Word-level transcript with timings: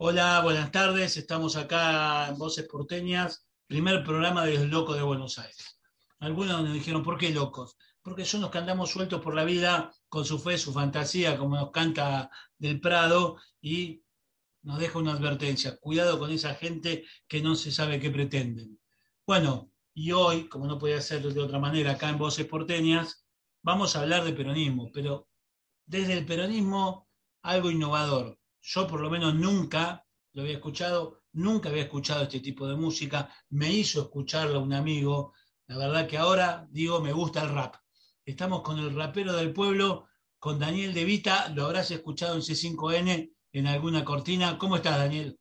Hola, 0.00 0.40
buenas 0.44 0.70
tardes. 0.70 1.16
Estamos 1.16 1.56
acá 1.56 2.28
en 2.28 2.38
Voces 2.38 2.68
Porteñas, 2.68 3.48
primer 3.66 4.04
programa 4.04 4.44
de 4.44 4.54
Los 4.54 4.68
Locos 4.68 4.96
de 4.96 5.02
Buenos 5.02 5.40
Aires. 5.40 5.80
Algunos 6.20 6.62
nos 6.62 6.72
dijeron, 6.72 7.02
¿por 7.02 7.18
qué 7.18 7.30
locos? 7.30 7.76
Porque 8.00 8.24
son 8.24 8.42
los 8.42 8.50
que 8.52 8.58
andamos 8.58 8.90
sueltos 8.90 9.20
por 9.20 9.34
la 9.34 9.42
vida 9.42 9.92
con 10.08 10.24
su 10.24 10.38
fe, 10.38 10.56
su 10.56 10.72
fantasía, 10.72 11.36
como 11.36 11.56
nos 11.56 11.72
canta 11.72 12.30
del 12.58 12.80
Prado, 12.80 13.38
y 13.60 14.04
nos 14.62 14.78
deja 14.78 15.00
una 15.00 15.14
advertencia. 15.14 15.76
Cuidado 15.80 16.16
con 16.20 16.30
esa 16.30 16.54
gente 16.54 17.04
que 17.26 17.42
no 17.42 17.56
se 17.56 17.72
sabe 17.72 17.98
qué 17.98 18.10
pretenden. 18.12 18.78
Bueno, 19.26 19.72
y 19.94 20.12
hoy, 20.12 20.48
como 20.48 20.66
no 20.66 20.78
podía 20.78 21.00
ser 21.00 21.22
de 21.22 21.40
otra 21.40 21.58
manera 21.58 21.90
acá 21.90 22.08
en 22.08 22.18
Voces 22.18 22.46
Porteñas, 22.46 23.26
vamos 23.64 23.96
a 23.96 24.02
hablar 24.02 24.22
de 24.22 24.32
peronismo, 24.32 24.92
pero 24.92 25.26
desde 25.86 26.12
el 26.12 26.24
peronismo 26.24 27.08
algo 27.42 27.68
innovador. 27.68 28.37
Yo 28.70 28.86
por 28.86 29.00
lo 29.00 29.08
menos 29.08 29.34
nunca 29.34 30.04
lo 30.34 30.42
había 30.42 30.56
escuchado, 30.56 31.22
nunca 31.32 31.70
había 31.70 31.84
escuchado 31.84 32.24
este 32.24 32.40
tipo 32.40 32.68
de 32.68 32.76
música, 32.76 33.32
me 33.48 33.72
hizo 33.72 34.02
escucharlo 34.02 34.60
un 34.60 34.74
amigo, 34.74 35.32
la 35.68 35.78
verdad 35.78 36.06
que 36.06 36.18
ahora 36.18 36.66
digo, 36.70 37.00
me 37.00 37.14
gusta 37.14 37.42
el 37.44 37.54
rap. 37.54 37.76
Estamos 38.26 38.60
con 38.60 38.78
el 38.78 38.94
rapero 38.94 39.32
del 39.32 39.54
pueblo, 39.54 40.08
con 40.38 40.58
Daniel 40.58 40.92
De 40.92 41.06
Vita, 41.06 41.48
lo 41.48 41.64
habrás 41.64 41.90
escuchado 41.92 42.34
en 42.34 42.42
C5N 42.42 43.32
en 43.52 43.66
alguna 43.66 44.04
cortina. 44.04 44.58
¿Cómo 44.58 44.76
estás, 44.76 44.98
Daniel? 44.98 45.40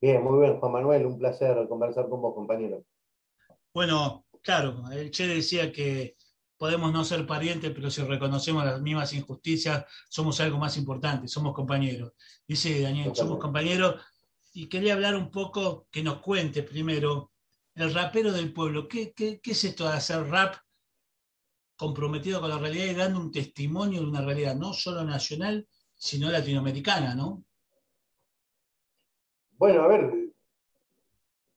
Bien, 0.00 0.24
muy 0.24 0.40
bien, 0.40 0.58
Juan 0.58 0.72
Manuel, 0.72 1.04
un 1.04 1.18
placer 1.18 1.68
conversar 1.68 2.08
con 2.08 2.22
vos, 2.22 2.34
compañero. 2.34 2.84
Bueno, 3.74 4.24
claro, 4.40 4.82
el 4.90 5.10
Che 5.10 5.26
decía 5.26 5.70
que 5.70 6.16
podemos 6.58 6.92
no 6.92 7.04
ser 7.04 7.24
parientes, 7.26 7.70
pero 7.72 7.90
si 7.90 8.02
reconocemos 8.02 8.64
las 8.64 8.82
mismas 8.82 9.12
injusticias, 9.14 9.86
somos 10.08 10.40
algo 10.40 10.58
más 10.58 10.76
importante, 10.76 11.28
somos 11.28 11.54
compañeros. 11.54 12.12
Dice 12.46 12.82
Daniel, 12.82 13.14
somos 13.14 13.38
compañeros. 13.38 14.02
Y 14.52 14.68
quería 14.68 14.94
hablar 14.94 15.14
un 15.14 15.30
poco, 15.30 15.86
que 15.90 16.02
nos 16.02 16.18
cuente 16.18 16.64
primero, 16.64 17.30
el 17.76 17.94
rapero 17.94 18.32
del 18.32 18.52
pueblo. 18.52 18.88
¿Qué, 18.88 19.12
qué, 19.12 19.40
qué 19.40 19.52
es 19.52 19.64
esto 19.64 19.84
de 19.84 19.96
hacer 19.96 20.26
rap 20.28 20.56
comprometido 21.76 22.40
con 22.40 22.50
la 22.50 22.58
realidad 22.58 22.86
y 22.86 22.94
dando 22.94 23.20
un 23.20 23.30
testimonio 23.30 24.00
de 24.00 24.08
una 24.08 24.22
realidad 24.22 24.56
no 24.56 24.72
solo 24.72 25.04
nacional, 25.04 25.68
sino 25.94 26.28
latinoamericana, 26.28 27.14
¿no? 27.14 27.44
Bueno, 29.52 29.82
a 29.82 29.86
ver, 29.86 30.12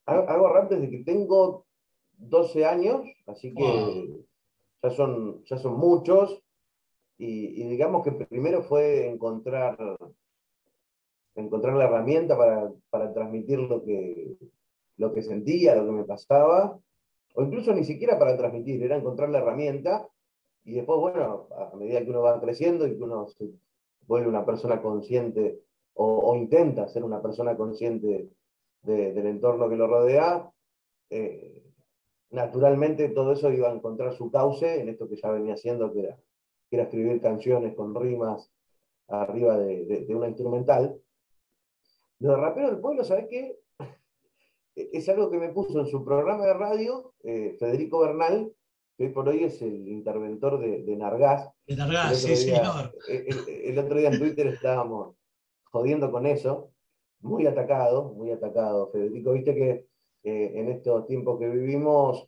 hago 0.06 0.50
rap 0.50 0.70
desde 0.70 0.92
que 0.92 1.04
tengo 1.04 1.66
12 2.18 2.66
años, 2.66 3.02
así 3.26 3.52
que 3.54 4.26
ya 4.82 4.90
son, 4.92 5.44
ya 5.46 5.58
son 5.58 5.78
muchos, 5.78 6.42
y, 7.18 7.64
digamos 7.68 8.04
que 8.04 8.12
primero 8.14 8.64
fue 8.64 9.08
encontrar, 9.08 9.78
encontrar 11.36 11.76
la 11.76 11.86
herramienta 11.86 12.36
para, 12.36 13.14
transmitir 13.14 13.60
lo 13.60 13.84
que, 13.84 14.38
lo 14.98 15.14
que 15.14 15.22
sentía, 15.22 15.76
lo 15.76 15.86
que 15.86 15.92
me 15.92 16.04
pasaba, 16.04 16.80
o 17.36 17.44
incluso 17.44 17.74
ni 17.74 17.84
siquiera 17.84 18.18
para 18.18 18.36
transmitir, 18.38 18.82
era 18.82 18.98
encontrar 18.98 19.30
la 19.30 19.38
herramienta, 19.38 20.08
y 20.64 20.74
después, 20.74 21.00
bueno, 21.00 21.48
a 21.56 21.76
medida 21.76 22.04
que 22.04 22.10
uno 22.10 22.22
va 22.22 22.42
creciendo 22.42 22.88
y 22.88 22.98
que 22.98 23.04
uno 23.04 23.28
se 23.28 23.52
vuelve 24.08 24.28
una 24.28 24.46
persona 24.46 24.82
consciente 24.82 25.60
o, 25.94 26.36
intenta 26.36 26.88
ser 26.88 27.04
una 27.04 27.22
persona 27.22 27.56
consciente 27.56 28.30
del 28.82 29.28
entorno 29.28 29.70
que 29.70 29.76
lo 29.76 29.88
rodea, 29.88 30.50
eh, 31.12 31.71
naturalmente 32.32 33.10
todo 33.10 33.34
eso 33.34 33.52
iba 33.52 33.70
a 33.70 33.74
encontrar 33.74 34.14
su 34.14 34.32
cauce 34.32 34.82
en 34.82 34.90
esto 34.90 35.08
que 35.08 35.18
ya 35.18 35.30
venía 35.32 35.54
haciendo, 35.54 35.92
que 35.94 36.00
era, 36.00 36.18
era 36.72 36.84
escribir 36.84 37.22
canciones 37.22 37.76
con 37.76 37.94
rimas 37.94 38.52
arriba 39.08 39.58
de, 39.58 40.08
una 40.10 40.28
instrumental. 40.28 40.98
Lo 42.20 42.32
de 42.32 42.38
Rapero 42.38 42.68
del 42.68 42.80
Pueblo, 42.80 43.04
¿sabes 43.04 43.28
qué? 43.30 43.60
Es 44.76 45.10
algo 45.10 45.30
que 45.30 45.38
me 45.38 45.50
puso 45.50 45.82
en 45.82 45.88
su 45.88 46.04
programa 46.06 46.46
de 46.46 46.54
radio 46.54 47.14
eh, 47.24 47.58
Federico 47.60 48.00
Bernal, 48.00 48.54
que 48.98 49.06
hoy 49.06 49.10
por 49.10 49.28
hoy 49.28 49.44
es 49.44 49.62
el 49.62 49.88
interventor 49.88 50.60
de, 50.60 50.84
de 50.84 50.96
Nargás. 50.96 51.50
De 51.68 51.76
Nargás, 51.76 52.20
sí, 52.20 52.36
señor. 52.36 52.96
El, 53.10 53.78
otro 53.78 53.98
día 53.98 54.10
en 54.10 54.20
Twitter 54.20 54.48
estábamos 54.48 55.16
jodiendo 55.66 56.10
con 56.10 56.26
eso, 56.26 56.72
muy 57.20 57.46
atacado, 57.48 58.14
muy 58.14 58.32
atacado. 58.32 58.90
Federico, 58.92 59.34
viste 59.34 59.54
que 59.54 59.91
en 60.24 60.70
estos 60.70 61.08
tiempos 61.08 61.40
que 61.40 61.50
vivimos, 61.50 62.28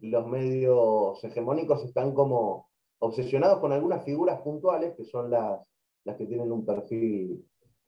los 0.00 0.26
medios 0.26 1.22
hegemónicos 1.22 1.84
están 1.84 2.12
como 2.14 2.68
obsesionados 3.00 3.60
con 3.60 3.72
algunas 3.72 4.04
figuras 4.04 4.40
puntuales 4.40 4.94
que 4.96 5.04
son 5.04 5.30
las, 5.30 5.60
las 6.04 6.16
que 6.16 6.26
tienen 6.26 6.50
un 6.50 6.64
perfil. 6.64 7.44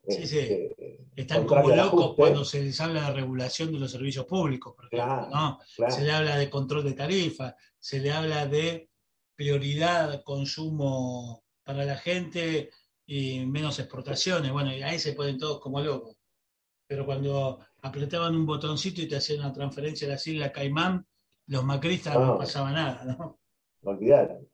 Sí, 0.09 0.27
sí. 0.27 0.39
Este, 0.39 1.07
están 1.15 1.47
como 1.47 1.69
locos 1.69 2.15
cuando 2.17 2.45
se 2.45 2.63
les 2.63 2.81
habla 2.81 3.09
de 3.09 3.15
regulación 3.15 3.73
de 3.73 3.79
los 3.79 3.93
servicios 3.93 4.27
públicos, 4.27 4.75
por 4.75 4.87
ejemplo. 4.87 5.29
¿no? 5.31 5.59
Se 5.67 6.03
le 6.03 6.11
habla 6.11 6.37
de 6.37 6.51
control 6.51 6.85
de 6.85 6.95
tarifa, 6.95 7.55
se 7.79 8.01
le 8.01 8.11
habla 8.11 8.47
de 8.47 8.91
prioridad 9.37 10.23
consumo 10.25 11.45
para 11.63 11.85
la 11.85 11.97
gente 11.97 12.71
y 13.07 13.47
menos 13.47 13.79
exportaciones. 13.79 14.51
Bueno, 14.51 14.75
y 14.75 14.83
ahí 14.83 14.99
se 14.99 15.13
ponen 15.13 15.39
todos 15.39 15.61
como 15.61 15.81
locos. 15.81 16.17
Pero 16.87 17.07
cuando 17.07 17.61
apretaban 17.83 18.37
un 18.37 18.47
botoncito 18.47 19.03
y 19.03 19.09
te 19.09 19.17
hacían 19.17 19.41
una 19.41 19.53
transferencia 19.53 20.07
de 20.07 20.15
la 20.15 20.19
sigla 20.19 20.53
Caimán, 20.53 21.05
los 21.49 21.65
macristas 21.65 22.15
no, 22.15 22.39
pasaba 22.39 22.71
nada, 22.71 23.05
¿no? 23.05 23.39
Olvidate. 23.83 24.47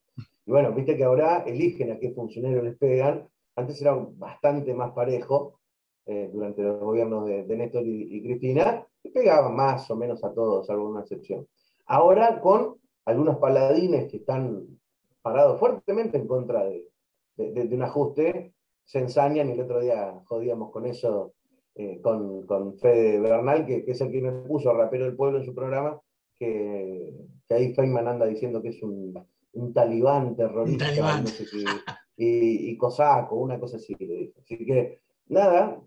Y 0.47 0.50
bueno, 0.50 0.72
viste 0.72 0.97
que 0.97 1.05
ahora 1.05 1.44
eligen 1.47 1.93
a 1.93 1.99
qué 1.99 2.11
funcionarios 2.12 2.65
les 2.65 2.78
pegan. 2.78 3.28
Antes 3.55 3.81
era 3.83 3.94
bastante 3.94 4.72
más 4.72 4.93
parejo, 4.93 5.61
eh, 6.06 6.31
durante 6.33 6.62
los 6.62 6.81
gobiernos 6.81 7.27
de, 7.27 7.44
Néstor 7.55 7.83
y, 7.84 8.22
Cristina, 8.22 8.87
y 9.03 9.11
pegaban 9.11 9.55
más 9.55 9.91
o 9.91 9.97
menos 9.97 10.25
a 10.25 10.33
todos, 10.33 10.66
salvo 10.66 10.89
una 10.89 11.03
excepción. 11.03 11.47
Ahora 11.84 12.41
con 12.41 12.77
algunos 13.05 13.37
paladines 13.37 14.10
que 14.10 14.19
están 14.19 14.66
parados 15.21 15.60
fuertemente 15.60 16.16
en 16.16 16.27
contra 16.27 16.65
de, 16.65 16.89
de 17.37 17.75
un 17.75 17.83
ajuste, 17.83 18.55
se 18.84 19.00
ensañan 19.00 19.50
y 19.50 19.53
el 19.53 19.60
otro 19.60 19.81
día 19.81 20.19
jodíamos 20.25 20.71
con 20.71 20.87
eso 20.87 21.34
eh, 21.81 22.00
con, 22.03 22.44
con, 22.44 22.77
Fede 22.77 23.21
Bernal, 23.21 23.65
que, 23.65 23.84
es 23.87 24.00
el 24.00 24.11
que 24.11 24.21
me 24.21 24.33
puso 24.33 24.72
rapero 24.72 25.05
del 25.05 25.15
pueblo 25.15 25.39
en 25.39 25.44
su 25.44 25.55
programa, 25.55 26.00
que, 26.37 27.15
ahí 27.50 27.72
Feynman 27.72 28.09
anda 28.09 28.27
diciendo 28.27 28.61
que 28.61 28.71
es 28.71 28.83
un, 28.83 29.15
talibán 29.72 30.34
terrorista, 30.34 30.87
y, 32.16 32.77
cosaco, 32.77 33.37
una 33.37 33.61
cosa 33.61 33.77
así. 33.77 33.94
Así 34.41 34.66
que, 34.66 35.03
nada, 35.28 35.81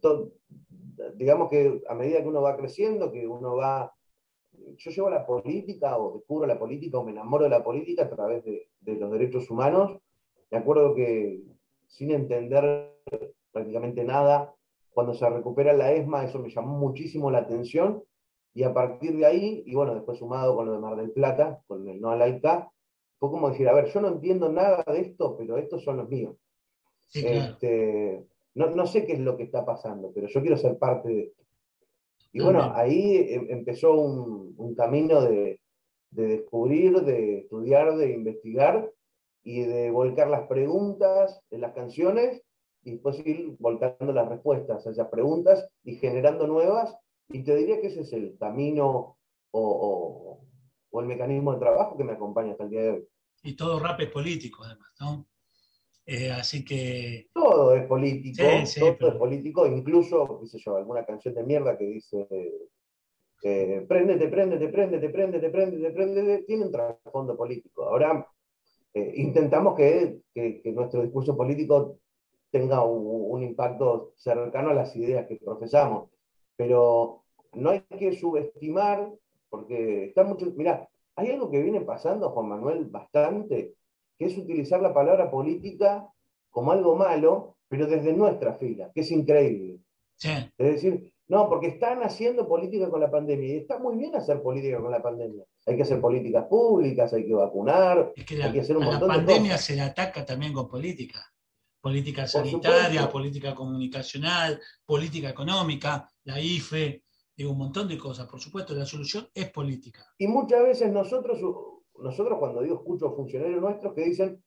digamos 1.15 1.49
que 1.49 1.81
a 1.89 1.93
medida 1.93 2.21
que 2.21 2.29
uno 2.29 2.41
va 2.41 2.55
creciendo, 2.55 3.11
que 3.11 3.27
uno 3.27 3.57
va... 3.57 3.93
Yo 4.77 4.91
llevo 4.91 5.09
la 5.09 5.25
política, 5.25 5.97
o 5.97 6.19
descubro 6.19 6.47
la 6.47 6.57
política, 6.57 6.99
o 6.99 7.03
me 7.03 7.11
enamoro 7.11 7.43
de 7.43 7.49
la 7.49 7.65
política 7.65 8.05
a 8.05 8.09
través 8.09 8.45
de, 8.45 8.69
de 8.79 8.95
los 8.95 9.11
derechos 9.11 9.51
humanos. 9.51 9.97
Me 10.51 10.59
acuerdo 10.59 10.95
que 10.95 11.41
sin 11.87 12.11
entender 12.11 12.93
prácticamente 13.51 14.05
nada, 14.05 14.55
cuando 14.93 15.13
se 15.13 15.29
recupera 15.29 15.73
la 15.73 15.91
ESMA, 15.91 16.25
eso 16.25 16.39
me 16.39 16.49
llamó 16.49 16.77
muchísimo 16.77 17.31
la 17.31 17.39
atención, 17.39 18.03
y 18.53 18.63
a 18.63 18.73
partir 18.73 19.15
de 19.15 19.25
ahí, 19.25 19.63
y 19.65 19.73
bueno, 19.73 19.95
después 19.95 20.19
sumado 20.19 20.55
con 20.55 20.65
lo 20.65 20.73
de 20.73 20.79
Mar 20.79 20.97
del 20.97 21.11
Plata, 21.11 21.61
con 21.67 21.87
el 21.87 22.01
no 22.01 22.09
a 22.09 22.17
la 22.17 22.27
ICA, 22.27 22.69
fue 23.17 23.29
como 23.29 23.49
decir, 23.49 23.69
a 23.69 23.73
ver, 23.73 23.85
yo 23.85 24.01
no 24.01 24.09
entiendo 24.09 24.51
nada 24.51 24.83
de 24.87 24.99
esto, 24.99 25.37
pero 25.37 25.57
estos 25.57 25.83
son 25.83 25.97
los 25.97 26.09
míos. 26.09 26.35
Este, 27.13 28.25
no, 28.55 28.87
sé 28.87 29.05
qué 29.05 29.13
es 29.13 29.19
lo 29.19 29.37
que 29.37 29.43
está 29.43 29.65
pasando, 29.65 30.11
pero 30.13 30.27
yo 30.27 30.41
quiero 30.41 30.57
ser 30.57 30.77
parte 30.77 31.09
de 31.09 31.21
esto. 31.23 31.43
Y 32.33 32.41
bueno, 32.41 32.71
ahí 32.73 33.27
em, 33.29 33.47
empezó 33.49 33.93
un, 33.93 34.75
camino 34.75 35.21
de, 35.21 35.59
de, 36.11 36.27
descubrir, 36.27 37.01
de 37.01 37.39
estudiar, 37.39 37.95
de 37.95 38.11
investigar 38.11 38.89
y 39.43 39.61
de 39.61 39.91
volcar 39.91 40.29
las 40.29 40.47
preguntas 40.47 41.41
en 41.51 41.61
las 41.61 41.73
canciones 41.73 42.41
y 42.83 42.91
después 42.91 43.25
ir 43.25 43.55
volcando 43.59 44.11
las 44.13 44.27
respuestas 44.27 44.85
a 44.85 44.91
esas 44.91 45.07
preguntas 45.09 45.67
y 45.83 45.95
generando 45.95 46.47
nuevas. 46.47 46.95
Y 47.29 47.43
te 47.43 47.55
diría 47.55 47.79
que 47.79 47.87
ese 47.87 48.01
es 48.01 48.13
el 48.13 48.37
camino 48.37 49.17
o, 49.51 50.39
el 50.93 51.05
mecanismo 51.05 51.53
de 51.53 51.59
trabajo 51.59 51.97
que 51.97 52.03
me 52.03 52.13
acompaña 52.13 52.51
hasta 52.51 52.65
el 52.65 52.69
día 52.69 52.81
de 52.81 52.89
hoy. 52.89 53.07
Y 53.43 53.55
todo 53.55 53.79
rap 53.79 53.99
es 54.01 54.09
político, 54.09 54.63
además, 54.63 54.93
¿no? 54.99 55.25
Eh, 56.05 56.31
así 56.31 56.65
que. 56.65 57.29
Todo 57.33 57.75
es 57.75 57.85
político, 57.85 58.43
todo 58.97 59.09
es 59.09 59.15
político, 59.15 59.67
incluso, 59.67 60.39
qué 60.41 60.47
sé 60.47 60.59
yo, 60.59 60.75
alguna 60.75 61.05
canción 61.05 61.33
de 61.33 61.43
mierda 61.43 61.77
que 61.77 61.85
dice. 61.85 62.27
Eh, 63.43 63.85
préndete, 63.87 64.27
préndete, 64.27 64.67
préndete, 64.67 65.09
préndete, 65.09 65.49
préndete, 65.49 65.91
préndete, 65.91 66.43
tiene 66.43 66.65
un 66.65 66.71
trasfondo 66.71 67.35
político. 67.35 67.85
Ahora, 67.85 68.27
eh, 68.93 69.13
intentamos 69.15 69.75
que, 69.75 70.19
que, 70.33 70.61
nuestro 70.73 71.01
discurso 71.01 71.35
político 71.35 71.99
tenga 72.51 72.83
un, 72.83 73.41
impacto 73.41 74.13
cercano 74.17 74.69
a 74.69 74.73
las 74.73 74.95
ideas 74.95 75.25
que 75.27 75.37
profesamos. 75.37 76.09
Pero 76.55 77.23
no 77.53 77.71
hay 77.71 77.81
que 77.81 78.13
subestimar, 78.13 79.11
porque 79.49 80.05
está 80.05 80.23
mucho. 80.23 80.51
Mirá, 80.55 80.87
hay 81.15 81.31
algo 81.31 81.49
que 81.49 81.61
viene 81.61 81.81
pasando, 81.81 82.29
Juan 82.29 82.49
Manuel, 82.49 82.85
bastante, 82.85 83.75
que 84.17 84.25
es 84.25 84.37
utilizar 84.37 84.81
la 84.81 84.93
palabra 84.93 85.31
política 85.31 86.07
como 86.51 86.71
algo 86.71 86.95
malo, 86.95 87.55
pero 87.67 87.87
desde 87.87 88.13
nuestra 88.13 88.53
fila, 88.55 88.91
que 88.93 89.01
es 89.01 89.11
increíble. 89.11 89.79
Es 90.23 90.47
decir, 90.57 91.13
no, 91.27 91.47
porque 91.49 91.67
están 91.67 92.03
haciendo 92.03 92.47
política 92.47 92.89
con 92.89 92.99
la 92.99 93.09
pandemia 93.09 93.47
y 93.47 93.57
está 93.57 93.79
muy 93.79 93.95
bien 93.95 94.13
hacer 94.15 94.41
política 94.41 94.79
con 94.79 94.91
la 94.91 95.01
pandemia. 95.01 95.45
Hay 95.65 95.77
que 95.77 95.83
hacer 95.83 95.99
políticas 96.01 96.45
públicas, 96.45 97.13
hay 97.13 97.25
que 97.25 97.33
vacunar, 97.33 98.11
es 98.15 98.25
que 98.25 98.43
hay 98.43 98.51
que 98.51 98.59
hacer 98.59 98.77
un 98.77 98.83
montón 98.83 99.07
la 99.07 99.13
de 99.13 99.19
pandemia 99.19 99.51
cosas. 99.53 99.65
se 99.65 99.75
le 99.75 99.81
ataca 99.81 100.25
también 100.25 100.53
con 100.53 100.67
política. 100.67 101.21
Política 101.81 102.27
sanitaria, 102.27 103.09
política 103.09 103.55
comunicacional, 103.55 104.59
política 104.85 105.29
económica, 105.29 106.07
la 106.23 106.39
IFE, 106.39 107.03
digo, 107.35 107.51
un 107.51 107.57
montón 107.57 107.87
de 107.87 107.97
cosas. 107.97 108.27
Por 108.27 108.39
supuesto, 108.39 108.73
la 108.75 108.85
solución 108.85 109.27
es 109.33 109.49
política. 109.51 110.05
Y 110.19 110.27
muchas 110.27 110.61
veces 110.61 110.91
nosotros, 110.91 111.39
nosotros 111.97 112.37
cuando 112.39 112.61
digo 112.61 112.75
escucho 112.75 113.15
funcionarios 113.15 113.61
nuestros 113.61 113.93
que 113.93 114.05
dicen, 114.05 114.43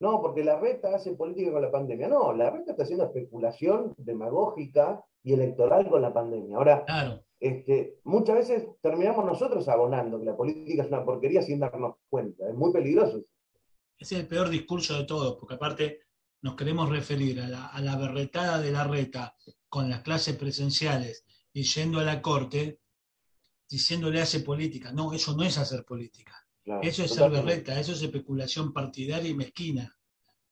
no, 0.00 0.22
porque 0.22 0.42
la 0.42 0.58
reta 0.58 0.94
hace 0.94 1.12
política 1.12 1.52
con 1.52 1.60
la 1.60 1.70
pandemia. 1.70 2.08
No, 2.08 2.32
la 2.32 2.50
reta 2.50 2.70
está 2.70 2.84
haciendo 2.84 3.04
especulación 3.04 3.94
demagógica 3.98 5.04
y 5.22 5.34
electoral 5.34 5.88
con 5.90 6.00
la 6.00 6.14
pandemia. 6.14 6.56
Ahora, 6.56 6.84
Claro, 6.86 7.22
este, 7.38 7.98
muchas 8.04 8.36
veces 8.36 8.66
terminamos 8.82 9.24
nosotros 9.24 9.66
abonando 9.68 10.18
que 10.18 10.26
la 10.26 10.36
política 10.36 10.82
es 10.82 10.88
una 10.88 11.04
porquería 11.04 11.42
sin 11.42 11.60
darnos 11.60 11.96
cuenta. 12.08 12.48
Es 12.48 12.54
muy 12.54 12.72
peligroso. 12.72 13.22
ese 13.98 14.14
es 14.14 14.20
el 14.20 14.28
peor 14.28 14.48
discurso 14.48 14.96
de 14.96 15.04
todos, 15.04 15.36
porque 15.36 15.54
aparte 15.54 16.00
nos 16.42 16.56
queremos 16.56 16.88
referir 16.88 17.40
a 17.40 17.48
la, 17.48 17.66
a 17.66 17.80
la 17.80 17.96
berretada 17.96 18.60
de 18.60 18.72
la 18.72 18.84
reta 18.84 19.36
con 19.68 19.88
las 19.88 20.02
clases 20.02 20.36
presenciales 20.36 21.24
y 21.52 21.62
yendo 21.62 22.00
a 22.00 22.04
la 22.04 22.22
corte, 22.22 22.80
diciéndole 23.68 24.20
hace 24.20 24.40
política. 24.40 24.92
No, 24.92 25.12
eso 25.12 25.36
no 25.36 25.44
es 25.44 25.58
hacer 25.58 25.84
política. 25.84 26.36
Claro, 26.62 26.82
Eso 26.82 27.04
es 27.04 27.12
ser 27.12 27.30
berreta, 27.30 27.78
eso 27.78 27.92
es 27.92 28.02
especulación 28.02 28.72
partidaria 28.72 29.30
y 29.30 29.34
mezquina. 29.34 29.96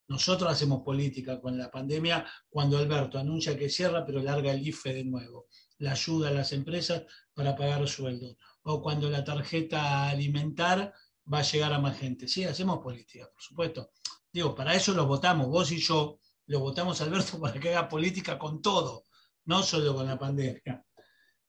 Nosotros 0.09 0.51
hacemos 0.51 0.83
política 0.83 1.39
con 1.39 1.59
la 1.59 1.71
pandemia 1.71 2.27
cuando 2.49 2.79
Alberto 2.79 3.19
anuncia 3.19 3.59
que 3.59 3.69
cierra, 3.69 4.07
pero 4.07 4.23
larga 4.23 4.53
el 4.53 4.67
IFE 4.67 4.95
de 4.95 5.05
nuevo. 5.05 5.49
La 5.79 5.93
ayuda 5.93 6.29
a 6.29 6.33
las 6.33 6.53
empresas 6.53 7.05
para 7.35 7.55
pagar 7.55 7.87
sueldos. 7.87 8.37
O 8.63 8.81
cuando 8.81 9.11
la 9.11 9.23
tarjeta 9.23 10.09
alimentar 10.09 10.95
va 11.31 11.41
a 11.41 11.43
llegar 11.43 11.75
a 11.75 11.79
más 11.79 11.99
gente. 11.99 12.27
Sí, 12.27 12.45
hacemos 12.45 12.79
política, 12.79 13.29
por 13.31 13.43
supuesto. 13.43 13.91
Digo, 14.33 14.55
para 14.55 14.75
eso 14.75 14.93
lo 14.93 15.07
votamos, 15.07 15.49
vos 15.49 15.73
y 15.73 15.79
yo, 15.79 16.19
lo 16.47 16.61
votamos 16.61 17.01
a 17.01 17.05
Alberto 17.05 17.41
para 17.41 17.59
que 17.59 17.71
haga 17.71 17.89
política 17.89 18.39
con 18.39 18.61
todo, 18.63 19.05
no 19.45 19.63
solo 19.63 19.95
con 19.95 20.07
la 20.07 20.19
pandemia. 20.19 20.85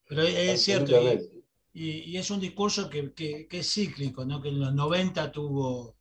Pero 0.06 0.24
es 0.24 0.62
cierto, 0.62 0.92
y, 0.92 0.96
Absolutamente. 0.96 1.46
y, 1.74 1.90
y 2.12 2.18
es 2.18 2.32
un 2.32 2.40
discurso 2.40 2.90
que, 2.90 3.14
que, 3.14 3.48
que, 3.48 3.60
es 3.60 3.72
cíclico, 3.72 4.26
¿no? 4.26 4.42
que 4.42 4.50
en 4.50 4.60
los 4.60 4.74
90 4.74 5.32
tuvo, 5.32 5.98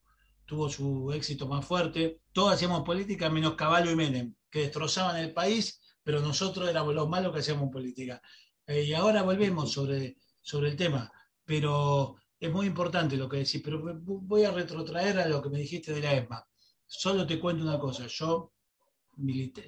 tuvo 0.47 0.71
su 0.71 1.13
éxito 1.13 1.47
más 1.47 1.65
fuerte. 1.65 2.23
Todos 2.33 2.55
hacíamos 2.55 2.83
política 2.83 3.29
menos 3.29 3.55
Caballo 3.55 3.91
y 3.91 3.97
Menem, 3.97 4.35
que 4.51 4.61
destrozaban 4.61 5.17
el 5.17 5.35
país, 5.35 5.81
pero 6.03 6.21
nosotros 6.21 6.71
éramos 6.71 6.95
los 6.95 7.09
malos 7.09 7.35
que 7.35 7.41
hacíamos 7.41 7.71
política. 7.71 8.23
Eh, 8.67 8.85
y 8.85 8.95
ahora 8.95 9.23
volvemos 9.23 9.71
sobre, 9.71 10.17
sobre 10.41 10.71
el 10.71 10.77
tema, 10.77 11.13
pero 11.45 12.17
es 12.41 12.51
muy 12.51 12.67
importante 12.67 13.17
lo 13.17 13.29
que 13.29 13.39
decís, 13.39 13.61
pero 13.63 13.83
voy 14.03 14.45
a 14.45 14.51
retrotraer 14.51 15.19
a 15.19 15.29
lo 15.29 15.43
que 15.43 15.51
me 15.51 15.59
dijiste 15.59 15.93
de 15.93 16.01
la 16.01 16.15
ESMA. 16.15 16.47
Solo 16.91 17.27
te 17.27 17.39
cuento 17.39 17.63
una 17.63 17.79
cosa, 17.79 18.07
yo 18.07 18.55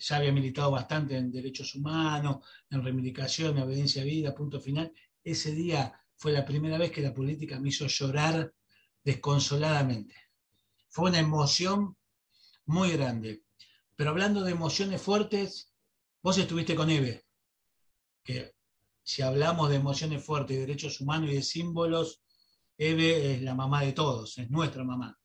ya 0.00 0.16
había 0.16 0.32
militado 0.32 0.70
bastante 0.70 1.16
en 1.16 1.30
derechos 1.30 1.74
humanos, 1.74 2.38
en 2.70 2.82
reivindicación, 2.82 3.56
en 3.56 3.64
obediencia 3.64 4.00
a 4.00 4.06
vida, 4.06 4.34
punto 4.34 4.58
final. 4.58 4.90
Ese 5.22 5.52
día 5.52 6.00
fue 6.16 6.32
la 6.32 6.46
primera 6.46 6.78
vez 6.78 6.90
que 6.90 7.02
la 7.02 7.12
política 7.12 7.60
me 7.60 7.68
hizo 7.68 7.86
llorar 7.86 8.54
desconsoladamente. 9.04 10.14
Fue 10.88 11.10
una 11.10 11.18
emoción 11.18 11.94
muy 12.64 12.92
grande. 12.92 13.44
Pero 13.96 14.10
hablando 14.10 14.42
de 14.42 14.52
emociones 14.52 15.02
fuertes, 15.02 15.74
vos 16.22 16.38
estuviste 16.38 16.74
con 16.74 16.88
Eve, 16.88 17.26
que 18.24 18.54
si 19.02 19.20
hablamos 19.20 19.68
de 19.68 19.76
emociones 19.76 20.24
fuertes, 20.24 20.56
de 20.56 20.66
derechos 20.66 21.00
humanos 21.02 21.30
y 21.30 21.34
de 21.34 21.42
símbolos, 21.42 22.22
Eve 22.78 23.34
es 23.34 23.42
la 23.42 23.54
mamá 23.54 23.82
de 23.82 23.92
todos, 23.92 24.38
es 24.38 24.48
nuestra 24.50 24.84
mamá. 24.84 25.19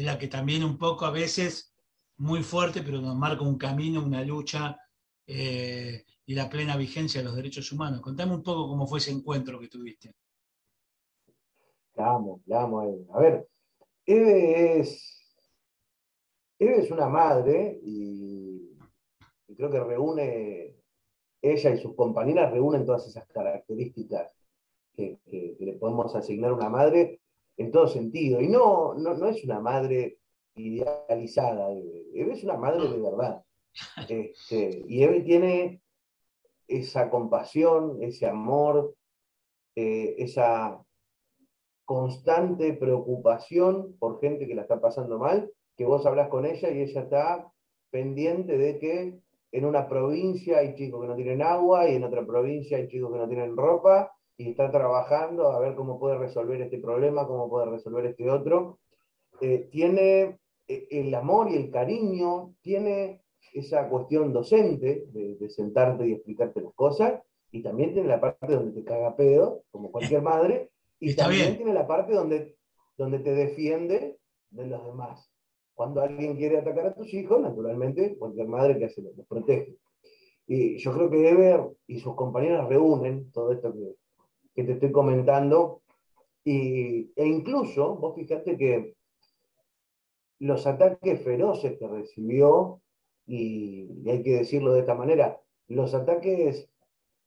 Es 0.00 0.06
la 0.06 0.18
que 0.18 0.28
también 0.28 0.64
un 0.64 0.78
poco 0.78 1.04
a 1.04 1.10
veces, 1.10 1.74
muy 2.16 2.42
fuerte, 2.42 2.82
pero 2.82 3.02
nos 3.02 3.14
marca 3.16 3.42
un 3.42 3.58
camino, 3.58 4.02
una 4.02 4.24
lucha 4.24 4.78
eh, 5.26 6.06
y 6.24 6.34
la 6.34 6.48
plena 6.48 6.78
vigencia 6.78 7.20
de 7.20 7.26
los 7.26 7.36
derechos 7.36 7.70
humanos. 7.70 8.00
Contame 8.00 8.34
un 8.34 8.42
poco 8.42 8.66
cómo 8.66 8.86
fue 8.86 8.98
ese 8.98 9.10
encuentro 9.10 9.60
que 9.60 9.68
tuviste. 9.68 10.14
La 11.96 12.12
amo, 12.12 12.40
a. 12.50 13.14
A 13.14 13.20
ver, 13.20 13.46
Eve 14.06 14.80
es, 14.80 15.36
Eve 16.58 16.78
es 16.80 16.90
una 16.90 17.10
madre 17.10 17.78
y, 17.82 18.78
y 19.48 19.54
creo 19.54 19.70
que 19.70 19.80
reúne, 19.80 20.76
ella 21.42 21.74
y 21.74 21.78
sus 21.78 21.94
compañeras 21.94 22.50
reúnen 22.50 22.86
todas 22.86 23.06
esas 23.06 23.28
características 23.28 24.32
que, 24.94 25.18
que, 25.26 25.56
que, 25.58 25.64
le 25.66 25.74
podemos 25.74 26.16
asignar 26.16 26.52
a 26.52 26.54
una 26.54 26.70
madre 26.70 27.20
en 27.60 27.70
todo 27.70 27.86
sentido. 27.88 28.40
Y 28.40 28.48
no, 28.48 28.94
no, 28.94 29.14
no 29.14 29.26
es 29.28 29.44
una 29.44 29.60
madre 29.60 30.18
idealizada, 30.54 31.70
Eve. 31.70 32.32
Es 32.32 32.42
una 32.42 32.56
madre 32.56 32.88
de 32.88 33.00
verdad. 33.00 33.44
Este, 34.08 34.82
y 34.88 35.02
Eve 35.02 35.20
tiene 35.20 35.82
esa 36.66 37.10
compasión, 37.10 38.02
ese 38.02 38.26
amor, 38.26 38.94
eh, 39.76 40.14
esa 40.18 40.82
constante 41.84 42.72
preocupación 42.72 43.94
por 43.98 44.20
gente 44.20 44.46
que 44.46 44.54
la 44.54 44.62
está 44.62 44.80
pasando 44.80 45.18
mal, 45.18 45.52
que 45.76 45.84
vos 45.84 46.06
hablas 46.06 46.28
con 46.28 46.46
ella 46.46 46.70
y 46.70 46.80
ella 46.80 47.02
está 47.02 47.52
pendiente 47.90 48.56
de 48.56 48.78
que 48.78 49.20
en 49.52 49.64
una 49.66 49.86
provincia 49.86 50.58
hay 50.58 50.74
chicos 50.76 51.02
que 51.02 51.08
no 51.08 51.16
tienen 51.16 51.42
agua 51.42 51.88
y 51.90 51.96
en 51.96 52.04
otra 52.04 52.24
provincia 52.24 52.78
hay 52.78 52.88
chicos 52.88 53.12
que 53.12 53.18
no 53.18 53.28
tienen 53.28 53.56
ropa 53.56 54.12
y 54.40 54.48
está 54.48 54.70
trabajando 54.70 55.50
a 55.50 55.60
ver 55.60 55.74
cómo 55.74 56.00
puede 56.00 56.16
resolver 56.16 56.62
este 56.62 56.78
problema, 56.78 57.26
cómo 57.26 57.50
puede 57.50 57.66
resolver 57.66 58.06
este 58.06 58.30
otro. 58.30 58.78
Eh, 59.42 59.68
tiene 59.70 60.38
el 60.66 61.14
amor 61.14 61.50
y 61.50 61.56
el 61.56 61.70
cariño, 61.70 62.54
tiene 62.62 63.20
esa 63.52 63.86
cuestión 63.90 64.32
docente 64.32 65.04
de, 65.08 65.34
de, 65.34 65.50
sentarte 65.50 66.08
y 66.08 66.12
explicarte 66.12 66.62
las 66.62 66.72
cosas, 66.72 67.20
y 67.52 67.62
también 67.62 67.92
tiene 67.92 68.08
la 68.08 68.18
parte 68.18 68.54
donde 68.54 68.80
te 68.80 68.82
caga 68.82 69.14
pedo, 69.14 69.64
como 69.70 69.92
cualquier 69.92 70.22
madre, 70.22 70.70
y 70.98 71.10
Está 71.10 71.24
también 71.24 71.48
bien. 71.48 71.56
tiene 71.58 71.74
la 71.74 71.86
parte 71.86 72.14
donde, 72.14 72.56
donde 72.96 73.18
te 73.18 73.34
defiende 73.34 74.16
de 74.48 74.66
los 74.66 74.86
demás. 74.86 75.30
Cuando 75.74 76.00
alguien 76.00 76.36
quiere 76.36 76.56
atacar 76.56 76.86
a 76.86 76.94
tus 76.94 77.12
hijos, 77.12 77.42
naturalmente, 77.42 78.16
cualquier 78.16 78.48
madre 78.48 78.78
que 78.78 78.86
hace, 78.86 79.02
los 79.02 79.26
protege. 79.26 79.76
Y 80.46 80.78
yo 80.78 80.94
creo 80.94 81.10
que 81.10 81.28
Ever 81.28 81.60
y 81.86 82.00
sus 82.00 82.14
compañeras 82.14 82.66
reúnen 82.68 83.30
todo 83.32 83.52
esto 83.52 83.72
que, 83.72 83.99
que 84.54 84.64
te 84.64 84.72
estoy 84.72 84.92
comentando, 84.92 85.82
y, 86.44 87.12
e 87.16 87.26
incluso, 87.26 87.96
vos 87.96 88.14
fíjate 88.16 88.56
que 88.56 88.94
los 90.40 90.66
ataques 90.66 91.22
feroces 91.22 91.78
que 91.78 91.86
recibió, 91.86 92.80
y, 93.26 93.88
y, 94.02 94.10
hay 94.10 94.22
que 94.22 94.36
decirlo 94.38 94.72
de 94.72 94.80
esta 94.80 94.94
manera, 94.94 95.40
los 95.68 95.94
ataques 95.94 96.68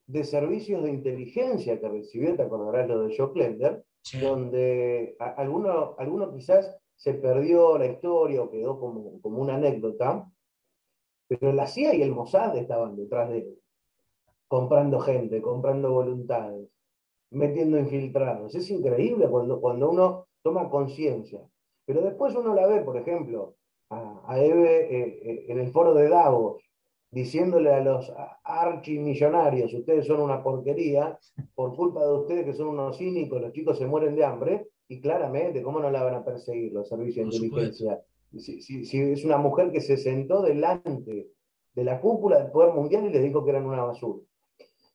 de 0.07 0.23
servicios 0.23 0.83
de 0.83 0.91
inteligencia 0.91 1.79
que 1.79 1.87
recibió, 1.89 2.35
te 2.35 2.43
acordarás 2.43 2.87
lo 2.89 3.03
de 3.07 3.15
Joe 3.15 3.31
Klender, 3.31 3.83
Sí. 4.01 4.19
donde 4.19 5.15
a- 5.19 5.29
alguno, 5.35 5.95
alguno 5.97 6.33
quizás 6.33 6.77
se 6.95 7.13
perdió 7.13 7.77
la 7.77 7.85
historia 7.85 8.41
o 8.43 8.51
quedó 8.51 8.77
como, 8.79 9.21
como 9.21 9.39
una 9.41 9.55
anécdota, 9.55 10.29
pero 11.27 11.53
la 11.53 11.67
CIA 11.67 11.93
y 11.95 12.01
el 12.01 12.11
Mossad 12.11 12.57
estaban 12.57 12.97
detrás 12.97 13.29
de 13.29 13.37
él, 13.39 13.59
comprando 14.49 14.99
gente, 14.99 15.41
comprando 15.41 15.91
voluntades, 15.91 16.67
metiendo 17.33 17.77
infiltrados. 17.79 18.55
Es 18.55 18.69
increíble 18.69 19.27
cuando, 19.29 19.59
cuando 19.61 19.89
uno 19.91 20.27
toma 20.41 20.69
conciencia. 20.69 21.41
Pero 21.85 22.01
después 22.01 22.35
uno 22.35 22.53
la 22.55 22.67
ve, 22.67 22.81
por 22.81 22.97
ejemplo, 22.97 23.55
a, 23.89 24.21
a 24.27 24.39
Eve 24.39 24.87
eh, 24.89 25.19
eh, 25.23 25.45
en 25.49 25.59
el 25.59 25.71
foro 25.71 25.93
de 25.93 26.09
Davos, 26.09 26.63
diciéndole 27.11 27.71
a 27.73 27.81
los 27.83 28.11
archimillonarios, 28.43 29.73
ustedes 29.73 30.07
son 30.07 30.21
una 30.21 30.41
porquería, 30.43 31.19
por 31.53 31.75
culpa 31.75 32.03
de 32.05 32.13
ustedes 32.13 32.45
que 32.45 32.53
son 32.53 32.69
unos 32.69 32.97
cínicos, 32.97 33.41
los 33.41 33.51
chicos 33.53 33.77
se 33.77 33.85
mueren 33.85 34.15
de 34.15 34.25
hambre, 34.25 34.67
y 34.87 34.99
claramente, 34.99 35.61
¿cómo 35.61 35.79
no 35.79 35.89
la 35.91 36.03
van 36.03 36.15
a 36.15 36.25
perseguir 36.25 36.73
los 36.73 36.89
servicios 36.89 37.29
de 37.29 37.37
inteligencia? 37.45 38.01
Si, 38.35 38.61
si- 38.61 38.85
si 38.85 38.99
es 38.99 39.23
una 39.25 39.37
mujer 39.37 39.71
que 39.71 39.79
se 39.81 39.97
sentó 39.97 40.41
delante 40.41 41.29
de 41.75 41.83
la 41.83 42.01
cúpula 42.01 42.39
del 42.39 42.51
poder 42.51 42.73
mundial 42.73 43.05
y 43.05 43.09
les 43.09 43.23
dijo 43.23 43.43
que 43.43 43.51
eran 43.51 43.65
una 43.65 43.83
basura. 43.83 44.23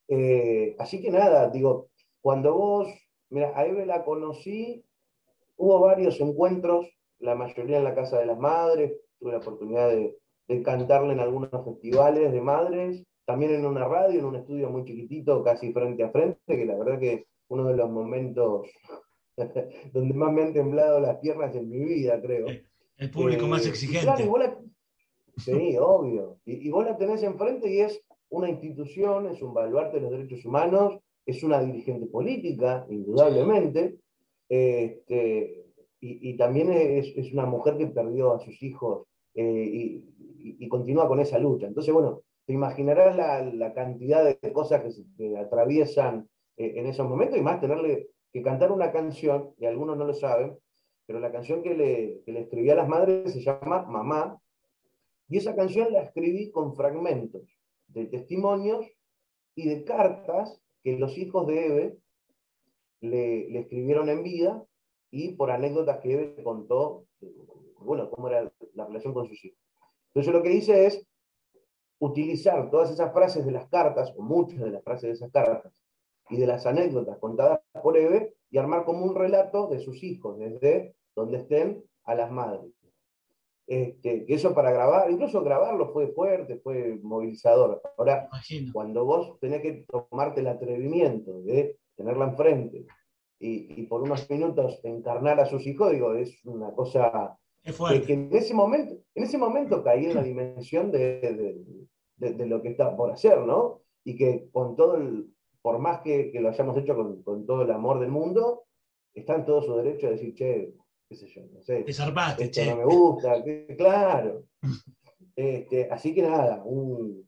Eh, 0.09 0.75
así 0.78 1.00
que 1.00 1.11
nada, 1.11 1.50
digo, 1.50 1.88
cuando 2.20 2.54
vos, 2.54 2.88
mira, 3.30 3.52
a 3.58 3.66
Eve 3.66 3.87
la 3.87 4.04
conocí, 4.04 4.84
hubo 5.56 5.80
varios 5.80 6.20
encuentros, 6.20 6.87
la 7.20 7.34
mayoría 7.34 7.78
en 7.78 7.84
la 7.84 7.94
Casa 7.94 8.18
de 8.18 8.26
las 8.26 8.38
Madres, 8.38 8.92
tuve 9.18 9.32
la 9.32 9.38
oportunidad 9.38 9.88
de, 9.90 10.16
de 10.48 10.62
cantarle 10.62 11.12
en 11.12 11.20
algunos 11.20 11.50
festivales 11.64 12.32
de 12.32 12.40
madres, 12.40 13.04
también 13.25 13.52
en 13.54 13.66
una 13.66 13.87
radio, 13.87 14.20
en 14.20 14.25
un 14.26 14.37
estudio 14.37 14.70
muy 14.70 14.84
chiquitito, 14.84 15.42
casi 15.42 15.72
frente 15.72 16.02
a 16.04 16.10
frente, 16.10 16.38
que 16.46 16.64
la 16.64 16.76
verdad 16.76 16.98
que 16.98 17.26
uno 17.48 17.64
de 17.68 17.76
los 17.76 17.90
momentos 17.90 18.66
donde 19.92 20.14
más 20.14 20.32
me 20.32 20.42
han 20.42 20.52
temblado 20.52 21.00
las 21.00 21.18
piernas 21.18 21.54
en 21.54 21.68
mi 21.68 21.84
vida, 21.84 22.20
creo. 22.20 22.46
El 22.96 23.10
público 23.10 23.44
Eh, 23.46 23.48
más 23.48 23.66
y 23.66 23.68
exigente. 23.68 24.04
claro, 24.06 24.25
y 24.25 24.28
vos 24.28 24.38
la- 24.40 24.58
Sí, 25.37 25.76
obvio. 25.80 26.38
Y, 26.44 26.66
y 26.66 26.70
vos 26.70 26.84
la 26.84 26.96
tenés 26.96 27.22
enfrente 27.22 27.70
y 27.72 27.80
es 27.80 28.00
una 28.28 28.48
institución, 28.50 29.26
es 29.28 29.40
un 29.40 29.54
baluarte 29.54 29.96
de 29.98 30.02
los 30.02 30.10
derechos 30.10 30.44
humanos, 30.44 30.98
es 31.28 31.42
una 31.42 31.61
dirigente 31.61 32.06
política, 32.06 32.87
indudablemente, 32.88 33.99
este, 34.49 35.66
y, 36.00 36.37
también 36.38 36.73
es, 36.73 37.32
una 37.35 37.44
mujer 37.44 37.76
que 37.76 37.87
perdió 37.88 38.32
a 38.32 38.38
sus 38.38 38.62
hijos 38.62 39.06
eh, 39.35 40.00
y, 40.38 40.68
continúa 40.68 41.06
con 41.06 41.20
esa 41.20 41.38
lucha. 41.38 41.66
Entonces, 41.66 41.92
bueno, 41.92 42.23
te 42.47 42.54
imaginarás 42.54 43.14
la, 43.54 43.75
cantidad 43.75 44.25
de 44.25 44.52
cosas 44.54 44.82
que, 44.82 44.90
se, 44.90 45.37
atraviesan 45.37 46.26
eh, 46.56 46.73
en 46.76 46.87
esos 46.87 47.06
momentos 47.06 47.38
y 47.38 47.42
más 47.42 47.61
tenerle 47.61 48.08
que 48.32 48.40
cantar 48.40 48.73
una 48.73 48.90
canción, 48.90 49.50
y 49.58 49.66
algunos 49.66 49.99
no 49.99 50.06
lo 50.06 50.14
saben, 50.14 50.56
pero 51.04 51.20
la 51.20 51.30
canción 51.30 51.62
que 51.62 51.75
le 51.75 52.40
escribí 52.40 52.70
a 52.70 52.75
las 52.75 52.88
madres 52.88 53.30
se 53.35 53.42
llama 53.42 53.82
Mamá, 53.82 54.40
y 55.28 55.37
esa 55.37 55.54
canción 55.54 55.92
la 55.92 56.04
escribí 56.04 56.50
con 56.50 56.75
fragmentos 56.75 57.42
de 57.88 58.06
testimonios 58.06 58.87
y 59.54 59.68
de 59.68 59.85
cartas 59.85 60.62
que 60.88 60.99
los 60.99 61.18
hijos 61.18 61.47
de 61.47 61.66
Eve 61.66 61.99
le, 63.00 63.59
escribieron 63.61 64.09
en 64.09 64.23
vida 64.23 64.64
y 65.11 65.33
por 65.33 65.50
anécdotas 65.50 65.99
que 66.00 66.12
Eve 66.12 66.42
contó, 66.42 67.04
bueno, 67.78 68.11
cómo 68.11 68.28
era 68.28 68.50
la 68.75 68.87
relación 68.87 69.12
con 69.12 69.26
sus 69.26 69.45
hijos. 69.45 69.59
Entonces 70.09 70.33
lo 70.33 70.42
que 70.42 70.52
hice 70.52 70.87
es 70.87 71.07
utilizar 71.99 72.71
todas 72.71 72.90
esas 72.90 73.12
frases 73.12 73.45
de 73.45 73.52
las 73.52 73.68
cartas, 73.68 74.14
o 74.16 74.23
muchas 74.23 74.61
de 74.61 74.71
las 74.71 74.83
frases 74.83 75.02
de 75.02 75.12
esas 75.12 75.30
cartas, 75.30 75.73
y 76.30 76.37
de 76.37 76.47
las 76.47 76.64
anécdotas 76.66 77.18
contadas 77.18 77.61
por 77.83 77.97
Eve, 77.97 78.35
y 78.50 78.59
armar 78.59 78.85
como 78.85 79.04
un 79.04 79.14
relato 79.14 79.66
de 79.66 79.80
sus 79.80 80.02
hijos, 80.02 80.38
desde 80.38 80.95
donde 81.14 81.38
estén 81.38 81.85
a 82.04 82.14
las 82.14 82.30
madres. 82.30 82.73
Este, 83.68 84.25
que 84.25 84.32
eso 84.32 84.54
para 84.54 84.70
grabar, 84.70 85.10
incluso 85.10 85.44
grabarlo 85.44 85.92
fue 85.92 86.06
fuerte, 86.08 86.56
fue 86.56 86.98
movilizador. 87.02 87.82
Ahora, 87.98 88.26
cuando 88.72 89.04
vos 89.04 89.38
tenés 89.40 89.60
que 89.60 89.84
tomarte 89.87 90.40
el 90.40 90.46
atrevimiento 90.46 91.42
de 91.42 91.76
tenerla 91.94 92.30
enfrente 92.30 92.87
y, 93.38 93.82
por 93.82 94.00
unos 94.00 94.28
minutos 94.30 94.80
encarnar 94.84 95.38
a 95.38 95.44
sus 95.44 95.66
hijos, 95.66 95.92
digo, 95.92 96.14
es 96.14 96.42
una 96.46 96.72
cosa 96.72 97.38
que, 97.62 98.14
en 98.14 98.34
ese 98.34 98.54
momento, 98.54 98.94
en 99.14 99.25
ese 99.25 99.37
momento 99.37 99.84
caí 99.84 100.06
en 100.06 100.14
la 100.14 100.22
dimensión 100.22 100.90
de, 100.90 101.76
lo 102.16 102.62
que 102.62 102.70
está 102.70 102.96
por 102.96 103.10
hacer, 103.10 103.38
¿no? 103.40 103.82
Y 104.02 104.16
que 104.16 104.48
con 104.50 104.76
todo 104.76 104.96
el, 104.96 105.26
por 105.60 105.78
más 105.78 106.00
que, 106.00 106.32
lo 106.40 106.48
hayamos 106.48 106.75
hecho 106.78 106.96
con, 106.96 107.22
con, 107.22 107.44
todo 107.44 107.64
el 107.64 107.70
amor 107.70 108.00
del 108.00 108.10
mundo, 108.10 108.62
está 109.12 109.34
en 109.34 109.44
todo 109.44 109.60
su 109.60 109.76
derecho 109.76 110.06
a 110.06 110.12
decir, 110.12 110.32
che, 110.32 110.72
qué 111.08 111.16
sé 111.16 111.26
yo, 111.28 111.42
no 111.52 111.62
sé. 111.62 111.84
esto 112.44 112.64
no 112.66 112.76
me 112.76 112.84
gusta, 112.84 113.42
claro. 113.76 114.44
Este, 115.36 115.86
así 115.88 116.12
que 116.12 116.22
nada, 116.22 116.64
un, 116.64 117.24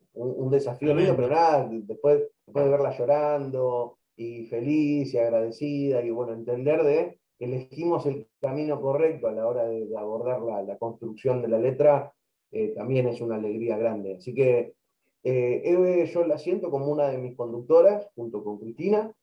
desafío 0.51 0.97
mío, 0.97 1.15
pero 1.15 1.29
nada, 1.29 1.69
después, 1.71 2.25
después 2.45 2.65
de 2.65 2.71
verla 2.73 2.99
llorando 2.99 3.99
y 4.17 4.47
feliz 4.47 5.15
y 5.15 5.19
agradecida 5.19 6.03
y 6.03 6.11
bueno, 6.11 6.33
entender 6.33 6.83
de 6.83 7.21
que 7.39 7.45
elegimos 7.45 8.07
el 8.07 8.27
camino 8.41 8.81
correcto 8.81 9.29
a 9.29 9.33
la 9.33 9.47
hora 9.47 9.65
de, 9.65 9.89
abordar 9.97 10.43
la, 10.43 10.77
construcción 10.77 11.41
de 11.41 11.49
la 11.49 11.59
letra, 11.61 12.13
eh, 12.51 12.73
también 12.75 13.07
es 13.07 13.21
una 13.21 13.37
alegría 13.37 13.79
grande. 13.79 14.17
Así 14.17 14.35
que 14.35 14.75
eh, 15.23 16.11
yo 16.13 16.27
la 16.27 16.37
siento 16.37 16.69
como 16.69 16.87
una 16.87 17.09
de 17.09 17.19
mis 17.19 17.37
conductoras, 17.37 18.09
junto 18.17 18.43
con 18.43 18.59
Cristina. 18.59 19.15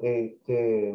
Este, 0.00 0.94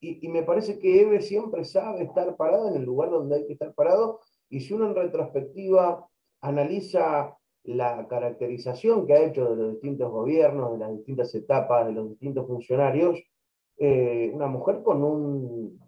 y, 0.00 0.28
me 0.28 0.42
parece 0.42 0.78
que 0.78 1.00
Eve 1.00 1.20
siempre 1.20 1.64
sabe 1.64 2.04
estar 2.04 2.36
parada 2.36 2.70
en 2.70 2.76
el 2.76 2.84
lugar 2.84 3.10
donde 3.10 3.36
hay 3.36 3.46
que 3.46 3.54
estar 3.54 3.74
parado, 3.74 4.20
y 4.48 4.60
si 4.60 4.74
uno 4.74 4.86
en 4.86 4.94
retrospectiva 4.94 6.06
analiza 6.40 7.36
la 7.64 8.06
caracterización 8.06 9.06
que 9.06 9.14
ha 9.14 9.24
hecho 9.24 9.48
de 9.50 9.56
los 9.56 9.72
distintos 9.72 10.10
gobiernos, 10.10 10.72
de 10.72 10.78
las 10.78 10.92
distintas 10.92 11.34
etapas, 11.34 11.86
de 11.86 11.92
los 11.92 12.10
distintos 12.10 12.46
funcionarios, 12.46 13.18
eh, 13.78 14.30
una 14.32 14.46
mujer 14.46 14.82
con, 14.82 15.02
un, 15.02 15.80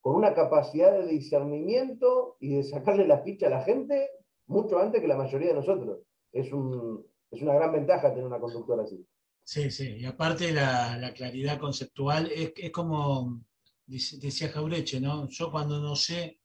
con 0.00 0.16
una 0.16 0.34
capacidad 0.34 0.92
de 0.92 1.06
discernimiento 1.06 2.36
y 2.40 2.56
de 2.56 2.64
sacarle 2.64 3.06
la 3.06 3.20
ficha 3.20 3.46
a 3.46 3.50
la 3.50 3.62
gente 3.62 4.08
mucho 4.46 4.78
antes 4.78 5.00
que 5.00 5.08
la 5.08 5.16
mayoría 5.16 5.48
de 5.48 5.54
nosotros. 5.54 6.00
Es, 6.32 6.52
un, 6.52 7.06
es 7.30 7.40
una 7.40 7.54
gran 7.54 7.72
ventaja 7.72 8.10
tener 8.10 8.26
una 8.26 8.40
conductora 8.40 8.82
así. 8.82 9.06
Sí, 9.44 9.70
sí, 9.70 9.96
y 9.98 10.06
aparte 10.06 10.52
la, 10.52 10.96
la 10.96 11.12
claridad 11.12 11.58
conceptual 11.58 12.30
es, 12.34 12.54
es, 12.56 12.70
como 12.70 13.42
decía 13.86 14.48
Jaureche, 14.48 15.00
¿no? 15.00 15.28
Yo 15.28 15.50
cuando 15.50 15.80
no 15.80 15.94
sé 15.94 16.38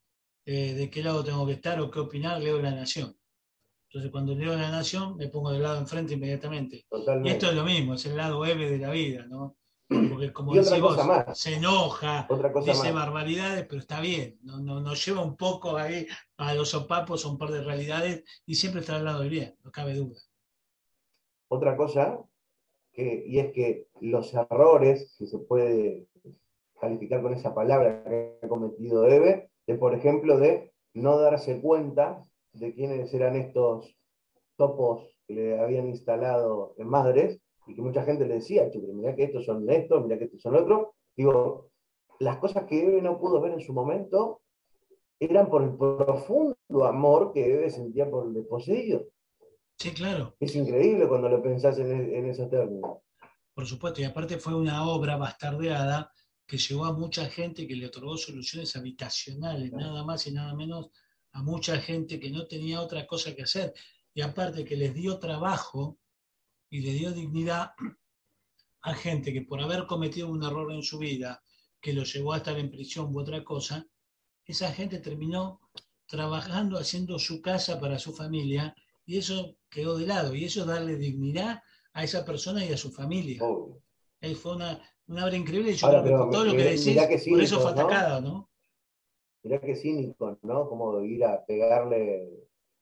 eh, 0.45 0.73
de 0.73 0.89
qué 0.89 1.01
lado 1.01 1.23
tengo 1.23 1.45
que 1.45 1.53
estar 1.53 1.79
o 1.79 1.89
qué 1.89 1.99
opinar, 1.99 2.41
leo 2.41 2.61
La 2.61 2.71
Nación. 2.71 3.15
Entonces 3.87 4.11
cuando 4.11 4.35
leo 4.35 4.53
La 4.55 4.69
Nación 4.69 5.15
me 5.15 5.29
pongo 5.29 5.51
del 5.51 5.63
lado 5.63 5.79
enfrente 5.79 6.15
inmediatamente. 6.15 6.85
Y 7.23 7.29
esto 7.29 7.47
es 7.47 7.55
lo 7.55 7.63
mismo, 7.63 7.93
es 7.93 8.05
el 8.05 8.17
lado 8.17 8.45
Eve 8.45 8.69
de 8.69 8.79
la 8.79 8.91
vida, 8.91 9.25
¿no? 9.27 9.55
Porque 9.87 10.33
como 10.33 10.53
decís 10.53 10.79
vos, 10.81 10.99
se 11.33 11.55
enoja, 11.55 12.27
dice 12.63 12.91
barbaridades, 12.91 13.65
pero 13.65 13.79
está 13.79 14.01
bien, 14.01 14.37
no, 14.43 14.59
no, 14.59 14.81
nos 14.81 15.03
lleva 15.03 15.21
un 15.21 15.35
poco 15.35 15.77
ahí 15.77 16.05
a 16.37 16.53
los 16.53 16.69
sopapos 16.69 17.25
a 17.25 17.29
un 17.29 17.37
par 17.39 17.49
de 17.49 17.63
realidades 17.63 18.23
y 18.45 18.55
siempre 18.55 18.81
está 18.81 18.97
al 18.97 19.05
lado 19.05 19.21
del 19.21 19.29
bien, 19.29 19.55
no 19.63 19.71
cabe 19.71 19.95
duda. 19.95 20.19
Otra 21.47 21.75
cosa 21.75 22.28
y 23.25 23.39
es 23.39 23.51
que 23.53 23.87
los 24.01 24.33
errores, 24.33 25.13
si 25.17 25.27
se 25.27 25.39
puede 25.39 26.07
calificar 26.79 27.21
con 27.21 27.33
esa 27.33 27.53
palabra 27.53 28.03
que 28.03 28.37
ha 28.41 28.47
cometido 28.47 29.05
Eve, 29.05 29.49
es 29.67 29.77
por 29.77 29.93
ejemplo 29.93 30.37
de 30.37 30.71
no 30.93 31.17
darse 31.17 31.61
cuenta 31.61 32.25
de 32.53 32.73
quiénes 32.73 33.13
eran 33.13 33.35
estos 33.35 33.95
topos 34.55 35.15
que 35.27 35.33
le 35.33 35.59
habían 35.59 35.87
instalado 35.87 36.73
en 36.77 36.87
Madres, 36.87 37.39
y 37.69 37.75
que 37.75 37.81
mucha 37.83 38.03
gente 38.03 38.25
le 38.25 38.35
decía, 38.35 38.69
che, 38.71 38.79
mirá 38.79 39.15
que 39.15 39.25
estos 39.25 39.45
son 39.45 39.69
estos, 39.69 40.03
mirá 40.03 40.17
que 40.17 40.25
estos 40.25 40.41
son 40.41 40.55
otros. 40.55 40.87
Digo, 41.15 41.69
las 42.19 42.37
cosas 42.37 42.63
que 42.65 42.81
Eve 42.81 43.01
no 43.01 43.19
pudo 43.19 43.39
ver 43.39 43.53
en 43.53 43.61
su 43.61 43.73
momento 43.73 44.41
eran 45.19 45.49
por 45.49 45.61
el 45.61 45.75
profundo 45.75 46.55
amor 46.85 47.31
que 47.31 47.45
Eve 47.45 47.69
sentía 47.69 48.09
por 48.09 48.25
el 48.25 48.33
desposeído. 48.33 49.05
Sí, 49.79 49.91
claro. 49.91 50.35
Es 50.41 50.55
increíble 50.55 51.07
cuando 51.07 51.29
lo 51.29 51.41
pensás 51.41 51.79
en, 51.79 52.13
en 52.13 52.25
esos 52.25 52.49
términos. 52.49 52.97
Por 53.53 53.65
supuesto, 53.65 54.01
y 54.01 54.03
aparte 54.03 54.37
fue 54.37 54.53
una 54.53 54.85
obra 54.85 55.15
bastardeada 55.15 56.11
que 56.45 56.57
llegó 56.57 56.85
a 56.85 56.93
mucha 56.93 57.29
gente 57.29 57.65
que 57.65 57.75
le 57.75 57.85
otorgó 57.85 58.17
soluciones 58.17 58.75
habitacionales, 58.75 59.71
nada 59.71 60.03
más 60.03 60.27
y 60.27 60.31
nada 60.31 60.53
menos 60.53 60.89
a 61.31 61.43
mucha 61.43 61.79
gente 61.79 62.19
que 62.19 62.29
no 62.29 62.47
tenía 62.47 62.81
otra 62.81 63.07
cosa 63.07 63.35
que 63.35 63.43
hacer. 63.43 63.73
Y 64.13 64.21
aparte 64.21 64.65
que 64.65 64.75
les 64.75 64.93
dio 64.93 65.17
trabajo 65.19 65.97
y 66.69 66.81
le 66.81 66.91
dio 66.93 67.11
dignidad 67.11 67.71
a 68.81 68.93
gente 68.95 69.31
que 69.31 69.43
por 69.43 69.61
haber 69.61 69.85
cometido 69.85 70.29
un 70.29 70.43
error 70.43 70.73
en 70.73 70.83
su 70.83 70.97
vida, 70.97 71.41
que 71.79 71.93
lo 71.93 72.03
llevó 72.03 72.33
a 72.33 72.37
estar 72.37 72.57
en 72.57 72.71
prisión 72.71 73.15
u 73.15 73.19
otra 73.19 73.43
cosa, 73.43 73.87
esa 74.43 74.71
gente 74.73 74.99
terminó 74.99 75.61
trabajando, 76.05 76.77
haciendo 76.77 77.19
su 77.19 77.41
casa 77.41 77.79
para 77.79 77.99
su 77.99 78.13
familia 78.13 78.75
y 79.09 79.17
eso 79.17 79.55
quedó 79.71 79.97
de 79.97 80.05
lado. 80.05 80.35
Y 80.35 80.45
eso 80.45 80.61
es 80.61 80.67
darle 80.67 80.95
dignidad 80.95 81.63
a 81.93 82.03
esa 82.03 82.23
persona 82.23 82.63
y 82.63 82.71
a 82.71 82.77
su 82.77 82.91
familia. 82.91 83.39
fue 83.39 84.55
una, 84.55 84.79
una, 85.07 85.25
obra 85.25 85.35
increíble 85.35 85.71
y 85.71 85.73
yo 85.73 85.89
creo 85.89 86.03
que 86.03 86.31
todo 86.31 86.45
lo 86.45 86.51
que 86.51 86.63
decís, 86.63 87.27
por 87.27 87.41
eso 87.41 87.59
fue 87.59 87.71
atacada, 87.71 88.21
¿no? 88.21 88.51
Mirá 89.41 89.59
qué 89.59 89.75
cínico, 89.75 90.37
¿no? 90.43 90.69
Como 90.69 91.01
ir 91.01 91.25
a 91.25 91.43
pegarle 91.43 92.29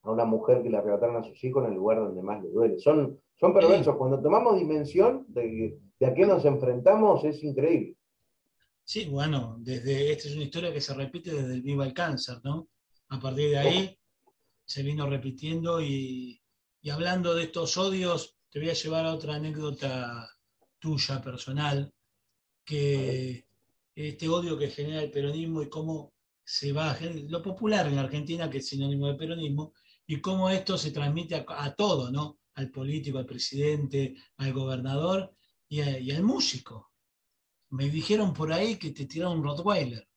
a 0.01 0.11
una 0.11 0.25
mujer 0.25 0.61
que 0.63 0.69
le 0.69 0.75
arrebataron 0.75 1.15
a 1.15 1.23
sus 1.23 1.41
hijos 1.45 1.63
en 1.63 1.71
el 1.71 1.77
lugar 1.77 1.99
donde 1.99 2.21
más 2.21 2.43
le 2.43 2.49
duele. 2.49 2.77
Son, 2.77 3.17
son 3.39 3.53
perversos. 3.53 3.95
Cuando 3.95 4.21
tomamos 4.21 4.59
dimensión 4.59 5.23
de, 5.29 5.79
de 5.97 6.05
a 6.05 6.13
qué 6.13 6.25
nos 6.25 6.43
enfrentamos, 6.43 7.23
es 7.23 7.41
increíble. 7.41 7.95
Sí, 8.83 9.05
bueno, 9.05 9.55
desde 9.59 10.11
esta 10.11 10.27
es 10.27 10.35
una 10.35 10.43
historia 10.43 10.73
que 10.73 10.81
se 10.81 10.93
repite 10.93 11.31
desde 11.31 11.53
el 11.53 11.61
Viva 11.61 11.85
el 11.85 11.93
Cáncer, 11.93 12.39
¿no? 12.43 12.67
A 13.07 13.17
partir 13.17 13.51
de 13.51 13.57
ahí, 13.59 13.97
se 14.67 14.83
vino 14.83 15.09
repitiendo 15.09 15.81
y, 15.81 16.41
hablando 16.91 17.33
de 17.33 17.43
estos 17.43 17.77
odios, 17.77 18.37
te 18.49 18.59
voy 18.59 18.69
a 18.69 18.73
llevar 18.73 19.05
a 19.05 19.13
otra 19.13 19.35
anécdota 19.35 20.29
tuya, 20.77 21.21
personal, 21.21 21.91
que 22.65 23.47
este 23.95 24.27
odio 24.27 24.57
que 24.57 24.69
genera 24.69 25.01
el 25.01 25.09
peronismo 25.09 25.61
y 25.61 25.69
cómo 25.69 26.13
se 26.43 26.73
va, 26.73 26.97
lo 27.29 27.41
popular 27.41 27.87
en 27.87 27.95
la 27.95 28.01
Argentina, 28.01 28.49
que 28.49 28.57
es 28.57 28.67
sinónimo 28.67 29.07
de 29.07 29.15
peronismo, 29.15 29.73
y 30.05 30.19
cómo 30.19 30.49
esto 30.49 30.77
se 30.77 30.91
transmite 30.91 31.45
a, 31.47 31.73
todo, 31.73 32.11
¿no? 32.11 32.39
Al 32.55 32.69
político, 32.69 33.17
al 33.19 33.25
presidente, 33.25 34.15
al 34.37 34.53
gobernador 34.53 35.33
y, 35.69 35.81
y, 35.81 36.11
al 36.11 36.23
músico. 36.23 36.91
Me 37.69 37.89
dijeron 37.89 38.33
por 38.33 38.51
ahí 38.51 38.77
que 38.77 38.91
te 38.91 39.05
tiraron 39.05 39.39
un 39.39 39.43
Rottweiler 39.43 40.07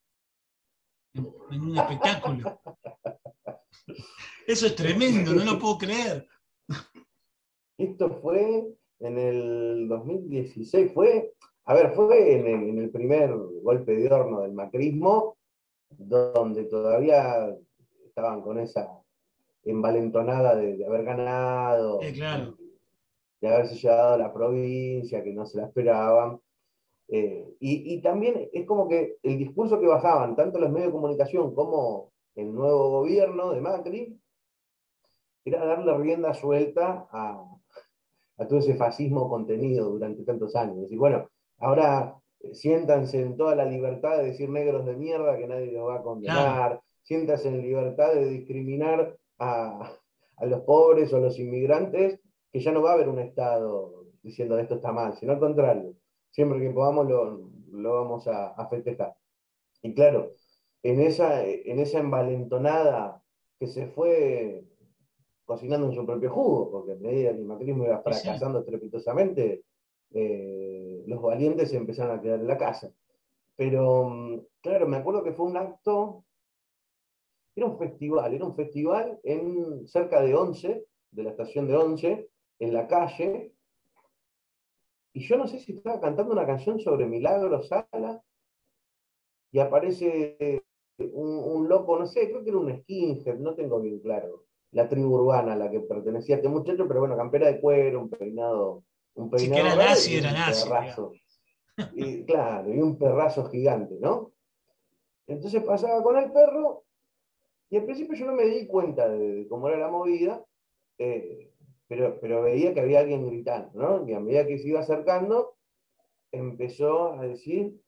en, 1.15 1.29
en 1.53 1.61
un 1.61 1.79
espectáculo. 1.79 2.61
Eso 4.47 4.67
es 4.67 4.75
tremendo, 4.75 5.33
no 5.33 5.45
lo 5.45 5.59
puedo 5.59 5.79
creer. 5.79 6.27
Esto 7.79 8.11
fue 8.21 8.67
en 9.01 9.19
el 9.19 9.89
2016, 9.89 10.93
fue, 10.93 11.33
a 11.65 11.75
ver, 11.75 11.93
fue 11.93 12.35
en 12.35 12.79
el, 12.79 12.91
primer 12.91 13.35
golpe 13.63 13.95
de 13.97 14.13
horno 14.13 14.43
del 14.43 14.53
macrismo, 14.53 15.37
donde 15.89 16.65
todavía 16.65 17.57
estaban 18.07 18.43
con 18.43 18.59
esa 18.59 18.89
envalentonada 19.65 20.57
de, 20.57 20.85
haber 20.85 21.05
ganado, 21.05 22.01
claro. 22.15 22.57
de 23.41 23.49
haberse 23.49 23.77
llevado 23.77 24.15
a 24.15 24.19
la 24.19 24.33
provincia, 24.33 25.23
que 25.23 25.33
no 25.33 25.47
se 25.47 25.59
la 25.59 25.67
esperaban. 25.67 26.41
Eh, 27.09 27.57
y, 27.59 28.01
también 28.03 28.49
es 28.53 28.67
como 28.67 28.87
que 28.87 29.17
el 29.23 29.39
discurso 29.39 29.81
que 29.81 29.87
bajaban 29.87 30.37
tanto 30.37 30.61
los 30.61 30.71
medios 30.71 30.89
de 30.89 30.93
comunicación 30.93 31.55
como 31.55 32.13
el 32.35 32.53
nuevo 32.53 32.91
gobierno 32.91 33.53
de 33.53 33.61
Macri 33.61 34.21
era 35.45 35.65
darle 35.65 35.97
rienda 35.99 36.35
suelta 36.35 37.09
a, 37.11 37.47
todo 38.49 38.59
ese 38.59 38.75
fascismo 38.75 39.29
contenido 39.29 39.91
durante 39.91 40.25
tantos 40.25 40.57
años. 40.57 40.91
Y 40.91 40.97
bueno, 40.97 41.29
ahora 41.59 42.17
eh, 42.41 42.55
siéntanse 42.55 43.21
en 43.21 43.37
toda 43.37 43.55
la 43.55 43.67
libertad 43.67 44.19
de 44.19 44.27
decir 44.27 44.49
negros 44.49 44.87
de 44.87 44.97
mierda 44.97 45.37
que 45.37 45.47
nadie 45.47 45.73
los 45.73 45.89
va 45.89 45.97
a 45.97 46.03
condenar, 46.03 46.81
siéntanse 47.03 47.49
en 47.49 47.63
libertad 47.63 48.15
de 48.15 48.29
discriminar 48.29 49.17
a, 49.39 49.93
a 50.37 50.47
los 50.47 50.61
pobres 50.63 51.13
o 51.13 51.17
a 51.17 51.21
los 51.21 51.39
inmigrantes, 51.39 52.19
que 52.53 52.61
ya 52.61 52.73
no 52.73 52.83
va 52.83 52.91
a 52.91 52.95
haber 52.95 53.09
un 53.09 53.19
Estado 53.19 54.07
diciendo 54.23 54.59
esto 54.59 54.77
está 54.77 54.93
mal, 54.93 55.15
sino 55.15 55.33
al 55.33 55.39
contrario, 55.39 55.95
siempre 56.31 56.61
que 56.61 56.71
podamos 56.71 57.09
lo, 57.09 57.95
vamos 57.95 58.27
a, 58.27 58.69
festejar. 58.69 59.15
Y 59.83 59.95
claro, 59.95 60.33
en 60.83 61.01
esa, 61.01 61.45
en 61.45 61.79
esa 61.79 61.99
envalentonada 61.99 63.23
que 63.59 63.67
se 63.67 63.87
fue 63.89 64.65
cocinando 65.45 65.89
en 65.89 65.95
su 65.95 66.07
propio 66.07 66.31
jugo, 66.31 66.71
porque 66.71 66.93
a 66.93 66.97
medida 66.97 67.33
que 67.33 67.39
el 67.39 67.45
macrismo 67.45 67.85
iba 67.85 68.03
fracasando 68.03 68.61
estrepitosamente, 68.61 69.65
eh, 70.13 71.03
los 71.07 71.21
valientes 71.21 71.71
se 71.71 71.77
empezaron 71.77 72.17
a 72.17 72.23
quedar 72.23 72.41
en 72.41 72.47
la 72.47 72.57
casa. 72.57 72.93
Pero, 73.57 74.05
mm, 74.09 74.41
claro, 74.61 74.87
me 74.87 74.97
acuerdo 74.97 75.23
que 75.23 75.33
fue 75.33 75.47
un 75.47 75.57
acto, 75.57 76.25
era 77.55 77.67
un 77.67 77.79
festival, 77.79 78.33
era 78.33 78.45
un 78.45 78.55
festival 78.55 79.19
en 79.23 79.87
cerca 79.89 80.23
de 80.23 80.35
Once, 80.35 80.87
de 81.11 81.23
la 81.23 81.31
estación 81.31 81.67
de 81.67 81.77
Once, 81.77 82.31
en 82.59 82.73
la 82.73 82.87
calle, 82.87 83.53
y 85.13 85.21
yo 85.21 85.37
no 85.37 85.47
sé 85.47 85.59
si 85.59 85.73
estaba 85.73 86.01
cantando 86.01 86.33
una 86.33 86.47
canción 86.47 86.79
sobre 86.79 87.07
Milagro 87.07 87.63
Sala 87.63 88.23
y 89.51 89.59
aparece 89.59 90.63
un, 91.13 91.69
loco, 91.69 91.99
no 91.99 92.07
sé, 92.07 92.29
creo 92.29 92.43
que 92.43 92.51
era 92.51 92.59
un 92.59 92.81
skinhead, 92.81 93.39
no 93.39 93.55
tengo 93.55 93.81
bien 93.81 94.01
claro, 94.01 94.45
la 94.73 94.89
tribu 94.89 95.15
urbana 95.17 95.55
a 95.55 95.57
la 95.57 95.71
que 95.71 95.81
pertenecía 95.81 96.37
este 96.37 96.49
muchacho, 96.49 96.87
pero 96.87 97.01
bueno, 97.01 97.17
campera 97.17 97.47
de 97.47 97.61
cuero, 97.61 98.01
un 98.01 98.11
peinado, 98.11 98.85
un 99.15 99.31
peinado. 99.31 99.63
Si 99.63 99.67
era 99.67 99.77
nazi, 99.77 100.17
era 100.17 100.33
nazi. 100.33 100.71
Y, 101.95 102.25
claro, 102.25 102.73
y 102.73 102.81
un 102.81 102.99
perrazo 102.99 103.45
gigante, 103.47 103.97
¿no? 104.01 104.33
Entonces 105.27 105.63
pasaba 105.63 106.03
con 106.03 106.19
el 106.19 106.31
perro, 106.33 106.85
y 107.71 107.77
al 107.77 107.85
principio 107.85 108.17
yo 108.17 108.27
no 108.27 108.35
me 108.35 108.45
di 108.47 108.67
cuenta 108.67 109.09
de, 109.09 109.47
cómo 109.49 109.69
era 109.69 109.79
la 109.79 109.89
movida, 109.89 110.45
eh, 110.99 111.51
pero, 111.87 112.43
veía 112.43 112.73
que 112.73 112.81
había 112.81 113.01
alguien 113.01 113.27
gritando, 113.27 113.71
¿no? 113.75 114.09
Y 114.09 114.13
a 114.13 114.21
medida 114.21 114.47
que 114.47 114.59
se 114.59 114.69
iba 114.69 114.81
acercando, 114.81 115.57
empezó 116.31 117.15
a 117.15 117.23
decir, 117.23 117.81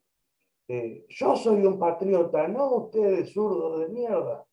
eh, 0.68 1.04
yo 1.08 1.36
soy 1.36 1.64
un 1.66 1.78
patriota, 1.78 2.48
no 2.48 2.76
ustedes 2.76 3.32
zurdos 3.32 3.80
de 3.80 3.88
mierda, 3.88 4.44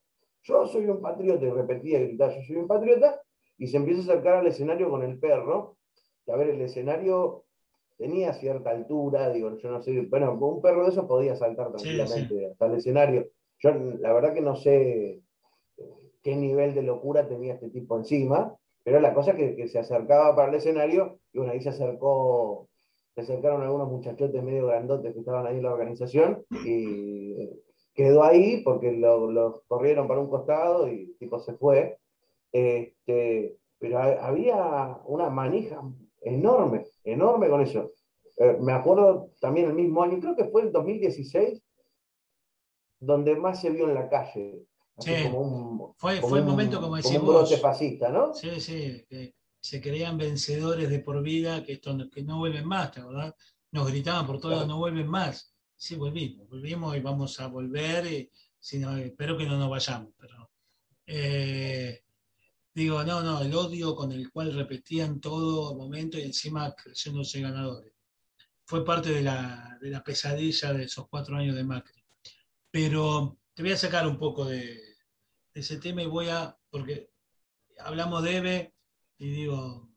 yo 0.44 0.66
soy 0.68 0.86
un 0.88 1.02
patriota, 1.02 1.46
y 1.46 1.50
repetía, 1.50 2.00
gritaba, 2.00 2.34
yo 2.34 2.42
soy 2.44 2.56
un 2.58 2.68
patriota, 2.68 3.22
y 3.58 3.68
se 3.68 3.78
empieza 3.78 4.02
a 4.02 4.04
acercar 4.04 4.36
al 4.38 4.48
escenario 4.48 4.90
con 4.90 5.04
el 5.04 5.20
perro, 5.20 5.78
que 6.26 6.32
a 6.32 6.36
ver, 6.36 6.50
el 6.50 6.62
escenario 6.62 7.46
tenía 8.00 8.34
cierta 8.34 8.70
altura, 8.70 9.30
digo, 9.30 9.58
yo 9.58 9.70
no 9.70 9.82
sé, 9.82 10.08
bueno, 10.10 10.34
un 10.34 10.62
perro 10.62 10.86
de 10.86 10.92
esos 10.92 11.06
podía 11.06 11.36
saltar 11.36 11.70
tranquilamente 11.72 12.48
hasta 12.52 12.66
el 12.66 12.76
escenario. 12.76 13.28
Yo 13.60 13.72
la 13.72 14.14
verdad 14.14 14.34
que 14.34 14.40
no 14.40 14.56
sé 14.56 15.22
eh, 15.78 15.84
qué 16.24 16.36
nivel 16.38 16.74
de 16.74 16.82
locura 16.82 17.28
tenía 17.28 17.56
este 17.56 17.70
tipo 17.70 17.98
encima, 17.98 18.56
pero 18.84 19.02
la 19.02 19.14
cosa 19.14 19.32
es 19.32 19.56
que, 19.56 19.68
se 19.68 19.80
acercaba 19.80 20.34
para 20.34 20.48
el 20.50 20.56
escenario, 20.56 21.20
y 21.34 21.40
bueno, 21.40 21.52
ahí 21.52 21.62
se 21.62 21.70
acercó, 21.70 22.70
se 23.16 23.22
acercaron 23.22 23.62
algunos 23.62 23.90
muchachotes 23.90 24.44
medio 24.44 24.68
grandotes 24.68 25.14
que 25.14 25.20
estaban 25.20 25.46
ahí 25.46 25.58
en 25.58 25.64
la 25.64 25.74
organización, 25.74 26.44
y 26.66 27.50
quedó 27.94 28.24
ahí 28.24 28.62
porque 28.64 28.92
los 28.92 29.62
corrieron 29.68 30.08
para 30.08 30.20
un 30.20 30.30
costado 30.30 30.88
y 30.88 31.02
el 31.04 31.18
tipo 31.18 31.40
se 31.40 31.54
fue. 31.54 31.98
Este, 32.52 33.58
pero 33.78 34.00
había 34.00 35.00
una 35.06 35.30
manija 35.30 35.82
enorme, 36.22 36.86
enorme 37.04 37.50
con 37.50 37.62
eso. 37.62 37.92
Eh, 38.38 38.58
me 38.60 38.74
acuerdo 38.74 39.32
también 39.40 39.68
el 39.68 39.74
mismo 39.74 40.02
año, 40.02 40.20
creo 40.20 40.36
que 40.36 40.46
fue 40.46 40.64
el 40.64 40.72
2016, 40.72 41.62
donde 43.00 43.36
más 43.36 43.62
se 43.62 43.70
vio 43.70 43.88
en 43.88 43.96
la 43.96 44.10
calle 44.10 44.66
fue, 45.98 46.22
fue 46.22 46.40
el 46.40 46.46
momento, 46.46 46.82
como 46.82 47.02
como 47.02 47.20
un 47.20 47.28
brote 47.28 47.58
fascista, 47.58 48.10
¿no? 48.10 48.34
Sí, 48.34 48.60
sí, 48.60 49.06
que 49.10 49.34
se 49.60 49.82
creían 49.82 50.18
vencedores 50.18 50.90
de 50.90 51.00
por 51.00 51.22
vida, 51.22 51.64
que, 51.64 51.74
esto, 51.74 51.98
que 52.10 52.24
no 52.24 52.38
vuelven 52.40 52.66
más, 52.66 52.96
¿verdad? 52.96 53.36
Nos 53.72 53.88
gritaban 53.88 54.26
por 54.26 54.40
todo, 54.40 54.66
no 54.66 54.78
vuelven 54.78 55.08
más. 55.08 55.54
Sí, 55.76 55.96
volvimos, 55.96 56.48
volvimos 56.50 56.96
y 56.96 57.00
vamos 57.00 57.40
a 57.40 57.48
volver, 57.48 58.06
y, 58.06 58.32
espero 59.04 59.38
que 59.38 59.46
no 59.46 59.58
nos 59.58 59.70
vayamos, 59.70 60.14
pero... 60.18 60.50
Eh, 61.06 62.04
digo, 62.74 63.04
no, 63.04 63.22
no, 63.22 63.42
el 63.42 63.54
odio 63.54 63.96
con 63.96 64.12
el 64.12 64.32
cual 64.32 64.54
repetían 64.54 65.20
todo 65.20 65.76
momento 65.76 66.18
y 66.18 66.24
encima 66.24 66.74
creciéndose 66.76 67.42
ganadores. 67.42 67.94
Fue 68.66 68.86
parte 68.86 69.10
de 69.10 69.24
la, 69.24 69.78
de 69.82 69.90
la 69.90 70.04
pesadilla 70.04 70.74
de 70.74 70.84
esos 70.84 71.08
cuatro 71.10 71.36
años 71.36 71.56
de 71.56 71.64
Macri. 71.64 72.04
Pero 72.70 73.40
te 73.54 73.64
voy 73.64 73.72
a 73.72 73.78
sacar 73.78 74.08
un 74.08 74.20
poco 74.20 74.46
de, 74.46 74.80
ese 75.54 75.78
tema 75.78 76.02
y 76.02 76.08
voy 76.08 76.30
a, 76.30 76.58
porque 76.70 77.12
hablamos 77.80 78.24
de 78.24 78.38
Eve 78.38 78.74
y 79.20 79.30
digo, 79.30 79.90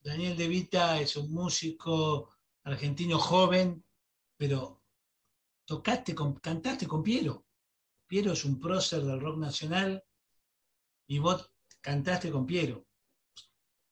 Daniel 0.00 0.36
De 0.36 0.48
Vita 0.48 1.00
es 1.00 1.16
un 1.16 1.32
músico 1.32 2.30
argentino 2.62 3.18
joven, 3.18 3.82
pero 4.36 4.82
tocaste, 5.64 6.14
con, 6.14 6.34
cantaste 6.34 6.86
con 6.86 7.02
Piero. 7.02 7.46
Piero 8.06 8.32
es 8.32 8.44
un 8.44 8.60
prócer 8.60 9.02
del 9.02 9.20
rock 9.20 9.38
nacional 9.38 10.04
y 11.06 11.18
vos 11.18 11.50
cantaste 11.80 12.30
con 12.30 12.44
Piero. 12.44 12.86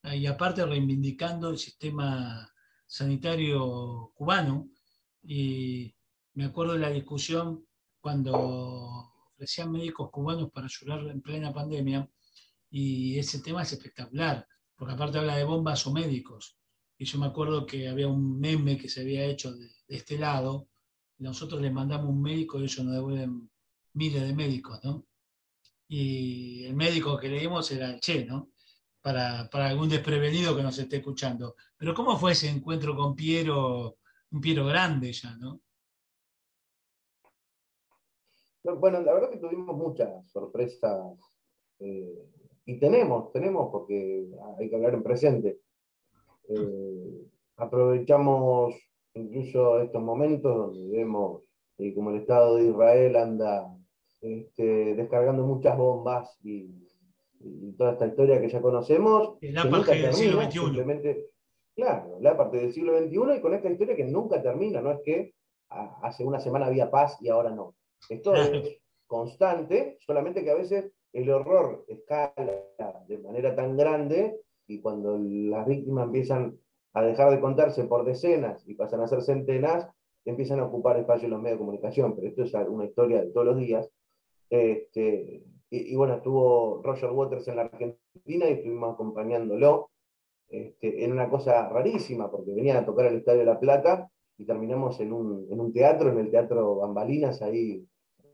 Y 0.03 0.27
aparte 0.27 0.67
reivindicando 0.67 1.49
el 1.49 1.59
sistema 1.59 2.53
sanitario 2.87 4.13
cubano. 4.15 4.69
Y 5.23 5.97
me 6.35 6.45
acuerdo 6.45 6.75
de 6.75 6.81
la 6.81 6.91
discusión 6.91 7.67
cuando 8.01 9.11
ofrecían 9.33 9.73
médicos 9.73 10.11
cubanos 10.11 10.51
para 10.51 10.67
ayudar 10.67 11.09
en 11.09 11.23
plena 11.23 11.55
pandemia, 11.55 12.07
y 12.71 13.19
ese 13.19 13.39
tema 13.41 13.63
es 13.63 13.73
espectacular, 13.73 14.47
porque 14.77 14.95
aparte 14.95 15.19
habla 15.19 15.37
de 15.37 15.45
bombas 15.45 15.87
o 15.87 15.93
médicos. 15.93 16.59
Y 16.99 17.05
yo 17.05 17.19
me 17.19 17.27
acuerdo 17.27 17.67
que 17.67 17.89
había 17.89 18.09
un 18.09 18.39
meme 18.39 18.79
que 18.79 18.89
se 18.89 19.01
había 19.01 19.25
hecho 19.25 19.53
de, 19.55 19.71
este 19.89 20.19
lado, 20.19 20.69
nosotros 21.19 21.61
les 21.61 21.73
mandamos 21.73 22.09
un 22.09 22.23
médico 22.23 22.59
y 22.59 22.65
ellos 22.65 22.85
nos 22.85 22.95
devuelven 22.95 23.51
miles 23.95 24.23
de 24.23 24.35
médicos, 24.35 24.81
¿no? 24.83 25.07
Y 25.89 26.65
el 26.65 26.75
médico 26.75 27.19
que 27.19 27.29
leímos 27.29 27.71
era 27.71 27.91
el 27.91 28.01
Che, 28.01 28.25
¿no? 28.25 28.51
Para, 29.01 29.49
para, 29.51 29.69
algún 29.69 29.89
desprevenido 29.89 30.57
que 30.57 30.63
nos 30.63 30.79
esté 30.79 30.97
escuchando. 30.97 31.57
Pero 31.77 31.95
¿cómo 31.95 32.17
fue 32.19 32.33
ese 32.33 32.49
encuentro 32.49 32.97
con 32.97 33.15
Piero, 33.15 33.99
un 34.31 34.41
Piero 34.41 34.65
grande 34.65 35.13
ya, 35.13 35.37
¿no? 35.37 35.61
Bueno, 38.65 39.03
la 39.03 39.13
verdad 39.13 39.31
que 39.31 39.37
tuvimos 39.37 39.77
muchas 39.77 40.31
sorpresas 40.31 41.19
eh, 41.81 42.31
y 42.67 42.79
tenemos, 42.79 43.33
tenemos, 43.33 43.71
porque 43.71 44.27
hay 44.59 44.69
que 44.69 44.77
hablar 44.77 44.95
en 44.95 45.03
presente. 45.03 45.59
Eh, 46.49 47.27
aprovechamos 47.57 48.75
incluso 49.15 49.81
estos 49.81 50.03
momentos 50.03 50.57
donde 50.57 50.97
vemos 50.97 51.43
eh, 51.79 51.95
como 51.95 52.11
el 52.11 52.17
Estado 52.17 52.57
de 52.57 52.69
Israel 52.69 53.17
anda 53.17 53.77
este, 54.21 54.95
descargando 54.95 55.45
muchas 55.45 55.77
bombas 55.77 56.39
y, 56.43 56.71
toda 57.77 57.93
esta 57.93 58.07
historia 58.07 58.41
que 58.41 58.49
ya 58.49 58.63
conocemos. 58.63 59.37
La 59.43 59.69
parte 59.69 59.97
del 59.97 60.15
siglo 60.15 60.41
XXI. 60.41 60.59
Simplemente, 60.61 61.27
claro, 61.77 62.17
la 62.21 62.35
parte 62.39 62.57
del 62.57 62.73
siglo 62.73 62.99
XXI 62.99 63.37
y 63.37 63.41
con 63.43 63.53
esta 63.53 63.71
historia 63.71 63.95
que 63.95 64.05
nunca 64.05 64.43
termina, 64.43 64.81
no 64.81 64.93
es 64.93 65.01
que 65.05 65.35
hace 65.69 66.25
una 66.25 66.41
semana 66.41 66.67
había 66.67 66.91
paz 66.91 67.19
y 67.21 67.29
ahora 67.29 67.51
no. 67.51 67.75
Esto 68.09 68.35
es 68.35 68.81
constante, 69.07 69.99
solamente 70.01 70.43
que 70.43 70.51
a 70.53 70.55
veces 70.55 70.91
el 71.15 71.31
horror 71.31 71.85
escala 71.89 72.53
de 73.07 73.19
manera 73.19 73.55
tan 73.55 73.77
grande 73.77 74.41
y 74.67 74.81
cuando 74.81 75.17
las 75.17 75.67
víctimas 75.67 76.07
empiezan 76.07 76.59
a 76.93 77.03
dejar 77.03 77.31
de 77.31 77.41
contarse 77.41 77.85
por 77.85 78.05
decenas 78.05 78.67
y 78.69 78.75
pasan 78.75 79.01
a 79.01 79.07
ser 79.07 79.23
centenas, 79.23 79.89
empiezan 80.25 80.59
a 80.59 80.67
ocupar 80.67 80.99
espacio 80.99 81.27
en 81.27 81.33
los 81.33 81.41
medios 81.41 81.59
de 81.59 81.65
comunicación, 81.65 82.15
pero 82.17 82.29
esto 82.29 82.43
es 82.43 82.55
una 82.69 82.85
historia 82.85 83.23
de 83.23 83.31
todos 83.31 83.47
los 83.47 83.57
días. 83.57 83.89
Este, 84.51 85.45
y, 85.71 85.97
bueno, 85.97 86.15
estuvo 86.15 86.83
Roger 86.83 87.11
Waters 87.11 87.47
en 87.49 87.57
la 87.57 87.63
Argentina 87.63 88.49
y 88.49 88.53
estuvimos 88.53 88.95
acompañándolo 88.95 89.91
este, 90.49 91.05
en 91.05 91.13
una 91.13 91.29
cosa 91.31 91.69
rarísima, 91.69 92.31
porque 92.31 92.55
venía 92.55 92.79
a 92.79 92.87
tocar 92.87 93.07
el 93.07 93.17
Estadio 93.17 93.41
de 93.41 93.47
La 93.47 93.61
Plata 93.61 94.11
y 94.37 94.47
terminamos 94.47 94.99
en 95.01 95.13
un, 95.13 95.73
teatro, 95.73 96.11
en 96.11 96.19
el 96.19 96.31
Teatro 96.31 96.77
Bambalinas, 96.77 97.41
ahí 97.43 97.87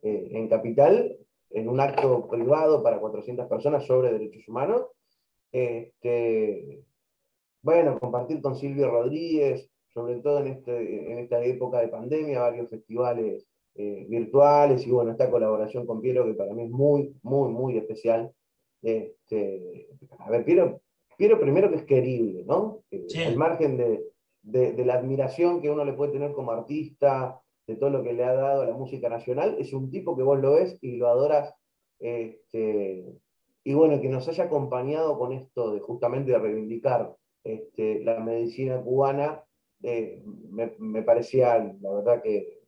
eh, 0.03 0.29
en 0.33 0.49
Capital, 0.49 1.17
en 1.51 1.69
un 1.69 1.81
acto 1.81 2.29
privado 2.29 2.83
para 2.83 3.01
400 3.01 3.47
personas 3.47 3.87
sobre 3.87 4.13
derechos 4.13 4.47
humanos. 4.49 4.87
Este, 5.53 6.85
bueno, 7.63 7.99
compartir 7.99 8.41
con 8.41 8.57
Silvio 8.57 8.91
Rodríguez, 8.91 9.71
sobre 9.93 10.17
todo 10.21 10.41
en, 10.41 10.47
este, 10.49 11.13
en 11.13 11.19
esta 11.19 11.43
época 11.43 11.81
de 11.81 11.89
pandemia, 11.89 12.41
varios 12.41 12.71
festivales 12.71 13.47
eh, 13.75 14.07
virtuales 14.09 14.87
y 14.87 14.91
bueno, 14.91 15.13
esta 15.13 15.31
colaboración 15.31 15.87
con 15.87 16.01
Piero 16.01 16.25
que 16.25 16.35
para 16.35 16.53
mí 16.55 16.65
es 16.65 16.71
muy, 16.71 17.15
muy, 17.23 17.53
muy 17.53 17.79
especial. 17.79 18.33
Este, 18.83 19.89
a 20.19 20.31
ver, 20.31 20.45
Piero, 20.45 20.81
Piero 21.17 21.41
primero 21.41 21.71
que 21.71 21.77
es 21.77 21.85
querible, 21.85 22.45
¿no? 22.47 22.83
Al 23.27 23.37
margen 23.37 23.77
de, 23.77 24.11
de, 24.43 24.85
la 24.85 24.95
admiración 24.95 25.61
que 25.61 25.71
uno 25.71 25.85
le 25.85 25.93
puede 25.93 26.13
tener 26.13 26.33
como 26.33 26.51
artista, 26.53 27.41
de 27.71 27.77
todo 27.77 27.91
lo 27.91 28.03
que 28.03 28.13
le 28.13 28.25
ha 28.25 28.35
dado 28.35 28.63
a 28.63 28.67
la 28.67 28.75
música 28.75 29.09
nacional, 29.09 29.57
es 29.61 29.73
un 29.73 29.91
tipo 29.91 30.17
que 30.17 30.25
vos 30.25 30.41
lo 30.41 30.55
ves 30.55 30.77
y 30.83 30.97
lo 30.97 31.09
adoras. 31.09 31.55
Este, 32.01 33.07
y 33.63 33.75
bueno, 33.75 34.01
que 34.01 34.09
nos 34.09 34.27
haya 34.29 34.45
acompañado 34.45 35.17
con 35.19 35.33
esto 35.33 35.73
de 35.73 35.81
justamente 35.81 36.33
de 36.33 36.39
reivindicar 36.39 37.15
este, 37.45 38.03
la 38.03 38.19
medicina 38.19 38.83
cubana, 38.83 39.45
eh, 39.83 40.23
me, 40.51 41.03
parecía, 41.03 41.59
la 41.81 41.93
verdad, 41.93 42.23
que 42.23 42.59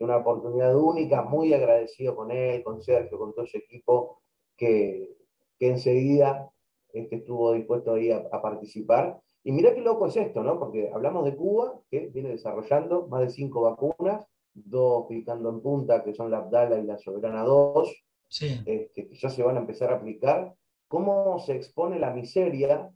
una 0.00 0.16
oportunidad 0.16 0.76
única, 0.76 1.22
muy 1.22 1.54
agradecido 1.54 2.16
con 2.16 2.32
él, 2.32 2.64
con 2.64 2.82
Sergio, 2.82 3.18
con 3.18 3.32
todo 3.32 3.44
ese 3.44 3.58
equipo, 3.58 4.20
que, 4.56 5.16
enseguida 5.60 6.50
este, 6.92 7.16
estuvo 7.16 7.52
dispuesto 7.52 7.94
ahí 7.94 8.10
a, 8.10 8.26
a 8.32 8.42
participar. 8.42 9.20
Y 9.44 9.52
mira 9.52 9.74
qué 9.74 9.80
loco 9.80 10.06
es 10.06 10.16
esto, 10.16 10.42
¿no? 10.42 10.58
Porque 10.58 10.90
hablamos 10.92 11.24
de 11.24 11.36
Cuba, 11.36 11.80
que 11.90 12.08
viene 12.08 12.30
desarrollando 12.30 13.06
más 13.06 13.20
de 13.22 13.30
cinco 13.30 13.62
vacunas, 13.62 14.26
dos 14.54 15.06
picando 15.08 15.50
en 15.50 15.60
punta, 15.60 16.02
que 16.02 16.14
son 16.14 16.30
la 16.30 16.38
Abdala 16.38 16.78
y 16.78 16.84
la 16.84 16.98
Soberana 16.98 17.42
2, 17.42 18.04
este, 18.28 19.08
que 19.08 19.14
ya 19.14 19.30
se 19.30 19.42
van 19.42 19.56
a 19.56 19.60
empezar 19.60 19.92
a 19.92 19.96
aplicar. 19.96 20.54
¿Cómo 20.88 21.38
se 21.38 21.54
expone 21.54 21.98
la 21.98 22.10
miseria 22.10 22.90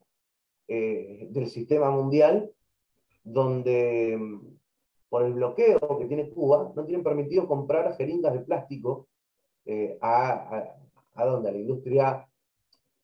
eh, 0.66 1.28
del 1.30 1.48
sistema 1.48 1.90
mundial, 1.90 2.50
donde 3.22 4.16
mm, 4.18 4.40
por 5.08 5.24
el 5.24 5.34
bloqueo 5.34 5.98
que 5.98 6.06
tiene 6.06 6.30
Cuba, 6.30 6.72
no 6.74 6.84
tienen 6.84 7.04
permitido 7.04 7.46
comprar 7.46 7.96
jeringas 7.96 8.32
de 8.32 8.40
plástico 8.40 9.08
eh, 9.66 9.98
a, 10.00 10.64
a, 11.14 11.24
donde, 11.24 11.50
a 11.50 11.52
la 11.52 11.58
industria 11.58 12.28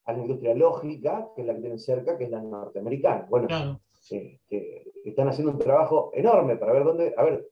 a 0.04 0.12
la 0.12 0.18
industria 0.18 0.54
lógica, 0.54 1.28
que 1.36 1.42
es 1.42 1.46
la 1.46 1.54
que 1.54 1.60
tienen 1.60 1.78
cerca, 1.78 2.16
que 2.16 2.24
es 2.24 2.30
la 2.30 2.40
norteamericana. 2.40 3.26
Bueno, 3.28 3.80
este, 4.10 4.90
están 5.04 5.28
haciendo 5.28 5.52
un 5.52 5.58
trabajo 5.58 6.10
enorme 6.14 6.56
para 6.56 6.72
ver 6.72 6.84
dónde, 6.84 7.14
a 7.16 7.22
ver, 7.22 7.46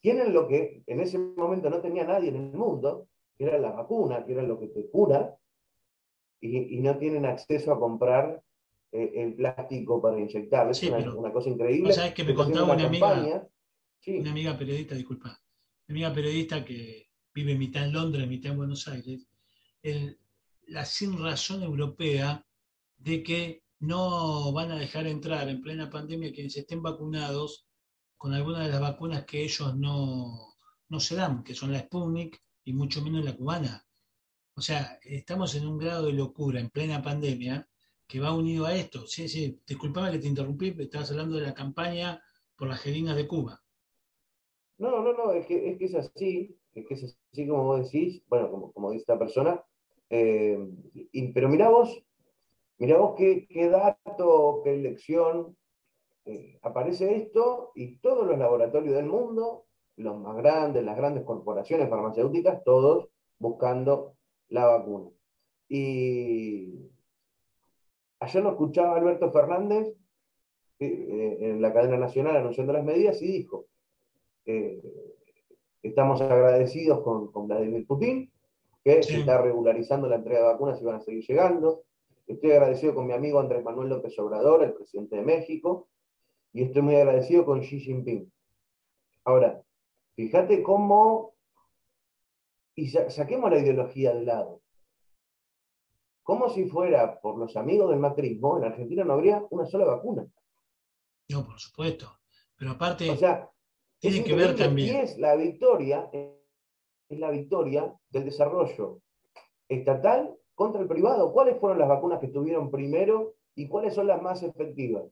tienen 0.00 0.32
lo 0.32 0.46
que 0.48 0.82
en 0.86 1.00
ese 1.00 1.18
momento 1.18 1.70
no 1.70 1.80
tenía 1.80 2.04
nadie 2.04 2.28
en 2.28 2.36
el 2.36 2.52
mundo, 2.52 3.08
que 3.36 3.44
era 3.44 3.58
la 3.58 3.72
vacuna, 3.72 4.24
que 4.24 4.32
era 4.32 4.42
lo 4.42 4.58
que 4.58 4.68
te 4.68 4.88
cura, 4.88 5.36
y, 6.40 6.76
y 6.76 6.80
no 6.80 6.96
tienen 6.98 7.24
acceso 7.26 7.72
a 7.72 7.80
comprar 7.80 8.42
eh, 8.92 9.12
el 9.14 9.34
plástico 9.34 10.00
para 10.00 10.18
inyectar. 10.18 10.70
Es 10.70 10.82
una, 10.82 11.32
cosa 11.32 11.50
increíble. 11.50 11.92
¿Sabes 11.92 12.14
que 12.14 12.24
me 12.24 12.34
contaba 12.34 12.72
una, 12.72 12.86
amiga, 12.86 13.46
una 14.06 14.30
amiga 14.30 14.56
periodista, 14.56 14.94
disculpa, 14.94 15.38
una 15.88 15.94
amiga 15.94 16.14
periodista 16.14 16.64
que 16.64 17.08
vive 17.34 17.56
mitad 17.56 17.84
en 17.84 17.92
Londres, 17.92 18.28
mitad 18.28 18.52
en 18.52 18.58
Buenos 18.58 18.88
Aires, 18.88 19.28
la 20.68 20.84
sin 20.84 21.22
razón 21.22 21.62
europea 21.62 22.44
de 22.96 23.22
que 23.22 23.62
no 23.80 24.52
van 24.52 24.70
a 24.70 24.78
dejar 24.78 25.06
entrar 25.06 25.48
en 25.48 25.60
plena 25.60 25.90
pandemia 25.90 26.32
quienes 26.32 26.56
estén 26.56 26.82
vacunados 26.82 27.66
con 28.16 28.32
alguna 28.32 28.64
de 28.64 28.70
las 28.70 28.80
vacunas 28.80 29.24
que 29.24 29.42
ellos 29.42 29.76
no, 29.76 30.54
no 30.88 31.00
se 31.00 31.16
dan, 31.16 31.42
que 31.42 31.54
son 31.54 31.72
la 31.72 31.80
Sputnik 31.80 32.42
y 32.64 32.72
mucho 32.72 33.02
menos 33.02 33.24
la 33.24 33.36
cubana. 33.36 33.84
O 34.54 34.60
sea, 34.60 34.98
estamos 35.02 35.54
en 35.54 35.66
un 35.66 35.78
grado 35.78 36.06
de 36.06 36.12
locura 36.12 36.60
en 36.60 36.70
plena 36.70 37.02
pandemia 37.02 37.68
que 38.06 38.20
va 38.20 38.34
unido 38.34 38.66
a 38.66 38.74
esto. 38.74 39.06
Sí, 39.06 39.28
sí, 39.28 39.60
disculpame 39.66 40.12
que 40.12 40.18
te 40.18 40.28
interrumpí, 40.28 40.70
pero 40.70 40.84
estabas 40.84 41.10
hablando 41.10 41.36
de 41.36 41.42
la 41.42 41.54
campaña 41.54 42.22
por 42.56 42.68
las 42.68 42.80
jeringas 42.80 43.16
de 43.16 43.26
Cuba. 43.26 43.62
No, 44.78 45.02
no, 45.02 45.12
no, 45.12 45.32
es 45.32 45.46
que 45.46 45.76
es, 45.80 45.94
así, 45.94 46.58
es 46.74 46.86
que 46.86 46.94
es 46.94 47.18
así 47.32 47.46
como 47.46 47.64
vos 47.64 47.84
decís, 47.84 48.22
bueno, 48.28 48.50
como, 48.50 48.72
como 48.72 48.90
dice 48.90 49.02
esta 49.02 49.18
persona, 49.18 49.62
eh, 50.10 50.58
pero 51.34 51.48
mira 51.48 51.70
vos, 51.70 52.02
mira 52.78 52.98
vos 52.98 53.14
qué, 53.16 53.46
dato, 53.70 54.60
qué 54.62 54.76
lección, 54.76 55.56
eh, 56.26 56.58
aparece 56.62 57.16
esto 57.16 57.72
y 57.74 57.98
todos 57.98 58.26
los 58.26 58.38
laboratorios 58.38 58.94
del 58.94 59.06
mundo, 59.06 59.64
los 59.96 60.18
más 60.18 60.36
grandes, 60.36 60.84
las 60.84 60.96
grandes 60.96 61.24
corporaciones 61.24 61.88
farmacéuticas, 61.88 62.62
todos 62.64 63.08
buscando 63.38 64.14
la 64.48 64.66
vacuna. 64.66 65.10
Y 65.68 66.86
Ayer 68.20 68.42
lo 68.42 68.50
escuchaba 68.50 68.96
Alberto 68.96 69.30
Fernández 69.30 69.94
eh, 70.78 71.36
en 71.40 71.60
la 71.60 71.72
cadena 71.72 71.98
nacional 71.98 72.36
anunciando 72.36 72.72
las 72.72 72.84
medidas 72.84 73.20
y 73.20 73.26
dijo, 73.26 73.66
eh, 74.46 74.82
estamos 75.82 76.20
agradecidos 76.22 77.02
con, 77.02 77.46
Vladimir 77.46 77.86
Putin, 77.86 78.30
que 78.82 79.02
se 79.02 79.18
está 79.18 79.40
regularizando 79.40 80.08
la 80.08 80.16
entrega 80.16 80.40
de 80.40 80.46
vacunas 80.46 80.80
y 80.80 80.84
van 80.84 80.96
a 80.96 81.00
seguir 81.00 81.24
llegando. 81.26 81.82
Estoy 82.26 82.52
agradecido 82.52 82.94
con 82.94 83.06
mi 83.06 83.12
amigo 83.12 83.38
Andrés 83.38 83.62
Manuel 83.62 83.90
López 83.90 84.18
Obrador, 84.18 84.64
el 84.64 84.72
presidente 84.72 85.16
de 85.16 85.22
México, 85.22 85.88
y 86.56 86.62
estoy 86.62 86.80
muy 86.80 86.96
agradecido 86.96 87.44
con 87.44 87.60
Xi 87.60 87.80
Jinping. 87.80 88.32
Ahora, 89.24 89.62
fíjate 90.14 90.62
cómo, 90.62 91.34
y 92.74 92.88
saquemos 92.88 93.50
la 93.50 93.58
ideología 93.58 94.14
de 94.14 94.24
lado, 94.24 94.62
como 96.22 96.48
si 96.48 96.64
fuera 96.64 97.20
por 97.20 97.36
los 97.36 97.58
amigos 97.58 97.90
del 97.90 97.98
macrismo, 97.98 98.56
en 98.56 98.64
Argentina 98.64 99.04
no 99.04 99.12
habría 99.12 99.44
una 99.50 99.66
sola 99.66 99.84
vacuna. 99.84 100.26
No, 101.28 101.44
por 101.44 101.60
supuesto. 101.60 102.20
Pero 102.56 102.70
aparte, 102.70 103.10
o 103.10 103.16
sea, 103.16 103.50
tiene 103.98 104.24
que 104.24 104.34
ver 104.34 104.56
también. 104.56 104.96
es 104.96 105.18
la 105.18 105.36
victoria, 105.36 106.08
es 106.10 107.18
la 107.18 107.30
victoria 107.30 107.94
del 108.08 108.24
desarrollo 108.24 109.02
estatal 109.68 110.34
contra 110.54 110.80
el 110.80 110.88
privado. 110.88 111.34
¿Cuáles 111.34 111.60
fueron 111.60 111.78
las 111.78 111.88
vacunas 111.88 112.18
que 112.18 112.26
estuvieron 112.26 112.70
primero 112.70 113.34
y 113.54 113.68
cuáles 113.68 113.92
son 113.94 114.06
las 114.06 114.22
más 114.22 114.42
efectivas? 114.42 115.04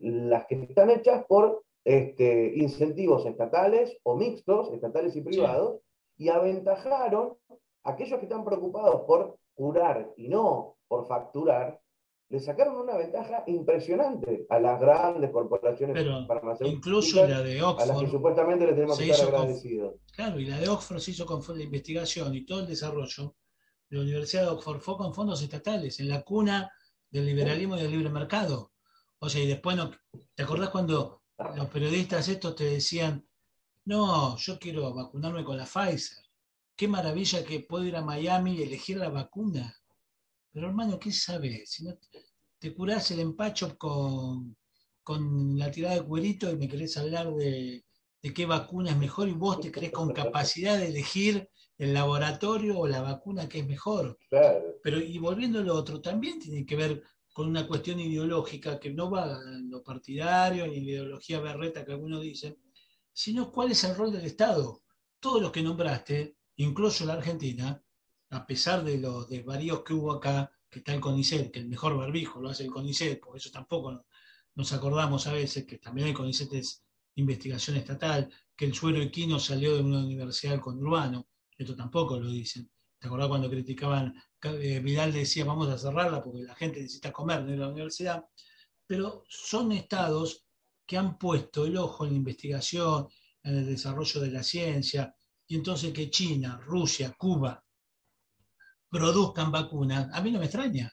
Las 0.00 0.46
que 0.46 0.62
están 0.62 0.90
hechas 0.90 1.24
por 1.26 1.62
este, 1.84 2.52
incentivos 2.56 3.24
estatales 3.26 3.96
o 4.02 4.16
mixtos, 4.16 4.72
estatales 4.72 5.14
y 5.16 5.20
privados, 5.20 5.80
y 6.16 6.28
aventajaron 6.28 7.36
a 7.84 7.90
aquellos 7.90 8.18
que 8.18 8.26
están 8.26 8.44
preocupados 8.44 9.02
por 9.06 9.38
curar 9.54 10.12
y 10.16 10.28
no 10.28 10.76
por 10.88 11.06
facturar, 11.06 11.80
le 12.30 12.38
sacaron 12.38 12.76
una 12.76 12.96
ventaja 12.96 13.42
impresionante 13.48 14.46
a 14.48 14.60
las 14.60 14.80
grandes 14.80 15.30
corporaciones 15.30 15.96
farmacéuticas. 16.28 16.72
Incluso 16.72 17.26
la 17.26 17.42
de 17.42 17.60
Oxford. 17.60 17.82
A 17.82 17.92
las 17.92 18.00
que 18.00 18.10
supuestamente 18.10 18.66
le 18.66 18.72
tenemos 18.72 18.98
que 18.98 19.10
estar 19.10 19.34
agradecidos. 19.34 19.94
claro, 20.14 20.38
y 20.38 20.46
la 20.46 20.58
de 20.58 20.68
Oxford 20.68 21.00
se 21.00 21.10
hizo 21.10 21.26
con 21.26 21.42
la 21.56 21.64
investigación 21.64 22.32
y 22.34 22.46
todo 22.46 22.60
el 22.60 22.66
desarrollo 22.68 23.34
de 23.88 23.96
la 23.96 24.02
Universidad 24.02 24.42
de 24.42 24.48
Oxford 24.50 24.80
fue 24.80 24.96
con 24.96 25.12
fondos 25.12 25.42
estatales, 25.42 25.98
en 25.98 26.08
la 26.08 26.22
cuna 26.22 26.70
del 27.10 27.26
liberalismo 27.26 27.76
y 27.76 27.82
del 27.82 27.90
libre 27.90 28.10
mercado. 28.10 28.69
O 29.20 29.28
sea, 29.28 29.42
y 29.42 29.46
después, 29.46 29.76
no, 29.76 29.90
¿te 30.34 30.42
acordás 30.42 30.70
cuando 30.70 31.22
los 31.56 31.68
periodistas 31.68 32.28
estos 32.28 32.56
te 32.56 32.64
decían, 32.64 33.26
no, 33.84 34.36
yo 34.36 34.58
quiero 34.58 34.92
vacunarme 34.92 35.44
con 35.44 35.56
la 35.56 35.64
Pfizer? 35.64 36.30
qué 36.80 36.88
maravilla 36.88 37.44
que 37.44 37.60
puedo 37.60 37.84
ir 37.84 37.94
a 37.94 38.00
Miami 38.00 38.54
y 38.54 38.62
elegir 38.62 38.96
la 38.96 39.10
vacuna. 39.10 39.76
Pero 40.50 40.68
hermano, 40.68 40.98
¿qué 40.98 41.12
sabes? 41.12 41.72
Si 41.72 41.84
no 41.84 41.94
te 42.58 42.72
curás 42.72 43.10
el 43.10 43.20
empacho 43.20 43.76
con, 43.76 44.56
con 45.02 45.58
la 45.58 45.70
tirada 45.70 45.96
de 45.96 46.04
cuerito 46.04 46.50
y 46.50 46.56
me 46.56 46.68
querés 46.68 46.96
hablar 46.96 47.34
de, 47.34 47.84
qué 48.34 48.46
vacuna 48.46 48.92
es 48.92 48.96
mejor 48.96 49.28
y 49.28 49.32
vos 49.32 49.60
te 49.60 49.70
crees 49.70 49.92
con 49.92 50.14
capacidad 50.14 50.78
de 50.78 50.86
elegir 50.86 51.50
el 51.76 51.92
laboratorio 51.92 52.78
o 52.78 52.86
la 52.86 53.02
vacuna 53.02 53.46
que 53.46 53.58
es 53.58 53.66
mejor. 53.66 54.16
Pero 54.82 55.00
y 55.00 55.18
volviendo 55.18 55.58
a 55.58 55.62
lo 55.62 55.74
otro, 55.74 56.00
también 56.00 56.38
tiene 56.38 56.64
que 56.64 56.76
ver 56.76 57.02
con 57.40 57.48
una 57.48 57.66
cuestión 57.66 57.98
ideológica 57.98 58.78
que 58.78 58.90
no 58.90 59.10
va 59.10 59.40
en 59.46 59.70
lo 59.70 59.82
partidario 59.82 60.66
ni 60.66 60.76
en 60.76 60.84
la 60.84 60.90
ideología 60.90 61.40
berreta 61.40 61.86
que 61.86 61.92
algunos 61.92 62.20
dicen, 62.20 62.54
sino 63.14 63.50
cuál 63.50 63.70
es 63.70 63.82
el 63.84 63.96
rol 63.96 64.12
del 64.12 64.26
Estado. 64.26 64.82
Todos 65.18 65.40
los 65.40 65.50
que 65.50 65.62
nombraste 65.62 66.36
Incluso 66.56 67.06
la 67.06 67.14
Argentina, 67.14 67.82
a 68.28 68.46
pesar 68.46 68.84
de 68.84 68.98
los 68.98 69.26
desvaríos 69.26 69.82
que 69.82 69.94
hubo 69.94 70.12
acá, 70.12 70.52
que 70.68 70.80
está 70.80 70.92
el 70.92 71.00
CONICET, 71.00 71.50
que 71.50 71.60
el 71.60 71.68
mejor 71.70 71.96
barbijo 71.96 72.42
lo 72.42 72.50
hace 72.50 72.64
el 72.64 72.70
CONICET, 72.70 73.18
por 73.18 73.38
eso 73.38 73.50
tampoco 73.50 74.04
nos 74.54 74.72
acordamos 74.74 75.26
a 75.26 75.32
veces 75.32 75.64
que 75.64 75.78
también 75.78 76.08
el 76.08 76.14
CONICET 76.14 76.52
es 76.52 76.84
investigación 77.14 77.78
estatal, 77.78 78.30
que 78.54 78.66
el 78.66 78.74
suero 78.74 79.00
equino 79.00 79.38
salió 79.38 79.74
de 79.74 79.82
una 79.82 80.00
universidad 80.00 80.52
del 80.52 80.60
conurbano, 80.60 81.26
esto 81.56 81.74
tampoco 81.74 82.20
lo 82.20 82.30
dicen. 82.30 82.70
¿Te 83.00 83.06
acordás 83.06 83.28
cuando 83.28 83.48
criticaban, 83.48 84.14
eh, 84.42 84.78
Vidal 84.80 85.12
decía 85.12 85.46
vamos 85.46 85.68
a 85.70 85.78
cerrarla 85.78 86.22
porque 86.22 86.42
la 86.42 86.54
gente 86.54 86.80
necesita 86.80 87.10
comer 87.10 87.38
en 87.40 87.58
la 87.58 87.68
universidad? 87.68 88.26
Pero 88.86 89.24
son 89.26 89.72
estados 89.72 90.44
que 90.86 90.98
han 90.98 91.16
puesto 91.16 91.64
el 91.64 91.78
ojo 91.78 92.04
en 92.04 92.10
la 92.10 92.18
investigación, 92.18 93.08
en 93.42 93.56
el 93.56 93.66
desarrollo 93.66 94.20
de 94.20 94.30
la 94.30 94.42
ciencia, 94.42 95.14
y 95.46 95.56
entonces 95.56 95.94
que 95.94 96.10
China, 96.10 96.60
Rusia, 96.62 97.14
Cuba 97.16 97.64
produzcan 98.90 99.50
vacunas, 99.50 100.10
a 100.12 100.20
mí 100.20 100.30
no 100.30 100.38
me 100.38 100.44
extraña. 100.44 100.92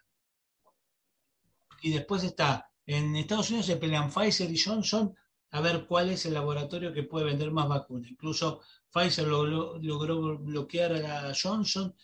Y 1.82 1.91
después 1.91 2.24
está, 2.24 2.72
en 2.86 3.17
Estados 3.17 3.50
Unidos 3.50 3.65
se 3.65 3.76
pelean 3.76 4.10
Pfizer 4.10 4.50
y 4.50 4.58
Johnson 4.58 5.13
a 5.51 5.62
ver 5.62 5.86
cuál 5.86 6.10
es 6.10 6.25
el 6.25 6.33
laboratorio 6.33 6.93
que 6.93 7.03
puede 7.03 7.25
vender 7.25 7.51
más 7.51 7.67
vacunas. 7.67 8.10
Incluso 8.10 8.62
Pfizer 8.91 9.27
logró 9.27 10.38
bloquear 10.38 10.93
a 11.05 11.33
Johnson. 11.33 11.95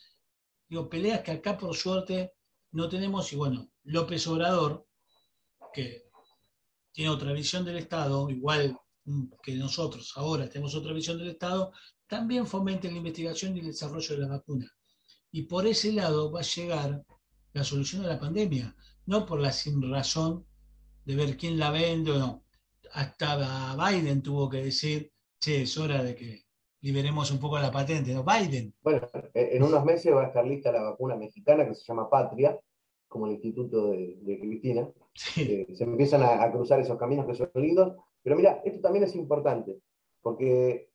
Digo, 0.67 0.89
peleas 0.89 1.21
que 1.21 1.31
acá 1.31 1.57
por 1.57 1.75
suerte 1.75 2.33
no 2.71 2.87
tenemos. 2.89 3.31
Y 3.33 3.35
bueno, 3.35 3.69
López 3.83 4.25
Obrador, 4.27 4.87
que 5.73 6.05
tiene 6.91 7.11
otra 7.11 7.33
visión 7.33 7.65
del 7.65 7.77
Estado, 7.77 8.29
igual 8.29 8.79
que 9.41 9.55
nosotros 9.55 10.13
ahora 10.15 10.47
tenemos 10.47 10.75
otra 10.75 10.93
visión 10.93 11.17
del 11.17 11.29
Estado, 11.29 11.73
también 12.07 12.47
fomenta 12.47 12.87
la 12.87 12.97
investigación 12.97 13.57
y 13.57 13.59
el 13.59 13.67
desarrollo 13.67 14.15
de 14.15 14.21
la 14.21 14.27
vacuna. 14.27 14.71
Y 15.31 15.43
por 15.43 15.65
ese 15.65 15.91
lado 15.91 16.31
va 16.31 16.41
a 16.41 16.43
llegar 16.43 17.03
la 17.53 17.63
solución 17.63 18.05
a 18.05 18.07
la 18.07 18.19
pandemia, 18.19 18.75
no 19.05 19.25
por 19.25 19.39
la 19.41 19.51
sin 19.51 19.81
razón 19.91 20.45
de 21.05 21.15
ver 21.15 21.37
quién 21.37 21.57
la 21.57 21.71
vende 21.71 22.11
o 22.11 22.19
no. 22.19 22.42
Hasta 22.93 23.75
Biden 23.75 24.21
tuvo 24.21 24.49
que 24.49 24.57
decir, 24.57 25.11
che, 25.39 25.63
es 25.63 25.77
hora 25.77 26.03
de 26.03 26.15
que 26.15 26.43
liberemos 26.81 27.31
un 27.31 27.39
poco 27.39 27.57
la 27.57 27.71
patente, 27.71 28.13
¿no? 28.13 28.23
Biden. 28.23 28.73
Bueno, 28.81 29.07
en 29.33 29.63
unos 29.63 29.83
meses 29.83 30.13
va 30.13 30.23
a 30.23 30.27
estar 30.27 30.45
lista 30.45 30.71
la 30.71 30.83
vacuna 30.83 31.15
mexicana 31.15 31.67
que 31.67 31.73
se 31.73 31.83
llama 31.85 32.09
Patria, 32.09 32.59
como 33.07 33.25
el 33.25 33.33
instituto 33.33 33.91
de, 33.91 34.39
Cristina. 34.39 34.87
se 35.13 35.65
empiezan 35.79 36.23
a, 36.23 36.43
a, 36.43 36.51
cruzar 36.51 36.79
esos 36.79 36.97
caminos 36.97 37.25
que 37.25 37.35
son 37.35 37.49
lindos. 37.55 37.95
Pero 38.21 38.35
mira, 38.35 38.61
esto 38.63 38.79
también 38.79 39.05
es 39.05 39.15
importante, 39.15 39.79
porque 40.21 40.89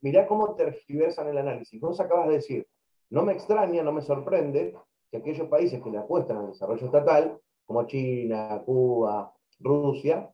mirá 0.00 0.26
cómo 0.26 0.54
tergiversan 0.54 1.28
el 1.28 1.38
análisis. 1.38 1.80
Vos 1.80 2.00
acabas 2.00 2.28
de 2.28 2.34
decir, 2.34 2.66
no 3.10 3.24
me 3.24 3.32
extraña, 3.32 3.82
no 3.82 3.92
me 3.92 4.02
sorprende 4.02 4.76
que 5.10 5.18
aquellos 5.18 5.48
países 5.48 5.82
que 5.82 5.90
le 5.90 5.98
apuestan 5.98 6.38
al 6.38 6.48
desarrollo 6.48 6.86
estatal, 6.86 7.38
como 7.64 7.86
China, 7.86 8.62
Cuba, 8.64 9.32
Rusia, 9.60 10.30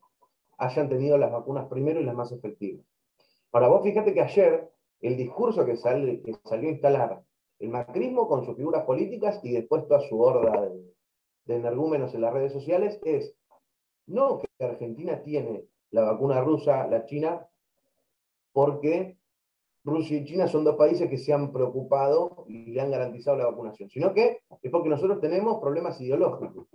hayan 0.60 0.88
tenido 0.88 1.18
las 1.18 1.32
vacunas 1.32 1.66
primero 1.68 2.00
y 2.00 2.04
las 2.04 2.14
más 2.14 2.30
efectivas. 2.32 2.86
Ahora, 3.52 3.68
vos 3.68 3.82
fíjate 3.82 4.14
que 4.14 4.20
ayer 4.20 4.70
el 5.00 5.16
discurso 5.16 5.64
que, 5.64 5.76
sale, 5.76 6.22
que 6.22 6.34
salió 6.44 6.68
a 6.68 6.72
instalar 6.72 7.22
el 7.58 7.70
macrismo 7.70 8.28
con 8.28 8.44
sus 8.44 8.56
figuras 8.56 8.84
políticas 8.84 9.40
y 9.42 9.52
después 9.52 9.88
toda 9.88 10.00
su 10.00 10.20
horda 10.20 10.68
de, 10.68 10.94
de 11.46 11.56
energúmenos 11.56 12.14
en 12.14 12.20
las 12.20 12.32
redes 12.32 12.52
sociales 12.52 13.00
es 13.04 13.34
no 14.06 14.38
que 14.38 14.64
Argentina 14.64 15.22
tiene 15.22 15.64
la 15.90 16.02
vacuna 16.02 16.40
rusa, 16.42 16.86
la 16.86 17.04
china, 17.06 17.46
porque 18.52 19.16
Rusia 19.82 20.18
y 20.18 20.24
China 20.24 20.46
son 20.46 20.64
dos 20.64 20.76
países 20.76 21.08
que 21.08 21.16
se 21.16 21.32
han 21.32 21.52
preocupado 21.52 22.44
y 22.48 22.72
le 22.72 22.80
han 22.80 22.90
garantizado 22.90 23.36
la 23.36 23.46
vacunación, 23.46 23.88
sino 23.88 24.12
que 24.12 24.40
es 24.62 24.70
porque 24.70 24.90
nosotros 24.90 25.20
tenemos 25.20 25.60
problemas 25.60 26.00
ideológicos. 26.00 26.66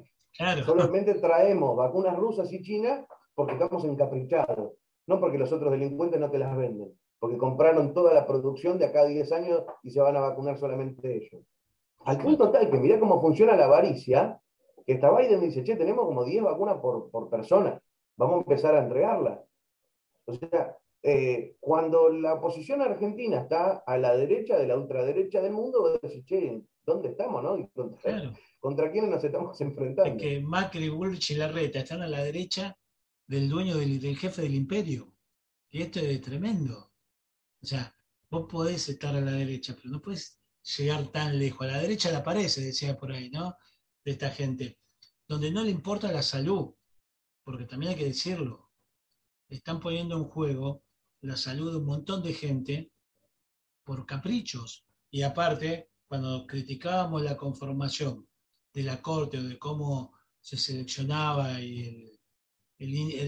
Solamente 0.66 1.14
traemos 1.16 1.76
vacunas 1.78 2.18
rusas 2.18 2.52
y 2.52 2.62
chinas 2.62 3.06
porque 3.36 3.54
estamos 3.54 3.84
encaprichados, 3.84 4.74
no 5.08 5.20
porque 5.20 5.38
los 5.38 5.52
otros 5.52 5.72
delincuentes 5.72 6.20
no 6.20 6.32
te 6.32 6.40
las 6.40 6.56
venden, 6.56 6.98
porque 7.20 7.38
compraron 7.38 7.94
toda 7.94 8.14
la 8.14 8.26
producción 8.26 8.80
de 8.80 8.86
acá 8.86 9.02
a 9.02 9.06
10 9.06 9.32
años 9.34 9.64
y 9.84 9.92
se 9.92 10.02
van 10.02 10.16
a 10.16 10.22
vacunar 10.22 10.58
solamente 10.58 11.16
ellos. 11.16 11.44
Al 12.06 12.18
punto 12.18 12.52
tal 12.52 12.70
que 12.70 12.78
mirá 12.78 13.00
cómo 13.00 13.22
funciona 13.22 13.56
la 13.56 13.66
avaricia, 13.66 14.40
que 14.86 14.94
esta 14.94 15.16
Biden 15.16 15.42
dice, 15.42 15.64
che, 15.64 15.76
tenemos 15.76 16.06
como 16.06 16.24
10 16.24 16.44
vacunas 16.44 16.78
por, 16.78 17.10
por 17.10 17.30
persona, 17.30 17.82
vamos 18.16 18.36
a 18.36 18.40
empezar 18.40 18.76
a 18.76 18.84
entregarlas. 18.84 19.40
O 20.26 20.34
sea, 20.34 20.78
eh, 21.02 21.58
cuando 21.60 22.10
la 22.10 22.36
oposición 22.36 22.82
argentina 22.82 23.42
está 23.42 23.84
a 23.86 23.98
la 23.98 24.16
derecha 24.16 24.58
de 24.58 24.68
la 24.68 24.78
ultraderecha 24.78 25.42
del 25.42 25.54
mundo, 25.54 25.82
vos 25.82 26.00
decís, 26.02 26.26
che, 26.26 26.62
¿dónde 26.86 27.10
estamos, 27.10 27.44
no? 27.44 27.70
contra, 28.60 28.92
quiénes 28.92 29.12
nos 29.12 29.24
estamos 29.24 29.60
enfrentando? 29.62 30.12
Es 30.12 30.22
que 30.22 30.40
Macri, 30.42 30.90
Bullrich 30.90 31.32
y 31.32 31.36
Larreta 31.36 31.80
están 31.80 32.02
a 32.02 32.08
la 32.08 32.24
derecha 32.24 32.76
del 33.28 33.50
dueño 33.50 33.78
del, 33.78 34.18
jefe 34.18 34.42
del 34.42 34.56
imperio. 34.56 35.14
Y 35.70 35.82
esto 35.82 36.00
es 36.00 36.22
tremendo. 36.22 36.94
O 37.62 37.66
sea, 37.66 37.94
vos 38.30 38.48
podés 38.50 38.88
estar 38.90 39.16
a 39.16 39.22
la 39.22 39.32
derecha, 39.32 39.76
pero 39.76 39.90
no 39.90 40.02
puedes 40.02 40.40
llegar 40.78 41.08
tan 41.12 41.38
lejos. 41.38 41.68
A 41.68 41.72
la 41.72 41.80
derecha 41.80 42.12
la 42.12 42.24
pared, 42.24 42.48
se 42.48 42.62
decía 42.62 42.98
por 42.98 43.12
ahí, 43.12 43.30
¿no? 43.30 43.56
De 44.04 44.12
esta 44.12 44.30
gente. 44.30 44.80
Donde 45.28 45.52
no 45.52 45.64
le 45.64 45.72
importa 45.72 46.12
la 46.12 46.22
salud, 46.22 46.76
porque 47.44 47.66
también 47.66 47.94
hay 47.94 47.98
que 47.98 48.06
decirlo. 48.06 48.72
Están 49.50 49.80
poniendo 49.80 50.16
en 50.18 50.26
juego 50.26 50.84
la 51.22 51.36
salud 51.36 51.72
de 51.72 51.78
un 51.78 51.86
montón 51.86 52.24
de 52.24 52.34
gente 52.34 52.92
por 53.84 54.06
caprichos. 54.06 54.86
Y 55.10 55.22
aparte, 55.24 55.92
cuando 56.08 56.46
criticábamos 56.46 57.24
la 57.24 57.38
conformación 57.38 58.28
de 58.74 58.84
la 58.84 59.02
Corte 59.02 59.40
o 59.40 59.44
de 59.44 59.58
cómo 59.58 60.14
se 60.40 60.58
seleccionaba 60.58 61.60
y 61.62 61.82
el, 61.88 62.15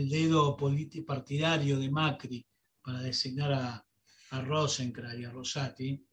dedo 0.10 0.58
partidario 1.06 1.80
de 1.80 1.90
Macri 1.90 2.46
para 2.82 3.02
designar 3.02 3.54
a, 3.54 3.86
a 4.32 5.16
y 5.18 5.24
a 5.24 5.32
Rosati, 5.32 6.06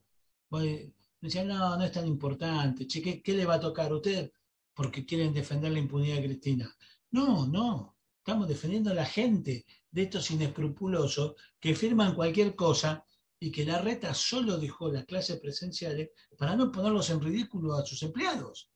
pues, 0.48 0.92
decían, 1.20 1.48
no, 1.48 1.76
no 1.76 1.84
es 1.84 1.92
tan 1.92 2.06
importante, 2.06 2.86
che, 2.86 3.22
¿qué, 3.22 3.32
le 3.32 3.46
va 3.46 3.54
a 3.54 3.60
tocar 3.60 3.90
a 3.90 3.96
usted? 3.96 4.30
Porque 4.74 5.04
quieren 5.04 5.32
defender 5.32 5.72
la 5.72 5.78
impunidad 5.78 6.16
de 6.16 6.24
Cristina. 6.24 6.76
No, 7.10 7.46
no, 7.46 7.96
estamos 8.18 8.48
defendiendo 8.48 8.90
a 8.90 8.94
la 8.94 9.06
gente, 9.06 9.64
de 9.90 10.02
estos 10.02 10.30
inescrupulosos 10.32 11.34
que 11.60 11.76
firman 11.76 12.16
cualquier 12.16 12.56
cosa 12.56 13.04
y 13.38 13.52
que 13.52 13.64
la 13.64 13.80
reta 13.80 14.12
solo 14.12 14.58
dejó 14.58 14.90
las 14.90 15.04
clases 15.04 15.38
presenciales 15.38 16.10
para 16.36 16.56
no 16.56 16.72
ponerlos 16.72 17.10
en 17.10 17.20
ridículo 17.20 17.74
a 17.74 17.86
sus 17.86 18.02
empleados. 18.02 18.70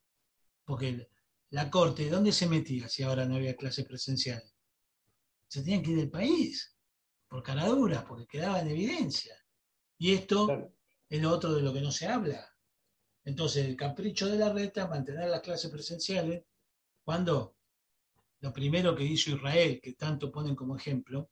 Porque 0.64 1.08
la 1.50 1.70
corte, 1.70 2.10
¿dónde 2.10 2.32
se 2.32 2.46
metía 2.46 2.88
si 2.88 3.02
ahora 3.02 3.24
no 3.24 3.36
había 3.36 3.56
clases 3.56 3.86
presenciales? 3.86 4.54
Se 5.48 5.62
tenían 5.62 5.82
que 5.82 5.92
ir 5.92 5.98
del 5.98 6.10
país, 6.10 6.76
por 7.26 7.42
caraduras, 7.42 8.04
porque 8.04 8.26
quedaba 8.26 8.60
en 8.60 8.68
evidencia. 8.68 9.34
Y 9.96 10.12
esto 10.12 10.72
es 11.08 11.22
lo 11.22 11.30
otro 11.30 11.54
de 11.54 11.62
lo 11.62 11.72
que 11.72 11.80
no 11.80 11.90
se 11.90 12.06
habla. 12.06 12.54
Entonces, 13.24 13.66
el 13.66 13.76
capricho 13.76 14.28
de 14.28 14.38
la 14.38 14.52
reta, 14.52 14.88
mantener 14.88 15.28
las 15.28 15.40
clases 15.40 15.70
presenciales, 15.70 16.44
cuando 17.02 17.56
lo 18.40 18.52
primero 18.52 18.94
que 18.94 19.04
hizo 19.04 19.30
Israel, 19.30 19.80
que 19.82 19.94
tanto 19.94 20.30
ponen 20.30 20.54
como 20.54 20.76
ejemplo 20.76 21.30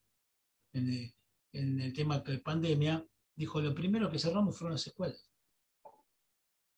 en 0.73 1.15
el, 1.53 1.93
tema 1.95 2.19
de 2.19 2.39
pandemia, 2.39 3.07
dijo, 3.35 3.61
lo 3.61 3.75
primero 3.75 4.11
que 4.11 4.19
cerramos 4.19 4.59
fueron 4.59 4.75
las 4.75 4.87
escuelas. 4.87 5.31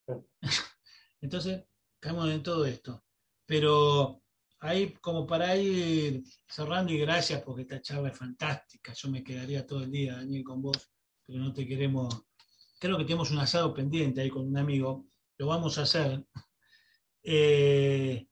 Entonces, 1.21 1.65
caemos 2.01 2.31
en 2.31 2.43
todo 2.43 2.65
esto. 2.65 3.03
Pero 3.49 4.23
ahí, 4.61 4.93
como 5.01 5.27
para 5.27 5.57
ir 5.57 6.23
cerrando, 6.47 6.93
y 6.93 6.99
gracias 6.99 7.43
porque 7.43 7.63
esta 7.63 7.81
charla 7.81 8.11
es 8.11 8.19
fantástica, 8.19 8.93
yo 8.93 9.09
me 9.09 9.25
quedaría 9.25 9.67
todo 9.67 9.85
el 9.85 9.91
día, 9.91 10.17
Daniel, 10.17 10.45
con 10.45 10.61
vos, 10.61 10.93
pero 11.25 11.39
no 11.39 11.55
te 11.55 11.67
queremos. 11.67 12.27
Creo 12.79 12.99
que 12.99 13.05
tenemos 13.05 13.31
un 13.31 13.39
asado 13.39 13.73
pendiente 13.73 14.21
ahí 14.21 14.29
con 14.29 14.47
un 14.47 14.59
amigo, 14.59 15.07
lo 15.39 15.47
vamos 15.47 15.79
a 15.79 15.83
hacer. 15.83 16.27
Eh, 17.23 18.29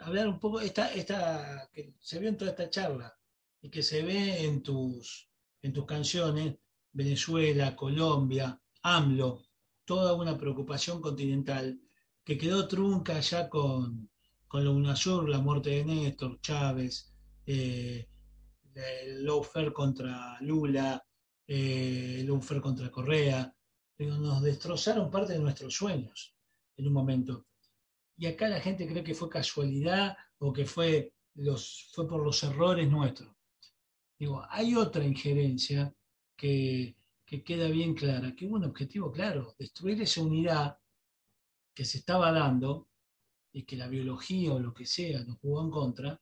hablar 0.00 0.28
un 0.28 0.38
poco, 0.38 0.60
esta, 0.60 0.92
esta, 0.92 1.70
que 1.72 1.94
se 1.98 2.18
ve 2.18 2.28
en 2.28 2.36
toda 2.36 2.50
esta 2.50 2.68
charla 2.68 3.16
y 3.62 3.70
que 3.70 3.82
se 3.82 4.02
ve 4.02 4.44
en 4.44 4.62
tus, 4.62 5.30
en 5.62 5.72
tus 5.72 5.86
canciones, 5.86 6.58
Venezuela, 6.92 7.74
Colombia, 7.74 8.60
AMLO, 8.82 9.46
toda 9.86 10.12
una 10.12 10.36
preocupación 10.36 11.00
continental 11.00 11.80
que 12.22 12.36
quedó 12.36 12.68
trunca 12.68 13.18
ya 13.20 13.48
con, 13.48 14.09
con 14.50 14.64
la 14.64 14.70
UNASUR, 14.70 15.28
la 15.28 15.38
muerte 15.38 15.70
de 15.70 15.84
Néstor, 15.84 16.40
Chávez, 16.40 17.14
eh, 17.46 18.04
el 18.74 19.24
lawfare 19.24 19.72
contra 19.72 20.40
Lula, 20.40 21.00
eh, 21.46 22.16
el 22.18 22.26
lawfare 22.26 22.60
contra 22.60 22.90
Correa, 22.90 23.54
nos 23.98 24.42
destrozaron 24.42 25.08
parte 25.08 25.34
de 25.34 25.38
nuestros 25.38 25.72
sueños 25.72 26.34
en 26.76 26.88
un 26.88 26.92
momento 26.92 27.46
y 28.16 28.26
acá 28.26 28.48
la 28.48 28.60
gente 28.60 28.88
cree 28.88 29.04
que 29.04 29.14
fue 29.14 29.30
casualidad 29.30 30.16
o 30.38 30.52
que 30.52 30.66
fue, 30.66 31.14
los, 31.36 31.88
fue 31.94 32.08
por 32.08 32.20
los 32.24 32.42
errores 32.42 32.90
nuestros. 32.90 33.30
Digo, 34.18 34.44
hay 34.50 34.74
otra 34.74 35.04
injerencia 35.04 35.94
que, 36.36 36.96
que 37.24 37.44
queda 37.44 37.68
bien 37.68 37.94
clara, 37.94 38.34
que 38.34 38.46
hubo 38.46 38.56
un 38.56 38.64
objetivo 38.64 39.12
claro, 39.12 39.54
destruir 39.56 40.02
esa 40.02 40.22
unidad 40.22 40.76
que 41.72 41.84
se 41.84 41.98
estaba 41.98 42.32
dando 42.32 42.89
y 43.52 43.64
que 43.64 43.76
la 43.76 43.88
biología 43.88 44.52
o 44.52 44.60
lo 44.60 44.72
que 44.72 44.86
sea 44.86 45.24
nos 45.24 45.38
jugó 45.38 45.62
en 45.62 45.70
contra, 45.70 46.20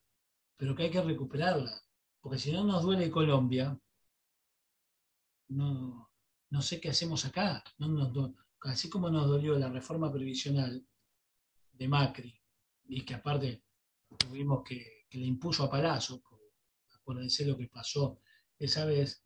pero 0.57 0.75
que 0.75 0.85
hay 0.85 0.91
que 0.91 1.03
recuperarla, 1.03 1.83
porque 2.21 2.39
si 2.39 2.53
no 2.53 2.65
nos 2.65 2.83
duele 2.83 3.11
Colombia, 3.11 3.79
no, 5.49 6.11
no 6.51 6.63
sé 6.63 6.81
qué 6.81 6.91
hacemos 6.91 7.25
acá. 7.25 7.63
No 7.79 8.35
así 8.63 8.91
como 8.91 9.09
nos 9.09 9.29
dolió 9.29 9.59
la 9.59 9.69
reforma 9.69 10.13
previsional, 10.13 10.85
de 11.73 11.89
Macri, 11.89 12.35
y 12.89 13.03
que 13.03 13.15
aparte 13.15 13.63
tuvimos 14.19 14.65
que, 14.65 15.07
que 15.09 15.19
le 15.19 15.27
impuso 15.27 15.63
a 15.63 15.71
Palazzo, 15.71 16.23
acuérdense 16.93 17.47
lo 17.47 17.57
que 17.57 17.69
pasó 17.69 18.21
esa 18.59 18.85
vez, 18.85 19.25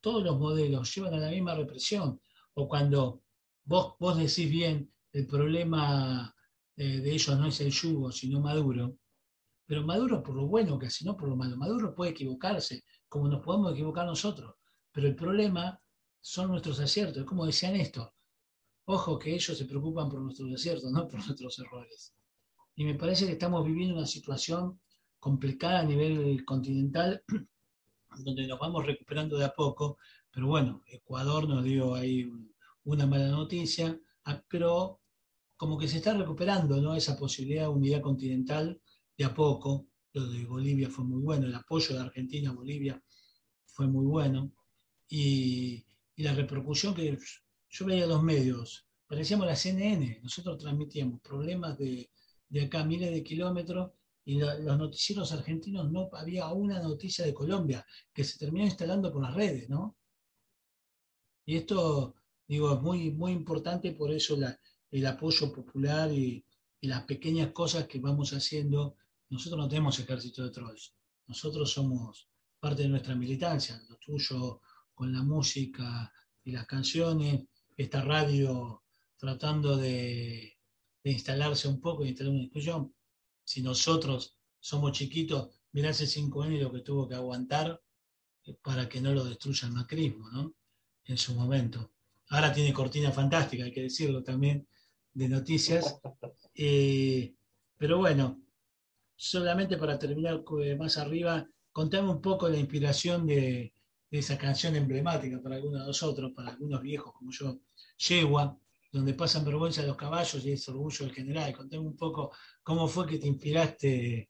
todos 0.00 0.24
los 0.24 0.38
modelos 0.38 0.92
llevan 0.94 1.14
a 1.14 1.18
la 1.18 1.30
misma 1.30 1.54
represión, 1.54 2.20
o 2.54 2.68
cuando 2.68 3.22
vos, 3.64 3.94
vos 4.00 4.16
decís 4.16 4.50
bien 4.50 4.92
el 5.12 5.26
problema 5.26 6.34
eh, 6.82 6.98
de 7.02 7.12
ellos 7.12 7.38
no 7.38 7.46
es 7.46 7.60
el 7.60 7.70
yugo, 7.70 8.10
sino 8.10 8.40
Maduro. 8.40 8.96
Pero 9.66 9.84
Maduro 9.84 10.22
por 10.22 10.34
lo 10.34 10.46
bueno 10.46 10.78
que 10.78 10.86
hace, 10.86 11.04
no 11.04 11.14
por 11.14 11.28
lo 11.28 11.36
malo. 11.36 11.54
Maduro 11.58 11.94
puede 11.94 12.12
equivocarse, 12.12 12.84
como 13.06 13.28
nos 13.28 13.44
podemos 13.44 13.74
equivocar 13.74 14.06
nosotros. 14.06 14.54
Pero 14.90 15.06
el 15.06 15.14
problema 15.14 15.78
son 16.22 16.48
nuestros 16.48 16.80
aciertos. 16.80 17.26
Como 17.26 17.44
decían 17.44 17.76
esto, 17.76 18.14
ojo 18.86 19.18
que 19.18 19.34
ellos 19.34 19.58
se 19.58 19.66
preocupan 19.66 20.08
por 20.08 20.22
nuestros 20.22 20.50
aciertos, 20.54 20.90
no 20.90 21.06
por 21.06 21.22
nuestros 21.26 21.58
errores. 21.58 22.14
Y 22.74 22.86
me 22.86 22.94
parece 22.94 23.26
que 23.26 23.32
estamos 23.32 23.62
viviendo 23.66 23.96
una 23.96 24.06
situación 24.06 24.80
complicada 25.18 25.80
a 25.80 25.84
nivel 25.84 26.46
continental, 26.46 27.22
donde 28.24 28.46
nos 28.46 28.58
vamos 28.58 28.86
recuperando 28.86 29.36
de 29.36 29.44
a 29.44 29.52
poco. 29.52 29.98
Pero 30.30 30.46
bueno, 30.46 30.82
Ecuador 30.86 31.46
nos 31.46 31.62
dio 31.62 31.94
ahí 31.94 32.26
una 32.84 33.06
mala 33.06 33.28
noticia, 33.28 34.00
ah, 34.24 34.42
pero 34.48 34.99
como 35.60 35.76
que 35.76 35.88
se 35.88 35.98
está 35.98 36.14
recuperando 36.14 36.80
¿no? 36.80 36.94
esa 36.94 37.18
posibilidad 37.18 37.64
de 37.64 37.68
unidad 37.68 38.00
continental 38.00 38.80
de 39.14 39.24
a 39.26 39.34
poco. 39.34 39.88
Lo 40.14 40.26
de 40.26 40.46
Bolivia 40.46 40.88
fue 40.88 41.04
muy 41.04 41.20
bueno, 41.20 41.46
el 41.46 41.54
apoyo 41.54 41.94
de 41.94 42.00
Argentina 42.00 42.48
a 42.48 42.54
Bolivia 42.54 43.04
fue 43.66 43.86
muy 43.86 44.06
bueno. 44.06 44.54
Y, 45.06 45.84
la 46.16 46.32
repercusión 46.32 46.94
que 46.94 47.18
yo 47.68 47.84
veía 47.84 48.06
los 48.06 48.22
medios, 48.22 48.86
parecíamos 49.06 49.46
la 49.46 49.54
CNN, 49.54 50.20
nosotros 50.22 50.56
transmitíamos 50.56 51.20
problemas 51.20 51.76
de, 51.76 52.10
de 52.48 52.62
acá 52.62 52.82
miles 52.82 53.10
de 53.10 53.22
kilómetros 53.22 53.90
y 54.24 54.38
los 54.38 54.78
noticieros 54.78 55.30
argentinos 55.32 55.90
no 55.92 56.08
había 56.12 56.48
una 56.54 56.80
noticia 56.80 57.24
de 57.26 57.34
Colombia 57.34 57.84
que 58.14 58.24
se 58.24 58.38
terminó 58.38 58.64
instalando 58.64 59.12
por 59.12 59.22
las 59.22 59.34
redes, 59.34 59.68
¿no? 59.68 59.98
Y 61.44 61.56
esto, 61.56 62.14
digo, 62.48 62.74
es 62.74 62.80
muy, 62.80 63.10
muy 63.10 63.32
importante, 63.32 63.92
por 63.92 64.10
eso 64.10 64.36
la, 64.36 64.58
el 64.90 65.06
apoyo 65.06 65.52
popular 65.52 66.12
y, 66.12 66.44
las 66.82 67.04
pequeñas 67.04 67.52
cosas 67.52 67.86
que 67.86 68.00
vamos 68.00 68.32
haciendo. 68.32 68.96
Nosotros 69.28 69.60
no 69.60 69.68
tenemos 69.68 69.98
ejército 69.98 70.42
de 70.42 70.50
trolls, 70.50 70.94
nosotros 71.26 71.70
somos 71.70 72.26
parte 72.58 72.82
de 72.82 72.88
nuestra 72.88 73.14
militancia, 73.14 73.80
lo 73.88 73.96
tuyo 73.96 74.62
con 74.94 75.12
la 75.12 75.22
música 75.22 76.10
y 76.42 76.52
las 76.52 76.66
canciones, 76.66 77.44
esta 77.76 78.02
radio 78.02 78.82
tratando 79.16 79.76
de, 79.76 80.56
instalarse 81.04 81.68
un 81.68 81.80
poco 81.80 82.04
y 82.04 82.08
instalar 82.08 82.32
una 82.32 82.42
discusión. 82.42 82.94
Si 83.44 83.62
nosotros 83.62 84.36
somos 84.58 84.92
chiquitos, 84.92 85.50
mirá 85.72 85.90
hace 85.90 86.06
cinco 86.06 86.42
años 86.42 86.62
lo 86.62 86.72
que 86.72 86.80
tuvo 86.80 87.06
que 87.06 87.14
aguantar 87.14 87.80
para 88.62 88.88
que 88.88 89.00
no 89.00 89.12
lo 89.12 89.24
destruya 89.24 89.68
el 89.68 89.74
macrismo, 89.74 90.30
¿no? 90.30 90.54
En 91.04 91.18
su 91.18 91.34
momento. 91.34 91.92
Ahora 92.30 92.52
tiene 92.52 92.72
cortina 92.72 93.12
fantástica, 93.12 93.64
hay 93.64 93.72
que 93.72 93.82
decirlo 93.82 94.22
también, 94.22 94.66
de 95.14 95.28
noticias. 95.28 96.00
Eh, 96.54 97.34
pero 97.76 97.98
bueno, 97.98 98.40
solamente 99.16 99.76
para 99.76 99.98
terminar 99.98 100.42
más 100.78 100.98
arriba, 100.98 101.46
contame 101.72 102.10
un 102.10 102.20
poco 102.20 102.48
la 102.48 102.58
inspiración 102.58 103.26
de, 103.26 103.72
esa 104.10 104.36
canción 104.36 104.74
emblemática 104.74 105.40
para 105.40 105.56
algunos 105.56 105.82
de 105.82 105.86
nosotros, 105.86 106.32
para 106.34 106.50
algunos 106.50 106.82
viejos 106.82 107.12
como 107.12 107.30
yo, 107.30 107.60
Yegua, 107.96 108.58
donde 108.90 109.14
pasan 109.14 109.44
vergüenza 109.44 109.82
los 109.82 109.96
caballos 109.96 110.44
y 110.44 110.52
es 110.52 110.68
orgullo 110.68 111.06
del 111.06 111.14
general. 111.14 111.56
Contame 111.56 111.86
un 111.86 111.96
poco 111.96 112.32
cómo 112.62 112.88
fue 112.88 113.06
que 113.06 113.18
te 113.18 113.28
inspiraste, 113.28 114.28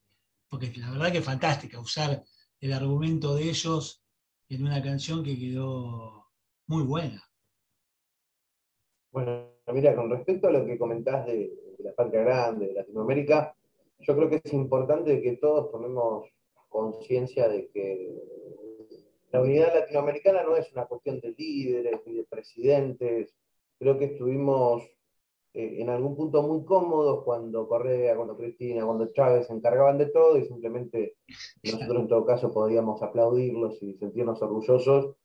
porque 0.49 0.73
la 0.77 0.91
verdad 0.91 1.13
que 1.13 1.19
es 1.19 1.25
fantástica 1.25 1.81
usar 1.81 2.23
el 2.61 2.73
argumento 2.75 3.35
de 3.35 3.49
ellos 3.49 4.03
en 4.51 4.67
una 4.67 4.83
canción 4.83 5.25
que 5.25 5.39
quedó 5.39 6.27
muy 6.67 6.83
buena. 6.83 7.25
Mira, 9.73 9.95
con 9.95 10.11
respecto 10.11 10.49
a 10.49 10.53
lo 10.53 10.65
que 10.65 10.79
comentás 10.79 11.27
de, 11.27 11.53
la 11.79 11.93
patria 11.95 12.23
grande, 12.23 12.69
de 12.69 12.75
Latinoamérica, 12.75 13.55
yo 14.01 14.17
creo 14.17 14.29
que 14.29 14.41
es 14.43 14.53
importante 14.53 15.21
que 15.23 15.37
todos 15.37 15.71
tomemos 15.71 16.29
conciencia 16.69 17.49
de 17.49 17.69
que 17.69 18.15
la 19.33 19.43
unidad 19.43 19.75
latinoamericana 19.75 20.43
no 20.43 20.57
es 20.57 20.73
una 20.73 20.87
cuestión 20.87 21.21
de 21.21 21.35
líderes 21.37 22.01
ni 22.07 22.15
de 22.15 22.25
presidentes. 22.25 23.35
Creo 23.79 23.99
que 23.99 24.07
estuvimos 24.07 24.83
eh, 25.53 25.77
en 25.81 25.89
algún 25.89 26.17
punto 26.17 26.43
muy 26.43 26.65
cómodos 26.65 27.25
cuando 27.25 27.69
Correa, 27.69 28.17
cuando 28.17 28.37
Cristina, 28.37 28.85
cuando 28.85 29.13
Chávez 29.13 29.47
se 29.47 29.53
encargaban 29.53 29.99
de 29.99 30.07
todo 30.07 30.37
y 30.37 30.45
simplemente 30.45 31.17
nosotros 31.63 32.03
en 32.03 32.09
todo 32.09 32.25
caso 32.25 32.53
podíamos 32.53 33.03
aplaudirlos 33.03 33.83
y 33.83 33.95
sentirnos 33.95 34.43
orgullosos. 34.43 35.17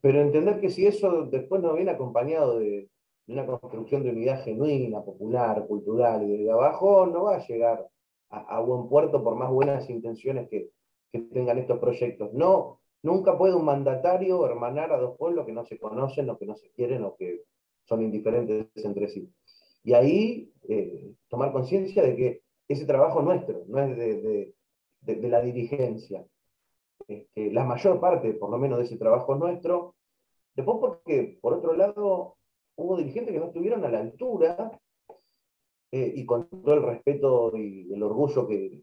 Pero 0.00 0.20
entender 0.20 0.60
que 0.60 0.70
si 0.70 0.86
eso 0.86 1.24
después 1.24 1.62
no 1.62 1.74
viene 1.74 1.92
acompañado 1.92 2.58
de, 2.58 2.90
una 3.26 3.46
construcción 3.46 4.02
de 4.02 4.10
unidad 4.10 4.44
genuina, 4.44 5.02
popular, 5.02 5.66
cultural 5.66 6.22
y 6.22 6.36
desde 6.36 6.50
abajo, 6.50 7.06
no 7.06 7.24
va 7.24 7.36
a 7.36 7.46
llegar 7.46 7.86
a, 8.30 8.60
buen 8.60 8.88
puerto 8.88 9.22
por 9.22 9.36
más 9.36 9.50
buenas 9.50 9.88
intenciones 9.88 10.48
que, 10.48 10.70
tengan 11.32 11.58
estos 11.58 11.78
proyectos. 11.78 12.32
No, 12.32 12.80
nunca 13.02 13.38
puede 13.38 13.54
un 13.54 13.64
mandatario 13.64 14.44
hermanar 14.46 14.92
a 14.92 14.98
dos 14.98 15.16
pueblos 15.16 15.46
que 15.46 15.52
no 15.52 15.64
se 15.64 15.78
conocen 15.78 16.28
o 16.28 16.36
que 16.36 16.44
no 16.44 16.56
se 16.56 16.72
quieren 16.72 17.04
o 17.04 17.14
que 17.14 17.42
son 17.84 18.02
indiferentes 18.02 18.66
entre 18.84 19.06
sí. 19.06 19.32
Y 19.84 19.92
ahí 19.92 20.52
eh, 20.68 21.12
tomar 21.28 21.52
conciencia 21.52 22.02
de 22.02 22.16
que 22.16 22.42
ese 22.66 22.84
trabajo 22.84 23.22
nuestro, 23.22 23.62
no 23.68 23.78
es 23.78 23.96
de, 23.96 24.54
la 25.28 25.40
dirigencia. 25.40 26.26
Este, 27.06 27.52
la 27.52 27.62
mayor 27.62 28.00
parte, 28.00 28.32
por 28.34 28.50
lo 28.50 28.58
menos, 28.58 28.78
de 28.78 28.86
ese 28.86 28.96
trabajo 28.96 29.34
es 29.34 29.38
nuestro. 29.38 29.94
Después 30.56 30.78
porque, 30.80 31.38
por 31.40 31.54
otro 31.54 31.74
lado, 31.74 32.38
hubo 32.76 32.96
dirigentes 32.96 33.32
que 33.32 33.40
no 33.40 33.46
estuvieron 33.46 33.84
a 33.84 33.90
la 33.90 34.00
altura 34.00 34.80
eh, 35.92 36.12
y 36.16 36.26
con 36.26 36.48
todo 36.48 36.74
el 36.74 36.82
respeto 36.82 37.56
y 37.56 37.92
el 37.92 38.02
orgullo 38.02 38.46
que, 38.46 38.82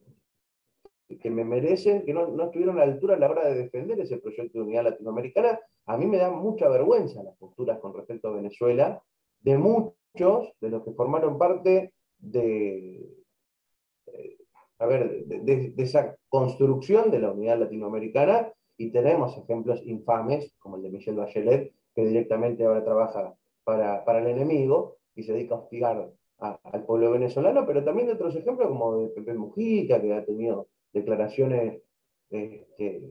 que 1.17 1.30
me 1.30 1.43
merecen, 1.43 2.06
que 2.06 2.13
no, 2.13 2.27
no, 2.27 2.45
estuvieron 2.45 2.77
a 2.80 2.86
la 2.86 2.93
altura 2.93 3.15
a 3.15 3.19
la 3.19 3.30
hora 3.30 3.47
de 3.47 3.63
defender 3.63 3.99
ese 3.99 4.17
proyecto 4.17 4.60
de 4.60 4.65
unidad 4.65 4.84
latinoamericana. 4.84 5.60
A 5.86 5.97
mí 5.97 6.06
me 6.06 6.17
da 6.17 6.32
mucha 6.32 6.69
vergüenza 6.69 7.23
las 7.23 7.36
posturas 7.38 7.80
con 7.80 7.93
respecto 7.93 8.30
a 8.30 8.34
Venezuela 8.34 9.01
de 9.41 9.58
muchos 9.58 10.54
de 10.62 10.69
los 10.69 10.84
que 10.84 10.91
formaron 10.91 11.38
parte 11.38 11.93
de, 12.17 13.10
eh, 14.08 14.38
a 14.80 14.86
ver, 14.86 15.25
de, 15.25 15.73
esa 15.77 16.15
construcción 16.30 17.12
de 17.12 17.19
la 17.19 17.32
unidad 17.32 17.60
latinoamericana 17.60 18.51
y 18.77 18.91
tenemos 18.91 19.38
ejemplos 19.38 19.82
infames 19.86 20.54
como 20.60 20.77
el 20.77 20.84
de 20.84 20.89
Michelle 20.91 21.17
Bachelet, 21.17 21.73
que 21.93 22.06
directamente 22.06 22.65
ahora 22.65 22.84
trabaja 22.84 23.36
para, 24.03 24.19
el 24.19 24.27
enemigo 24.27 24.97
y 25.15 25.23
se 25.23 25.34
dedica 25.34 25.55
a 25.55 25.60
hostigar 25.60 26.12
al 26.39 26.86
pueblo 26.86 27.12
venezolano, 27.12 27.65
pero 27.65 27.84
también 27.84 28.07
de 28.07 28.13
otros 28.13 28.36
ejemplos 28.36 28.67
como 28.69 28.97
de 28.97 29.10
Pepe 29.10 29.34
Mujica, 29.36 30.01
que 30.01 30.13
ha 30.13 30.25
tenido 30.25 30.67
declaraciones 30.91 31.84
este, 32.29 33.03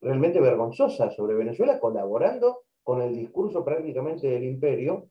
realmente 0.00 0.40
vergonzosas 0.40 1.14
sobre 1.14 1.34
Venezuela, 1.34 1.80
colaborando 1.80 2.64
con 2.82 3.00
el 3.00 3.16
discurso 3.16 3.64
prácticamente 3.64 4.28
del 4.28 4.44
imperio. 4.44 5.08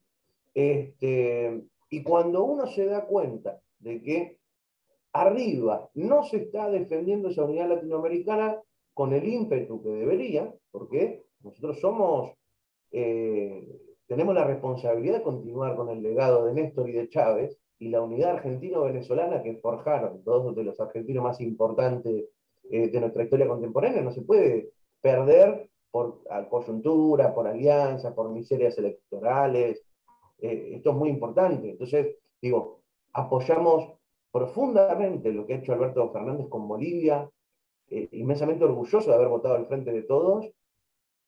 Este, 0.54 1.64
y 1.90 2.02
cuando 2.02 2.44
uno 2.44 2.66
se 2.66 2.86
da 2.86 3.06
cuenta 3.06 3.60
de 3.80 4.02
que 4.02 4.38
arriba 5.12 5.90
no 5.94 6.22
se 6.22 6.38
está 6.38 6.70
defendiendo 6.70 7.28
esa 7.28 7.44
unidad 7.44 7.68
latinoamericana 7.68 8.60
con 8.94 9.12
el 9.12 9.26
ímpetu 9.26 9.82
que 9.82 9.90
debería, 9.90 10.54
porque 10.70 11.24
nosotros 11.40 11.80
somos 11.80 12.32
eh, 12.92 13.68
tenemos 14.06 14.34
la 14.34 14.44
responsabilidad 14.44 15.18
de 15.18 15.22
continuar 15.22 15.76
con 15.76 15.88
el 15.90 16.02
legado 16.02 16.44
de 16.44 16.54
Néstor 16.54 16.88
y 16.88 16.92
de 16.92 17.08
Chávez 17.08 17.58
y 17.78 17.88
la 17.88 18.00
unidad 18.00 18.36
argentino-venezolana 18.36 19.42
que 19.42 19.56
forjaron 19.56 20.22
dos 20.24 20.54
de 20.54 20.64
los 20.64 20.80
argentinos 20.80 21.24
más 21.24 21.40
importantes 21.40 22.24
eh, 22.70 22.88
de 22.88 23.00
nuestra 23.00 23.24
historia 23.24 23.48
contemporánea. 23.48 24.02
No 24.02 24.12
se 24.12 24.22
puede 24.22 24.70
perder 25.00 25.68
por 25.90 26.22
coyuntura, 26.50 27.34
por 27.34 27.46
alianzas, 27.46 28.12
por 28.12 28.30
miserias 28.30 28.76
electorales. 28.78 29.82
Eh, 30.38 30.72
esto 30.74 30.90
es 30.90 30.96
muy 30.96 31.08
importante. 31.08 31.70
Entonces, 31.70 32.16
digo, 32.40 32.80
apoyamos 33.12 33.92
profundamente 34.30 35.32
lo 35.32 35.46
que 35.46 35.54
ha 35.54 35.56
hecho 35.58 35.72
Alberto 35.72 36.10
Fernández 36.12 36.48
con 36.48 36.68
Bolivia, 36.68 37.30
eh, 37.88 38.08
inmensamente 38.12 38.64
orgulloso 38.64 39.08
de 39.08 39.16
haber 39.16 39.28
votado 39.28 39.54
al 39.54 39.66
frente 39.66 39.92
de 39.92 40.02
todos, 40.02 40.50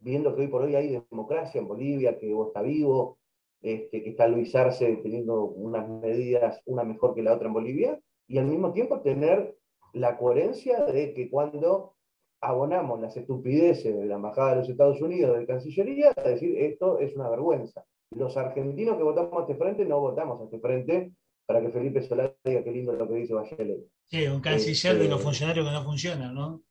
viendo 0.01 0.34
que 0.34 0.42
hoy 0.42 0.49
por 0.49 0.62
hoy 0.62 0.74
hay 0.74 1.03
democracia 1.11 1.61
en 1.61 1.68
Bolivia, 1.68 2.18
que 2.18 2.30
Evo 2.30 2.49
está 2.49 2.62
vivo, 2.62 3.18
este, 3.61 4.03
que 4.03 4.11
está 4.11 4.28
Luis 4.28 4.55
Arce 4.55 5.01
teniendo 5.03 5.44
unas 5.44 5.88
medidas, 5.88 6.61
una 6.66 6.84
mejor 6.84 7.14
que 7.14 7.22
la 7.22 7.34
otra 7.34 7.49
en 7.49 7.55
Bolivia, 7.55 8.01
y 8.26 8.38
al 8.38 8.46
mismo 8.46 8.72
tiempo 8.72 9.01
tener 9.01 9.57
la 9.92 10.16
coherencia 10.16 10.84
de 10.84 11.14
que 11.14 11.30
cuando 11.30 11.94
abonamos 12.40 13.01
las 13.01 13.16
estupideces 13.16 13.96
de 13.96 14.07
la 14.07 14.14
Embajada 14.14 14.51
de 14.51 14.57
los 14.57 14.68
Estados 14.68 15.01
Unidos, 15.01 15.38
de 15.38 15.46
Cancillería, 15.46 16.12
a 16.16 16.22
decir 16.22 16.57
esto 16.59 16.99
es 16.99 17.16
una 17.16 17.28
vergüenza. 17.28 17.84
Los 18.11 18.36
argentinos 18.36 18.96
que 18.96 19.03
votamos 19.03 19.32
a 19.38 19.40
este 19.42 19.57
frente 19.57 19.84
no 19.84 20.01
votamos 20.01 20.40
a 20.40 20.44
este 20.44 20.61
frente 20.61 21.12
para 21.46 21.61
que 21.61 21.70
Felipe 21.70 22.03
Solá 22.03 22.32
diga 22.44 22.62
qué 22.62 22.70
lindo 22.70 22.92
lo 22.92 23.09
que 23.09 23.14
dice 23.14 23.34
Bachelet. 23.34 23.80
Sí, 24.07 24.26
un 24.26 24.40
canciller 24.40 24.99
de 24.99 25.05
los 25.05 25.12
este, 25.14 25.24
funcionarios 25.24 25.66
que 25.66 25.72
no 25.72 25.84
funcionan, 25.84 26.34
¿no? 26.34 26.62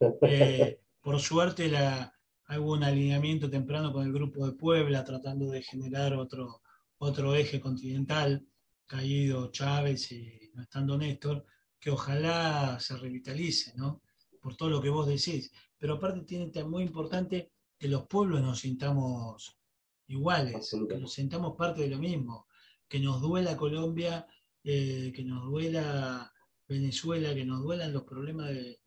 Eh, 0.20 0.78
por 1.00 1.18
suerte 1.20 1.68
la, 1.68 2.12
hubo 2.48 2.72
un 2.72 2.84
alineamiento 2.84 3.50
temprano 3.50 3.92
con 3.92 4.06
el 4.06 4.12
grupo 4.12 4.46
de 4.46 4.52
Puebla 4.52 5.04
tratando 5.04 5.50
de 5.50 5.62
generar 5.62 6.14
otro, 6.14 6.62
otro 6.98 7.34
eje 7.34 7.60
continental, 7.60 8.46
caído 8.86 9.50
Chávez 9.50 10.12
y 10.12 10.50
no 10.54 10.62
estando 10.62 10.96
Néstor, 10.96 11.44
que 11.78 11.90
ojalá 11.90 12.78
se 12.80 12.96
revitalice, 12.96 13.74
¿no? 13.76 14.02
Por 14.40 14.56
todo 14.56 14.70
lo 14.70 14.80
que 14.80 14.88
vos 14.88 15.06
decís. 15.06 15.52
Pero 15.78 15.94
aparte 15.94 16.22
tiene 16.22 16.50
muy 16.64 16.84
importante 16.84 17.50
que 17.78 17.88
los 17.88 18.06
pueblos 18.06 18.40
nos 18.42 18.60
sintamos 18.60 19.58
iguales, 20.06 20.74
que 20.88 20.98
nos 20.98 21.12
sintamos 21.12 21.56
parte 21.56 21.82
de 21.82 21.88
lo 21.88 21.98
mismo, 21.98 22.46
que 22.88 23.00
nos 23.00 23.20
duela 23.20 23.56
Colombia, 23.56 24.26
eh, 24.62 25.12
que 25.14 25.24
nos 25.24 25.44
duela 25.44 26.32
Venezuela, 26.68 27.34
que 27.34 27.44
nos 27.44 27.62
duelan 27.62 27.92
los 27.92 28.04
problemas 28.04 28.48
de, 28.50 28.80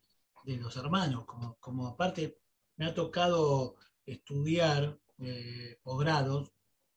los 0.46 0.76
hermanos, 0.78 1.26
como, 1.26 1.58
como, 1.60 1.88
aparte 1.88 2.40
me 2.80 2.86
ha 2.86 2.94
tocado 2.94 3.76
estudiar 4.06 4.98
eh, 5.20 5.78
posgrados 5.84 6.54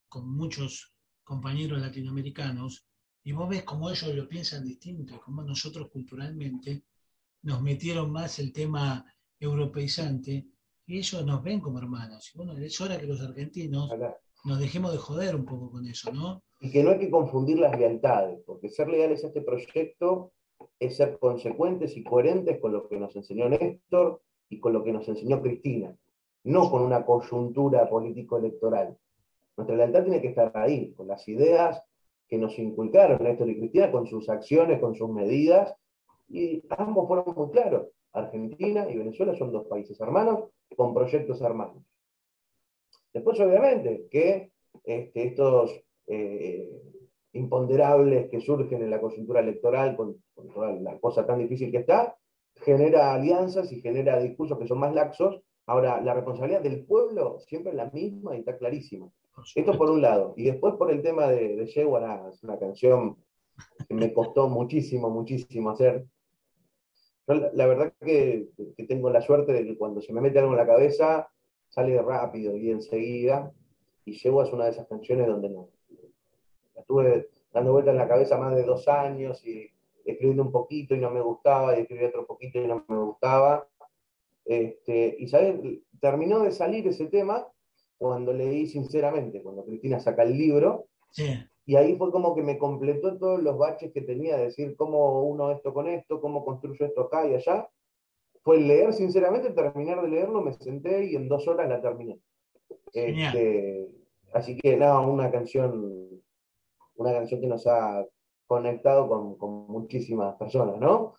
con 0.08 0.32
muchos 0.32 0.94
compañeros 1.24 1.80
latinoamericanos 1.80 2.86
y 3.24 3.32
vos 3.32 3.48
ves 3.48 3.64
cómo 3.64 3.90
ellos 3.90 4.14
lo 4.14 4.28
piensan 4.28 4.64
distinto, 4.64 5.20
cómo 5.20 5.42
nosotros 5.42 5.90
culturalmente 5.90 6.84
nos 7.42 7.60
metieron 7.62 8.12
más 8.12 8.38
el 8.38 8.52
tema 8.52 9.04
europeizante 9.40 10.46
y 10.86 10.98
ellos 10.98 11.26
nos 11.26 11.42
ven 11.42 11.60
como 11.60 11.80
hermanos. 11.80 12.30
Y 12.32 12.38
bueno, 12.38 12.56
es 12.56 12.80
hora 12.80 12.98
que 12.98 13.06
los 13.06 13.20
argentinos 13.20 13.90
nos 14.44 14.60
dejemos 14.60 14.92
de 14.92 14.98
joder 14.98 15.34
un 15.34 15.44
poco 15.44 15.72
con 15.72 15.86
eso, 15.88 16.12
¿no? 16.12 16.44
Y 16.60 16.70
que 16.70 16.84
no 16.84 16.90
hay 16.90 17.00
que 17.00 17.10
confundir 17.10 17.58
las 17.58 17.76
lealtades, 17.76 18.40
porque 18.46 18.68
ser 18.68 18.88
leales 18.88 19.24
a 19.24 19.28
este 19.28 19.40
proyecto 19.40 20.32
es 20.78 20.96
ser 20.96 21.18
consecuentes 21.18 21.96
y 21.96 22.04
coherentes 22.04 22.60
con 22.60 22.72
lo 22.72 22.88
que 22.88 22.98
nos 22.98 23.16
enseñó 23.16 23.48
Néstor 23.48 24.22
y 24.52 24.60
con 24.60 24.74
lo 24.74 24.84
que 24.84 24.92
nos 24.92 25.08
enseñó 25.08 25.40
Cristina, 25.40 25.96
no 26.44 26.70
con 26.70 26.82
una 26.82 27.06
coyuntura 27.06 27.88
político-electoral. 27.88 28.96
Nuestra 29.56 29.76
lealtad 29.76 30.02
tiene 30.02 30.20
que 30.20 30.28
estar 30.28 30.52
ahí, 30.54 30.92
con 30.92 31.08
las 31.08 31.26
ideas 31.26 31.82
que 32.28 32.36
nos 32.36 32.58
inculcaron 32.58 33.22
Néstor 33.22 33.48
y 33.48 33.58
Cristina, 33.58 33.90
con 33.90 34.06
sus 34.06 34.28
acciones, 34.28 34.78
con 34.78 34.94
sus 34.94 35.08
medidas, 35.08 35.74
y 36.28 36.62
ambos 36.68 37.08
fueron 37.08 37.34
muy 37.34 37.50
claros. 37.50 37.88
Argentina 38.12 38.88
y 38.90 38.98
Venezuela 38.98 39.34
son 39.36 39.52
dos 39.52 39.66
países 39.66 39.98
hermanos 40.00 40.50
con 40.76 40.92
proyectos 40.92 41.40
hermanos. 41.40 41.82
Después, 43.14 43.40
obviamente, 43.40 44.06
que 44.10 44.52
este, 44.84 45.28
estos 45.28 45.80
eh, 46.06 46.70
imponderables 47.32 48.28
que 48.30 48.40
surgen 48.40 48.82
en 48.82 48.90
la 48.90 49.00
coyuntura 49.00 49.40
electoral, 49.40 49.96
con, 49.96 50.22
toda 50.52 50.72
la 50.72 50.98
cosa 50.98 51.24
tan 51.24 51.38
difícil 51.38 51.70
que 51.70 51.78
está, 51.78 52.16
genera 52.64 53.14
alianzas 53.14 53.72
y 53.72 53.80
genera 53.80 54.20
discursos 54.20 54.58
que 54.58 54.66
son 54.66 54.78
más 54.78 54.94
laxos. 54.94 55.40
Ahora, 55.66 56.00
la 56.00 56.14
responsabilidad 56.14 56.62
del 56.62 56.84
pueblo 56.84 57.38
siempre 57.40 57.70
es 57.70 57.76
la 57.76 57.90
misma 57.90 58.36
y 58.36 58.40
está 58.40 58.56
clarísima. 58.56 59.10
Esto 59.54 59.78
por 59.78 59.90
un 59.90 60.02
lado. 60.02 60.34
Y 60.36 60.44
después 60.44 60.74
por 60.74 60.90
el 60.90 61.02
tema 61.02 61.28
de, 61.28 61.56
de 61.56 61.64
es 61.64 62.42
una 62.42 62.58
canción 62.58 63.16
que 63.88 63.94
me 63.94 64.12
costó 64.12 64.48
muchísimo, 64.48 65.10
muchísimo 65.10 65.70
hacer. 65.70 66.06
la, 67.26 67.66
verdad 67.66 67.92
que, 68.00 68.48
que, 68.76 68.84
tengo 68.84 69.10
la 69.10 69.22
suerte 69.22 69.52
de 69.52 69.64
que 69.64 69.78
cuando 69.78 70.00
se 70.00 70.12
me 70.12 70.20
mete 70.20 70.38
algo 70.38 70.52
en 70.52 70.58
la 70.58 70.66
cabeza, 70.66 71.28
sale 71.68 72.00
rápido 72.02 72.56
y 72.56 72.70
enseguida. 72.70 73.52
Y 74.04 74.18
Yegua 74.18 74.44
es 74.44 74.52
una 74.52 74.64
de 74.64 74.72
esas 74.72 74.88
canciones 74.88 75.26
donde 75.26 75.48
no. 75.48 75.68
La 76.74 76.80
estuve 76.80 77.28
dando 77.52 77.72
vuelta 77.72 77.90
en 77.90 77.98
la 77.98 78.08
cabeza 78.08 78.38
más 78.38 78.54
de 78.54 78.64
dos 78.64 78.88
años 78.88 79.44
y 79.46 79.70
escribiendo 80.04 80.42
un 80.42 80.52
poquito 80.52 80.94
y 80.94 80.98
no 80.98 81.10
me 81.10 81.20
gustaba, 81.20 81.76
y 81.76 81.82
escribí 81.82 82.04
otro 82.04 82.26
poquito 82.26 82.58
y 82.58 82.66
no 82.66 82.84
me 82.88 82.98
gustaba. 82.98 83.66
Este, 84.44 85.16
y 85.18 85.28
¿sabes? 85.28 85.60
terminó 86.00 86.40
de 86.40 86.50
salir 86.50 86.86
ese 86.88 87.06
tema 87.06 87.46
cuando 87.96 88.32
leí 88.32 88.66
sinceramente, 88.66 89.42
cuando 89.42 89.64
Cristina 89.64 90.00
saca 90.00 90.24
el 90.24 90.36
libro, 90.36 90.86
y 91.64 91.76
ahí 91.76 91.96
fue 91.96 92.10
como 92.10 92.34
que 92.34 92.42
me 92.42 92.58
completó 92.58 93.16
todos 93.18 93.40
los 93.40 93.56
baches 93.56 93.92
que 93.92 94.00
tenía, 94.00 94.36
de 94.36 94.44
decir 94.46 94.74
cómo 94.76 95.22
uno 95.22 95.52
esto 95.52 95.72
con 95.72 95.86
esto, 95.86 96.20
cómo 96.20 96.44
construyo 96.44 96.86
esto 96.86 97.02
acá 97.02 97.28
y 97.28 97.34
allá. 97.34 97.68
Fue 98.42 98.58
leer 98.58 98.92
sinceramente, 98.92 99.50
terminar 99.50 100.02
de 100.02 100.08
leerlo, 100.08 100.40
me 100.40 100.52
senté 100.54 101.04
y 101.04 101.14
en 101.14 101.28
dos 101.28 101.46
horas 101.46 101.68
la 101.68 101.80
terminé. 101.80 102.18
Este, 102.92 103.88
así 104.32 104.56
que 104.56 104.76
nada, 104.76 104.98
una 105.00 105.30
canción, 105.30 106.08
una 106.96 107.12
canción 107.12 107.40
que 107.40 107.46
nos 107.46 107.66
ha 107.68 108.04
conectado 108.52 109.08
con, 109.38 109.66
muchísimas 109.66 110.36
personas, 110.36 110.78
¿no? 110.78 111.14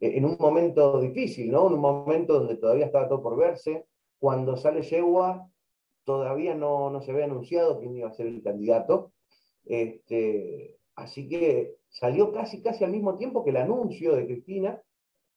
en 0.00 0.24
un 0.24 0.36
momento 0.38 0.98
difícil, 0.98 1.50
¿no? 1.50 1.66
En 1.66 1.74
un 1.74 1.80
momento 1.80 2.40
donde 2.40 2.56
todavía 2.56 2.86
estaba 2.86 3.06
todo 3.06 3.22
por 3.22 3.36
verse, 3.36 3.84
cuando 4.18 4.56
sale 4.56 4.80
Yegua, 4.80 5.46
todavía 6.04 6.54
no, 6.54 6.88
no 6.88 7.02
se 7.02 7.12
había 7.12 7.26
anunciado 7.26 7.78
quién 7.80 7.94
iba 7.96 8.08
a 8.08 8.14
ser 8.14 8.26
el 8.28 8.42
candidato. 8.42 9.12
Este, 9.66 10.78
así 10.94 11.28
que 11.28 11.76
salió 11.90 12.32
casi, 12.32 12.62
casi 12.62 12.84
al 12.84 12.92
mismo 12.92 13.18
tiempo 13.18 13.44
que 13.44 13.50
el 13.50 13.58
anuncio 13.58 14.16
de 14.16 14.26
Cristina 14.26 14.80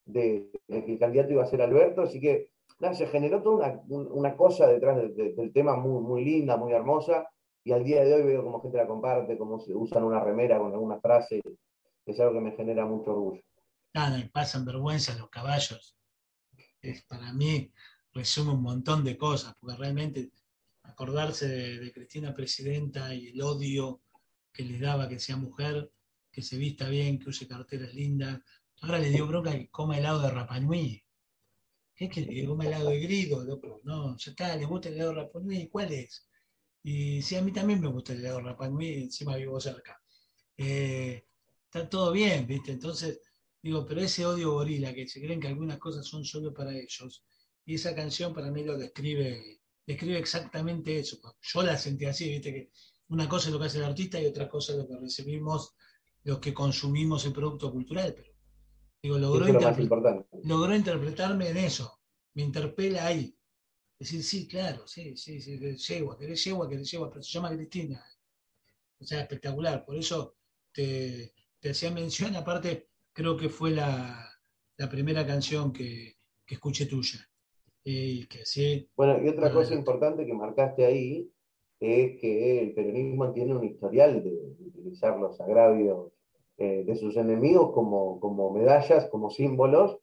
de, 0.06 0.50
que 0.68 0.93
el 0.93 1.00
candidato 1.00 1.34
iba 1.34 1.43
a 1.43 1.48
ser 1.48 1.62
Alberto. 1.62 2.04
Así 2.04 2.22
que 2.22 2.52
se 2.93 3.08
generó 3.08 3.41
toda 3.41 3.84
una, 3.89 4.38
cosa 4.38 4.68
detrás 4.68 4.98
del 5.16 5.52
tema 5.52 5.76
muy, 5.76 6.02
muy 6.02 6.24
linda, 6.24 6.56
muy 6.56 6.72
hermosa. 6.72 7.28
Y 7.68 7.74
al 7.74 7.84
día 7.84 8.01
de 8.01 8.13
hoy 8.13 8.24
veo 8.24 8.45
cómo 8.45 8.61
gente 8.61 8.78
la 8.78 8.88
comparte, 8.88 9.38
cómo 9.38 9.59
se 9.59 9.76
usan 9.76 10.05
una 10.05 10.22
remera 10.22 10.57
con 10.57 10.72
alguna 10.72 11.01
frase. 11.01 11.41
Es 12.05 12.18
algo 12.18 12.36
que 12.36 12.39
me 12.39 12.55
genera 12.55 12.86
mucho 12.86 13.11
orgullo. 13.11 13.43
Nada, 13.93 14.18
y 14.20 14.30
pasan 14.30 14.63
vergüenza 14.63 15.18
los 15.18 15.30
caballos. 15.30 15.97
Es 16.82 17.03
para 17.03 17.34
mí 17.34 17.70
resume 18.13 18.53
un 18.53 18.63
montón 18.63 19.03
de 19.03 19.18
cosas, 19.18 19.53
porque 19.59 19.76
realmente 19.76 20.32
acordarse 20.84 21.49
de, 21.49 21.91
Cristina 21.91 22.34
Presidenta 22.34 23.13
y 23.13 23.28
el 23.32 23.41
odio 23.41 23.99
que 24.53 24.63
le 24.63 24.80
daba 24.80 25.09
que 25.09 25.20
sea 25.20 25.36
mujer, 25.36 25.91
que 26.32 26.41
se 26.41 26.55
vista 26.55 26.88
bien, 26.88 27.20
que 27.20 27.32
use 27.32 27.49
carteras 27.49 27.93
lindas. 27.93 28.39
Ahora 28.82 28.97
le 28.97 29.09
dio 29.09 29.28
bronca 29.28 29.51
que 29.51 29.70
coma 29.70 29.97
helado 29.97 30.22
de 30.22 30.32
Rapanui. 30.32 31.03
Es 31.97 32.09
que 32.09 32.22
le 32.22 32.45
coma 32.45 32.65
helado 32.65 32.91
de 32.91 33.28
loco. 33.45 33.82
No, 33.84 34.15
ya 34.15 34.32
está, 34.32 34.55
le 34.55 34.63
gusta 34.63 34.88
el 34.88 34.95
helado 34.95 35.09
de 35.09 35.15
Rapanui, 35.18 35.68
¿cuál 35.68 35.91
es? 35.91 36.30
Y 36.89 37.21
sí, 37.21 37.35
a 37.35 37.41
mí 37.41 37.51
también 37.51 37.81
me 37.81 37.89
gusta 37.89 38.13
el 38.13 38.19
helado 38.19 38.39
Rapanui, 38.39 39.03
encima 39.03 39.35
vivo 39.35 39.59
cerca. 39.59 40.01
Eh, 40.55 41.25
está 41.65 41.89
todo 41.89 42.13
bien, 42.13 42.47
¿viste? 42.47 42.71
Entonces, 42.71 43.19
digo, 43.61 43.85
pero 43.85 43.99
ese 43.99 44.25
odio 44.25 44.53
gorila, 44.53 44.93
que 44.93 45.05
se 45.05 45.19
creen 45.19 45.41
que 45.41 45.49
algunas 45.49 45.79
cosas 45.79 46.05
son 46.05 46.23
solo 46.23 46.53
para 46.53 46.73
ellos, 46.73 47.25
y 47.65 47.75
esa 47.75 47.93
canción 47.93 48.33
para 48.33 48.51
mí 48.51 48.63
lo 48.63 48.77
describe, 48.77 49.59
describe 49.85 50.17
exactamente 50.17 50.97
eso. 50.97 51.17
Yo 51.41 51.61
la 51.61 51.77
sentí 51.77 52.05
así, 52.05 52.29
viste 52.29 52.53
que 52.53 52.71
una 53.09 53.27
cosa 53.27 53.47
es 53.49 53.53
lo 53.53 53.59
que 53.59 53.65
hace 53.65 53.79
el 53.79 53.83
artista 53.83 54.21
y 54.21 54.25
otra 54.25 54.47
cosa 54.47 54.71
es 54.71 54.77
lo 54.77 54.88
que 54.88 54.95
recibimos 54.95 55.75
los 56.23 56.39
que 56.39 56.53
consumimos 56.53 57.25
el 57.25 57.33
producto 57.33 57.69
cultural. 57.69 58.13
Pero 58.15 58.31
digo, 59.03 59.17
logró, 59.17 59.45
logró 60.43 60.73
interpretarme 60.73 61.49
en 61.49 61.57
eso, 61.57 61.99
me 62.33 62.43
interpela 62.43 63.07
ahí. 63.07 63.36
Decir, 64.00 64.24
sí, 64.24 64.48
claro, 64.48 64.88
sí, 64.88 65.18
sí, 65.18 65.41
sí, 65.41 65.58
yegua, 65.58 66.18
querés 66.18 66.43
yegua, 66.43 66.70
querés 66.70 66.91
yegua, 66.91 67.10
pero 67.10 67.24
se 67.24 67.32
llama 67.32 67.50
Cristina. 67.50 68.04
O 69.00 69.04
sea, 69.04 69.22
espectacular. 69.22 69.86
Por 69.86 69.95
eso 69.95 70.36
te, 70.72 71.34
te 71.60 71.72
hacía 71.72 71.91
mención, 71.91 72.36
aparte, 72.36 72.89
creo 73.14 73.36
que 73.36 73.50
fue 73.50 73.72
la, 73.72 74.30
primera 74.91 75.26
canción 75.26 75.74
que, 75.74 76.18
que 76.45 76.56
escuché 76.56 76.86
tuya. 76.86 77.28
Bueno, 78.98 79.24
y 79.24 79.30
otra 79.30 79.52
cosa 79.52 79.74
importante 79.74 80.26
que 80.26 80.34
marcaste 80.34 80.86
ahí 80.86 81.32
es 81.80 82.20
que 82.20 82.62
el 82.64 82.74
peronismo 82.74 83.32
tiene 83.32 83.56
un 83.56 83.64
historial 83.64 84.24
de, 84.24 84.56
utilizar 84.60 85.18
los 85.18 85.39
agravios 85.39 86.12
eh, 86.58 86.84
de 86.86 86.95
sus 86.95 87.16
enemigos 87.16 87.72
como, 87.74 88.20
como 88.20 88.52
medallas, 88.52 89.06
como 89.10 89.30
símbolos, 89.30 90.00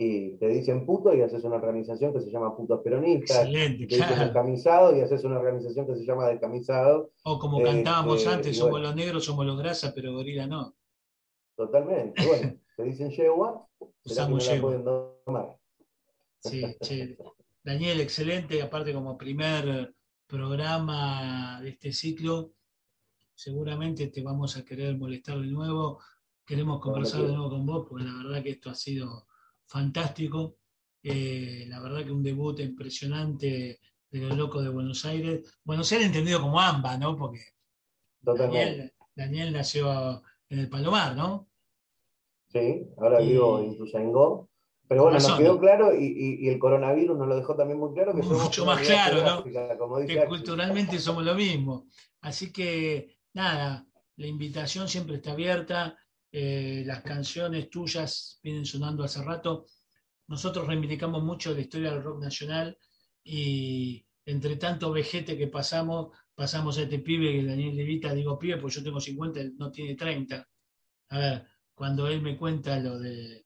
y 0.00 0.36
te 0.36 0.46
dicen 0.46 0.86
puto 0.86 1.12
y 1.12 1.22
haces 1.22 1.42
una 1.42 1.56
organización 1.56 2.12
que 2.12 2.20
se 2.20 2.30
llama 2.30 2.56
Putos 2.56 2.82
Peronistas. 2.84 3.38
Excelente, 3.38 3.84
te 3.88 3.96
dicen 3.96 4.18
descamisado 4.20 4.96
y 4.96 5.00
haces 5.00 5.24
una 5.24 5.40
organización 5.40 5.88
que 5.88 5.96
se 5.96 6.04
llama 6.04 6.28
Descamisado. 6.28 7.10
O 7.24 7.36
como 7.40 7.60
cantábamos 7.60 8.18
este, 8.18 8.30
antes, 8.30 8.56
somos 8.56 8.80
los 8.80 8.94
negros, 8.94 9.24
somos 9.24 9.44
los 9.44 9.58
grasas, 9.58 9.92
pero 9.92 10.12
gorila 10.12 10.46
no. 10.46 10.76
Totalmente. 11.56 12.24
Bueno, 12.24 12.54
te 12.76 12.84
dicen 12.84 13.10
yegua, 13.10 13.66
Usamos 14.04 14.48
yegua. 14.48 15.58
Sí, 16.44 16.64
sí. 16.80 17.16
Daniel, 17.64 18.00
excelente, 18.00 18.62
aparte 18.62 18.94
como 18.94 19.18
primer 19.18 19.92
programa 20.28 21.60
de 21.60 21.70
este 21.70 21.92
ciclo, 21.92 22.52
seguramente 23.34 24.06
te 24.06 24.22
vamos 24.22 24.56
a 24.56 24.64
querer 24.64 24.96
molestar 24.96 25.40
de 25.40 25.48
nuevo, 25.48 25.98
queremos 26.46 26.80
conversar 26.80 27.22
de 27.22 27.32
nuevo 27.32 27.50
con 27.50 27.66
vos, 27.66 27.86
porque 27.88 28.04
la 28.04 28.14
verdad 28.14 28.44
que 28.44 28.50
esto 28.50 28.70
ha 28.70 28.74
sido 28.76 29.26
fantástico, 29.68 30.56
eh, 31.02 31.64
la 31.68 31.80
verdad 31.80 32.04
que 32.04 32.10
un 32.10 32.22
debut 32.22 32.58
impresionante 32.60 33.80
de 34.10 34.20
los 34.20 34.36
locos 34.36 34.64
de 34.64 34.70
Buenos 34.70 35.04
Aires, 35.04 35.58
Buenos 35.64 35.92
Aires 35.92 36.08
entendido 36.08 36.40
como 36.40 36.60
AMBA, 36.60 36.96
¿no? 36.96 37.16
Porque 37.16 37.40
Daniel, 38.20 38.92
Daniel, 39.14 39.52
nació 39.52 40.22
en 40.48 40.58
el 40.58 40.68
Palomar, 40.68 41.14
¿no? 41.14 41.48
Sí, 42.48 42.88
ahora 42.96 43.20
vivo 43.20 43.60
en 43.60 43.76
Tuzangó, 43.76 44.48
Pero 44.88 45.04
bueno, 45.04 45.18
nos 45.18 45.38
quedó 45.38 45.58
claro 45.58 45.94
y, 45.94 46.48
el 46.48 46.58
coronavirus 46.58 47.18
nos 47.18 47.28
lo 47.28 47.36
dejó 47.36 47.54
también 47.54 47.78
muy 47.78 47.92
claro 47.92 48.14
que 48.14 48.22
Mucho 48.22 48.64
más 48.64 48.80
claro, 48.80 49.44
¿no? 49.44 50.06
que 50.06 50.24
culturalmente 50.26 50.98
somos 50.98 51.24
lo 51.24 51.34
mismo. 51.34 51.86
Así 52.22 52.50
que, 52.52 53.18
nada, 53.34 53.86
la 54.16 54.26
invitación 54.26 54.88
siempre 54.88 55.16
está 55.16 55.32
abierta. 55.32 55.96
Eh, 56.30 56.82
las 56.86 57.02
canciones 57.02 57.70
tuyas 57.70 58.38
vienen 58.42 58.66
sonando 58.66 59.04
hace 59.04 59.22
rato. 59.22 59.66
Nosotros 60.26 60.66
reivindicamos 60.66 61.22
mucho 61.22 61.54
la 61.54 61.60
historia 61.60 61.92
del 61.92 62.02
rock 62.02 62.22
nacional 62.22 62.76
y 63.24 64.04
entre 64.26 64.56
tanto 64.56 64.92
vejete 64.92 65.38
que 65.38 65.46
pasamos, 65.46 66.16
pasamos 66.34 66.76
a 66.78 66.82
este 66.82 66.98
pibe, 66.98 67.32
que 67.32 67.46
Daniel 67.46 67.76
Levita, 67.76 68.12
digo 68.12 68.38
pibe, 68.38 68.58
pues 68.58 68.74
yo 68.74 68.82
tengo 68.82 69.00
50, 69.00 69.40
él 69.40 69.54
no 69.56 69.70
tiene 69.70 69.94
30. 69.94 70.46
A 71.10 71.18
ver, 71.18 71.46
cuando 71.74 72.08
él 72.08 72.20
me 72.20 72.36
cuenta 72.36 72.78
lo 72.78 72.98
de 72.98 73.44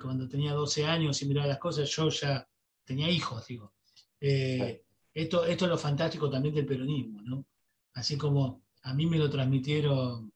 cuando 0.00 0.28
tenía 0.28 0.52
12 0.54 0.84
años 0.84 1.22
y 1.22 1.28
miraba 1.28 1.46
las 1.46 1.58
cosas, 1.58 1.88
yo 1.88 2.08
ya 2.08 2.46
tenía 2.84 3.08
hijos, 3.08 3.46
digo. 3.46 3.74
Eh, 4.20 4.82
esto, 5.14 5.44
esto 5.44 5.64
es 5.64 5.70
lo 5.70 5.78
fantástico 5.78 6.28
también 6.28 6.54
del 6.54 6.66
peronismo, 6.66 7.22
¿no? 7.22 7.46
Así 7.94 8.16
como 8.16 8.64
a 8.82 8.94
mí 8.94 9.06
me 9.06 9.18
lo 9.18 9.30
transmitieron 9.30 10.32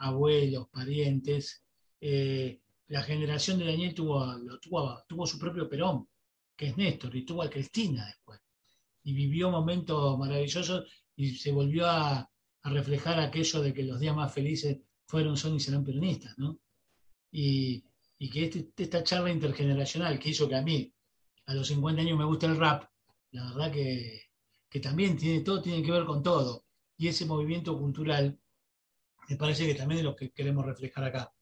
abuelos, 0.00 0.68
parientes, 0.68 1.62
eh, 2.00 2.60
la 2.88 3.02
generación 3.02 3.58
de 3.58 3.66
Daniel 3.66 3.94
tuvo, 3.94 4.36
tuvo, 4.60 5.02
tuvo 5.08 5.26
su 5.26 5.38
propio 5.38 5.68
Perón, 5.68 6.08
que 6.56 6.68
es 6.68 6.76
Néstor, 6.76 7.14
y 7.14 7.24
tuvo 7.24 7.42
a 7.42 7.50
Cristina 7.50 8.06
después. 8.06 8.40
Y 9.04 9.14
vivió 9.14 9.50
momentos 9.50 10.18
maravillosos 10.18 10.84
y 11.16 11.34
se 11.36 11.52
volvió 11.52 11.86
a, 11.86 12.26
reflejar 12.62 13.18
aquello 13.18 13.62
de 13.62 13.72
que 13.72 13.82
los 13.84 13.98
días 13.98 14.14
más 14.14 14.34
felices 14.34 14.78
fueron, 15.06 15.34
son 15.34 15.54
y 15.54 15.60
serán 15.60 15.82
peronistas, 15.82 16.36
¿no? 16.36 16.58
Y, 17.32 17.82
y 18.18 18.28
que 18.28 18.44
este, 18.44 18.68
esta 18.76 19.02
charla 19.02 19.30
intergeneracional 19.30 20.18
que 20.18 20.28
hizo 20.28 20.46
que 20.46 20.56
a 20.56 20.62
mí 20.62 20.92
a 21.46 21.54
los 21.54 21.68
50 21.68 22.02
años 22.02 22.18
me 22.18 22.24
guste 22.24 22.46
el 22.46 22.58
rap, 22.58 22.84
la 23.32 23.44
verdad 23.44 23.72
que, 23.72 24.30
también 24.80 25.16
tiene 25.16 25.40
todo, 25.40 25.62
tiene 25.62 25.82
que 25.82 25.90
ver 25.90 26.04
con 26.04 26.22
todo. 26.22 26.64
Y 26.96 27.08
ese 27.08 27.24
movimiento 27.24 27.78
cultural 27.78 28.38
me 29.28 29.36
parece 29.36 29.66
que 29.66 29.74
también 29.74 30.00
es 30.00 30.04
lo 30.04 30.16
que 30.16 30.30
queremos 30.30 30.64
reflejar 30.64 31.04
acá, 31.04 31.32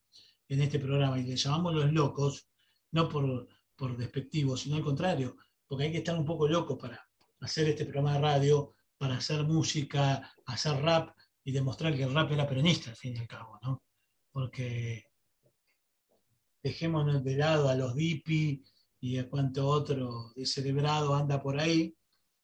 en 0.48 0.62
este 0.62 0.78
programa. 0.78 1.18
Y 1.18 1.24
le 1.24 1.36
llamamos 1.36 1.74
los 1.74 1.92
locos, 1.92 2.48
no 2.92 3.08
por, 3.08 3.48
por 3.76 3.96
despectivo, 3.96 4.56
sino 4.56 4.76
al 4.76 4.82
contrario, 4.82 5.36
porque 5.66 5.84
hay 5.84 5.92
que 5.92 5.98
estar 5.98 6.18
un 6.18 6.24
poco 6.24 6.48
loco 6.48 6.76
para 6.76 7.06
hacer 7.40 7.68
este 7.68 7.84
programa 7.84 8.14
de 8.14 8.20
radio, 8.20 8.74
para 8.96 9.16
hacer 9.16 9.44
música, 9.44 10.34
hacer 10.46 10.82
rap 10.82 11.16
y 11.44 11.52
demostrar 11.52 11.94
que 11.94 12.02
el 12.02 12.12
rap 12.12 12.32
era 12.32 12.48
peronista, 12.48 12.90
al 12.90 12.96
fin 12.96 13.14
y 13.14 13.18
al 13.18 13.28
cabo, 13.28 13.58
¿no? 13.62 13.82
Porque 14.32 15.04
dejémonos 16.62 17.22
de 17.24 17.36
lado 17.36 17.68
a 17.68 17.74
los 17.74 17.94
DIPI 17.94 18.64
y 19.00 19.18
a 19.18 19.28
cuanto 19.28 19.66
otro 19.66 20.32
celebrado 20.44 21.14
anda 21.14 21.40
por 21.40 21.58
ahí 21.60 21.96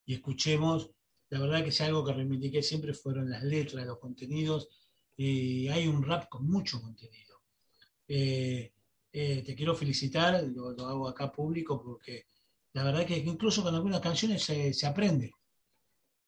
y 0.06 0.14
escuchemos. 0.14 0.90
La 1.30 1.40
verdad 1.40 1.62
que 1.62 1.70
es 1.70 1.80
algo 1.80 2.04
que 2.04 2.12
reivindiqué 2.12 2.62
siempre 2.62 2.94
fueron 2.94 3.28
las 3.28 3.42
letras, 3.42 3.86
los 3.86 3.98
contenidos. 3.98 4.68
Y 5.16 5.68
hay 5.68 5.86
un 5.86 6.02
rap 6.02 6.28
con 6.28 6.46
mucho 6.46 6.80
contenido. 6.80 7.40
Eh, 8.08 8.72
eh, 9.12 9.42
te 9.44 9.54
quiero 9.54 9.74
felicitar, 9.74 10.42
lo, 10.44 10.70
hago 10.86 11.08
acá 11.08 11.30
público 11.30 11.80
porque 11.82 12.26
la 12.72 12.84
verdad 12.84 13.06
que 13.06 13.18
incluso 13.18 13.62
con 13.62 13.74
algunas 13.74 14.00
canciones 14.00 14.42
se, 14.42 14.86
aprende. 14.86 15.32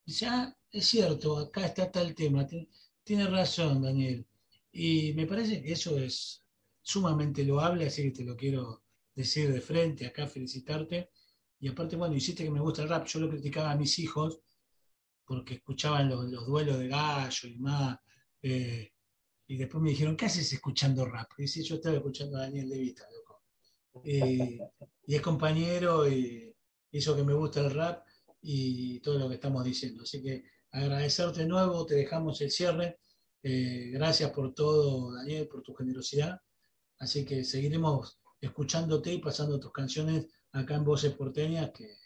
Ya 0.07 0.45
ah, 0.45 0.57
es 0.71 0.87
cierto, 0.87 1.39
acá 1.39 1.67
está 1.67 1.91
tal 1.91 2.15
tema. 2.15 2.47
Tiene 3.05 3.27
razón, 3.27 3.83
Daniel. 3.83 4.27
Y 4.73 5.13
me 5.15 5.27
parece 5.27 5.63
que 5.63 5.73
eso 5.73 5.99
es, 5.99 6.47
sumamente 6.87 7.43
loable, 7.43 7.87
así 7.87 8.05
que 8.05 8.11
te 8.13 8.25
lo 8.25 8.37
quiero 8.37 8.85
decir 9.13 9.53
de 9.53 9.61
frente, 9.61 10.07
acá 10.07 10.29
felicitarte. 10.29 11.11
Y 11.59 11.69
aparte, 11.69 11.97
bueno, 11.97 12.15
hiciste 12.15 12.45
que 12.45 12.51
me 12.51 12.61
gusta 12.61 12.83
el 12.83 12.89
rap. 12.89 13.07
Yo 13.07 13.19
lo 13.19 13.29
criticaba 13.29 13.73
a 13.73 13.77
mis 13.77 13.99
hijos 13.99 14.41
porque 15.25 15.55
escuchaban 15.55 16.09
los, 16.09 16.47
duelos 16.47 16.79
de 16.79 16.87
gallo 16.87 17.49
y 17.49 17.59
más. 17.59 17.99
Eh, 18.43 18.93
y 19.49 19.57
después 19.57 19.83
me 19.83 19.91
dijeron, 19.91 20.17
¿qué 20.17 20.27
haces 20.27 20.53
escuchando 20.53 21.05
rap? 21.05 21.31
Y 21.39 21.43
dice, 21.43 21.63
yo 21.63 21.77
estaba 21.77 21.97
escuchando 21.97 22.37
a 22.37 22.43
Daniel 22.43 22.69
De 22.69 22.79
Vita, 22.79 23.05
loco. 23.13 23.43
y 24.05 25.15
es 25.15 25.23
compañero 25.23 26.09
y 26.09 26.55
hizo 26.91 27.15
que 27.15 27.23
me 27.23 27.35
guste 27.35 27.61
el 27.61 27.71
rap 27.71 28.07
y 28.43 29.01
todo 29.01 29.19
lo 29.19 29.29
que 29.29 29.37
estamos 29.37 29.65
diciendo. 29.65 30.03
Así 30.03 30.23
que 30.23 30.45
agradecerte 30.71 31.41
de 31.41 31.47
nuevo, 31.47 31.87
te 31.87 31.95
dejamos 31.95 32.41
el 32.41 32.51
cierre. 32.51 32.99
Eh, 33.43 33.91
gracias 33.93 34.31
por 34.31 34.55
todo, 34.55 35.15
Daniel, 35.15 35.49
por 35.49 35.63
tu 35.63 35.75
generosidad. 35.75 36.41
Así 36.99 37.25
que 37.25 37.45
seguiremos 37.45 38.19
escuchándote 38.41 39.13
y 39.13 39.19
pasando 39.19 39.61
tus 39.61 39.73
canciones 39.73 40.27
acá 40.53 40.77
en 40.77 40.85
Voces 40.85 41.13
Porteñas, 41.15 41.71
que 41.73 41.97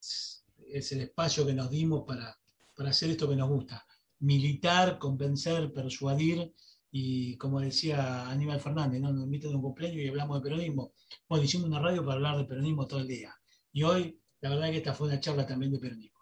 es 0.00 0.92
el 0.92 1.00
espacio 1.00 1.46
que 1.46 1.54
nos 1.54 1.70
dimos 1.70 2.04
para, 2.06 2.38
para 2.76 2.90
hacer 2.90 3.10
esto 3.10 3.28
que 3.28 3.36
nos 3.36 3.48
gusta. 3.48 3.86
Militar, 4.20 4.98
convencer, 4.98 5.72
persuadir 5.72 6.52
y 6.90 7.36
como 7.36 7.60
decía 7.60 8.28
Aníbal 8.28 8.60
Fernández, 8.60 9.00
¿no? 9.00 9.12
nos 9.12 9.24
invitan 9.24 9.52
a 9.52 9.56
un 9.56 9.62
cumpleaños 9.62 9.98
y 9.98 10.08
hablamos 10.08 10.42
de 10.42 10.48
peronismo. 10.48 10.92
Bueno, 11.28 11.44
hicimos 11.44 11.68
una 11.68 11.80
radio 11.80 12.02
para 12.02 12.14
hablar 12.14 12.36
de 12.38 12.44
peronismo 12.44 12.86
todo 12.86 13.00
el 13.00 13.08
día. 13.08 13.34
Y 13.72 13.82
hoy, 13.82 14.20
la 14.40 14.50
verdad 14.50 14.70
que 14.70 14.78
esta 14.78 14.94
fue 14.94 15.08
una 15.08 15.20
charla 15.20 15.46
también 15.46 15.72
de 15.72 15.78
peronismo. 15.78 16.18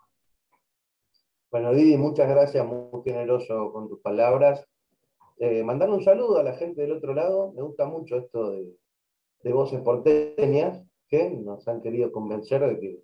Bueno, 1.50 1.72
Didi, 1.72 1.96
muchas 1.96 2.28
gracias, 2.28 2.66
muy 2.66 3.02
generoso 3.04 3.72
con 3.72 3.88
tus 3.88 4.00
palabras. 4.00 4.66
Eh, 5.38 5.62
mandar 5.62 5.90
un 5.90 6.02
saludo 6.02 6.38
a 6.38 6.42
la 6.42 6.54
gente 6.54 6.82
del 6.82 6.92
otro 6.92 7.14
lado. 7.14 7.52
Me 7.52 7.62
gusta 7.62 7.86
mucho 7.86 8.16
esto 8.16 8.50
de, 8.50 8.76
voces 9.52 9.80
porteñas 9.80 10.84
que 11.08 11.30
nos 11.30 11.68
han 11.68 11.80
querido 11.80 12.10
convencer 12.10 12.66
de 12.66 12.80
que 12.80 13.00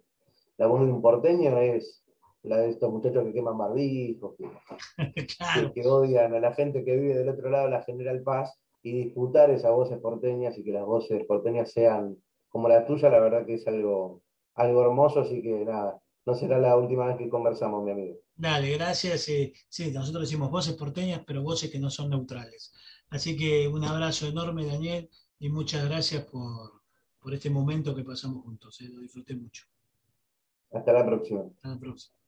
la 0.56 0.66
voz 0.66 0.84
de 0.84 0.92
un 0.92 1.00
porteño 1.00 1.56
es 1.58 2.01
la 2.42 2.58
de 2.58 2.70
estos 2.70 2.92
muchachos 2.92 3.24
que 3.24 3.32
queman 3.32 3.58
barbijos, 3.58 4.34
que, 5.74 5.86
odian 5.86 6.34
a 6.34 6.40
la 6.40 6.54
gente 6.54 6.84
que 6.84 6.96
vive 6.96 7.16
del 7.16 7.28
otro 7.28 7.50
lado, 7.50 7.68
la 7.68 7.82
General 7.82 8.20
Paz, 8.22 8.58
y 8.82 9.04
disputar 9.04 9.50
esas 9.50 9.72
voces 9.72 9.98
porteñas 9.98 10.58
y 10.58 10.64
que 10.64 10.72
las 10.72 10.84
voces 10.84 11.24
porteñas 11.26 11.70
sean 11.70 12.16
como 12.48 12.68
la 12.68 12.84
tuya, 12.84 13.08
la 13.10 13.20
verdad 13.20 13.46
que 13.46 13.54
es 13.54 13.66
algo, 13.66 14.22
algo 14.54 14.82
hermoso, 14.82 15.20
así 15.20 15.40
que 15.40 15.64
nada, 15.64 16.00
no 16.26 16.34
será 16.34 16.58
la 16.58 16.76
última 16.76 17.06
vez 17.06 17.16
que 17.16 17.28
conversamos, 17.28 17.84
mi 17.84 17.92
amigo. 17.92 18.16
Dale, 18.34 18.72
gracias. 18.72 19.22
sí, 19.22 19.92
nosotros 19.92 20.24
decimos 20.24 20.50
voces 20.50 20.74
porteñas, 20.74 21.22
pero 21.26 21.42
voces 21.42 21.70
que 21.70 21.78
no 21.78 21.90
son 21.90 22.10
neutrales. 22.10 22.72
Así 23.10 23.36
que 23.36 23.68
un 23.68 23.84
abrazo 23.84 24.26
enorme, 24.26 24.66
Daniel, 24.66 25.08
y 25.38 25.48
muchas 25.48 25.84
gracias 25.84 26.24
por, 26.24 26.82
por 27.20 27.34
este 27.34 27.50
momento 27.50 27.94
que 27.94 28.04
pasamos 28.04 28.42
juntos. 28.42 28.80
Eh, 28.80 28.88
lo 28.88 29.00
disfruté 29.00 29.36
mucho. 29.36 29.64
Hasta 30.72 30.92
la 30.92 31.04
próxima. 31.04 31.42
Hasta 31.42 31.68
la 31.68 31.78
próxima. 31.78 32.21